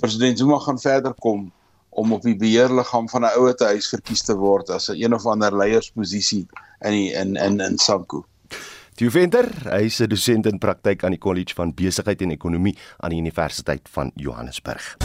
president 0.00 0.38
Zuma 0.38 0.58
gaan 0.58 0.78
verder 0.78 1.14
kom 1.14 1.52
om 1.96 2.12
op 2.12 2.22
die 2.22 2.36
beheerliggaam 2.36 3.08
van 3.08 3.24
'n 3.24 3.36
ouete 3.38 3.64
huis 3.64 3.88
verkies 3.88 4.22
te 4.22 4.34
word 4.34 4.70
as 4.70 4.90
'n 4.90 5.02
een 5.02 5.14
of 5.14 5.26
ander 5.26 5.56
leiersposisie 5.56 6.46
in 6.84 6.92
die, 6.92 7.12
in 7.12 7.36
in 7.36 7.60
in 7.60 7.78
Sanko. 7.78 8.26
Die 8.96 9.10
Venter, 9.10 9.48
hy 9.70 9.84
is 9.86 10.00
'n 10.00 10.08
dosent 10.08 10.46
in 10.46 10.58
praktyk 10.58 11.04
aan 11.04 11.12
die 11.12 11.20
College 11.20 11.54
van 11.54 11.74
Besigheid 11.74 12.22
en 12.22 12.30
Ekonomie 12.30 12.76
aan 12.98 13.10
die 13.10 13.20
Universiteit 13.20 13.88
van 13.88 14.10
Johannesburg. 14.14 14.96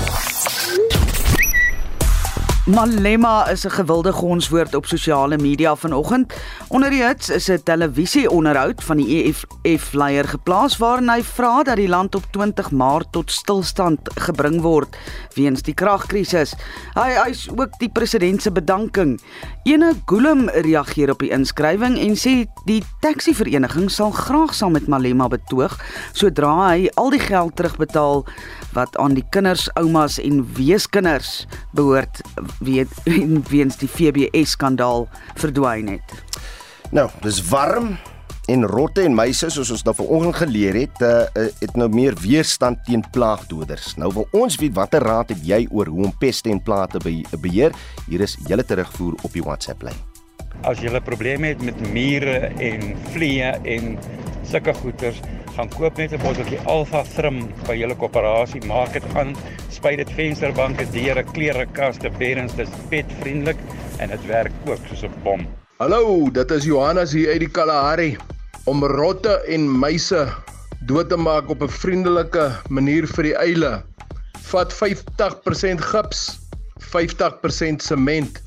Malema 2.66 3.50
is 3.50 3.66
'n 3.66 3.70
gewilde 3.70 4.12
gonswoord 4.12 4.76
op 4.76 4.86
sosiale 4.86 5.38
media 5.38 5.76
vanoggend. 5.76 6.34
Onder 6.68 6.90
die 6.90 7.04
hits 7.04 7.30
is 7.30 7.50
'n 7.50 7.64
televisieonderhoud 7.64 8.84
van 8.84 8.98
die 8.98 9.34
EFF-leier 9.64 10.28
geplaas 10.28 10.78
waarin 10.78 11.10
hy 11.10 11.24
vra 11.24 11.64
dat 11.64 11.76
die 11.76 11.88
land 11.88 12.16
op 12.16 12.24
20 12.32 12.72
Maart 12.72 13.08
tot 13.12 13.32
stilstand 13.32 14.00
gebring 14.16 14.62
word 14.62 14.98
weens 15.34 15.62
die 15.62 15.74
kragkrisis. 15.74 16.54
Hy 16.94 17.10
eis 17.26 17.50
ook 17.50 17.80
die 17.80 17.90
president 17.90 18.42
se 18.42 18.52
bedanking. 18.52 19.22
Ene 19.64 19.94
Gulum 20.06 20.50
reageer 20.50 21.10
op 21.10 21.20
die 21.20 21.32
inskrywing 21.32 21.98
en 21.98 22.16
sê 22.16 22.46
die 22.66 22.84
taxi-vereniging 23.00 23.92
sal 23.92 24.12
graag 24.12 24.54
saam 24.54 24.72
met 24.72 24.88
Malema 24.88 25.28
betoog 25.28 25.80
sodra 26.12 26.70
hy 26.70 26.90
al 26.94 27.10
die 27.10 27.20
geld 27.20 27.56
terugbetaal 27.56 28.26
wat 28.76 28.98
aan 28.98 29.16
die 29.18 29.26
kinders, 29.30 29.68
oumas 29.80 30.20
en 30.22 30.44
weeskinders 30.58 31.46
behoort 31.76 32.22
weet 32.60 32.92
weens 33.54 33.80
die 33.82 33.90
FBS 33.90 34.56
skandaal 34.58 35.08
verdwyn 35.40 35.96
het. 35.98 36.18
Nou, 36.92 37.08
dis 37.24 37.40
warm 37.50 37.96
en 38.52 38.66
rotte 38.68 39.06
en 39.06 39.16
muise 39.16 39.48
soos 39.54 39.72
ons 39.72 39.84
nou 39.88 39.96
vanoggend 39.96 40.40
geleer 40.42 40.80
het, 40.82 41.04
uh, 41.08 41.48
het 41.62 41.78
nou 41.80 41.88
meer 41.94 42.18
weerstand 42.20 42.84
teen 42.88 43.04
plaagdoders. 43.16 43.94
Nou 44.02 44.12
wil 44.16 44.28
ons 44.44 44.60
weet 44.60 44.76
watter 44.76 45.04
raad 45.08 45.32
het 45.32 45.44
jy 45.48 45.64
oor 45.72 45.92
hoe 45.92 46.08
om 46.10 46.16
peste 46.20 46.52
en 46.52 46.64
plate 46.64 47.00
te 47.00 47.40
beheer? 47.40 47.76
Hier 48.10 48.28
is 48.28 48.38
julle 48.48 48.66
terugvoer 48.68 49.20
op 49.22 49.32
die 49.38 49.46
WhatsApp 49.46 49.88
lyn. 49.88 50.11
As 50.64 50.80
jy 50.80 50.90
'n 50.90 51.02
probleem 51.02 51.44
het 51.44 51.62
met 51.62 51.80
mure 51.94 52.52
en 52.58 52.96
vliee 53.14 53.52
en 53.76 53.98
sulke 54.44 54.74
goeters, 54.74 55.20
gaan 55.56 55.70
koop 55.70 55.98
net 55.98 56.14
'n 56.14 56.22
botteltjie 56.22 56.60
Alpha 56.66 57.04
Trim 57.16 57.50
by 57.68 57.76
julle 57.76 57.96
koöperasie, 57.96 58.62
maak 58.66 58.94
dit 58.94 59.04
aan, 59.16 59.36
spuit 59.70 59.98
dit 59.98 60.12
vensterbanke, 60.12 60.86
deure, 60.92 61.24
klerekaste, 61.24 62.10
beddens, 62.18 62.56
dis 62.56 62.70
petvriendelik 62.90 63.58
en 64.00 64.10
dit 64.10 64.26
werk 64.26 64.54
ook 64.66 64.80
soos 64.90 65.04
'n 65.04 65.14
bom. 65.24 65.48
Hallo, 65.78 66.30
dit 66.30 66.52
is 66.52 66.66
Johannes 66.66 67.12
hier 67.12 67.32
uit 67.32 67.40
die 67.40 67.50
Kalahari 67.50 68.18
om 68.66 68.84
rotte 68.84 69.42
en 69.48 69.80
muise 69.80 70.28
dood 70.86 71.10
te 71.10 71.18
maak 71.18 71.50
op 71.50 71.62
'n 71.62 71.70
vriendelike 71.70 72.52
manier 72.70 73.08
vir 73.08 73.24
die 73.24 73.36
eile. 73.36 73.84
Vat 74.52 74.74
50% 74.74 75.82
gips, 75.82 76.40
50% 76.80 77.82
sement 77.82 78.42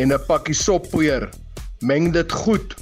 en 0.00 0.12
'n 0.12 0.24
pakkie 0.26 0.54
soppoeier. 0.54 1.28
Meng 1.80 2.12
dit 2.12 2.32
goed. 2.32 2.74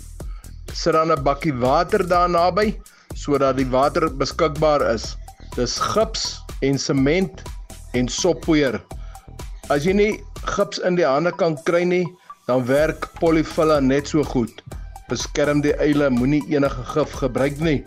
Sit 0.73 0.93
dan 0.93 1.11
'n 1.13 1.23
bakkie 1.23 1.55
water 1.55 2.07
daar 2.09 2.31
naby 2.31 2.79
sodat 3.15 3.57
die 3.57 3.67
water 3.67 4.07
beskikbaar 4.17 4.83
is. 4.95 5.17
Dis 5.57 5.79
gips 5.79 6.39
en 6.61 6.79
sement 6.79 7.43
en 7.93 8.09
soppoeier. 8.09 8.81
As 9.69 9.85
jy 9.85 9.93
nie 9.93 10.23
gips 10.45 10.79
in 10.79 10.95
die 10.95 11.07
hande 11.07 11.33
kan 11.33 11.59
kry 11.65 11.83
nie, 11.85 12.07
dan 12.47 12.67
werk 12.67 13.09
polyfilla 13.19 13.81
net 13.81 14.09
so 14.09 14.23
goed. 14.23 14.63
Beskerm 15.09 15.61
die 15.61 15.75
eile, 15.81 16.11
moenie 16.11 16.43
enige 16.49 16.85
gif 16.95 17.13
gebruik 17.13 17.59
nie. 17.61 17.85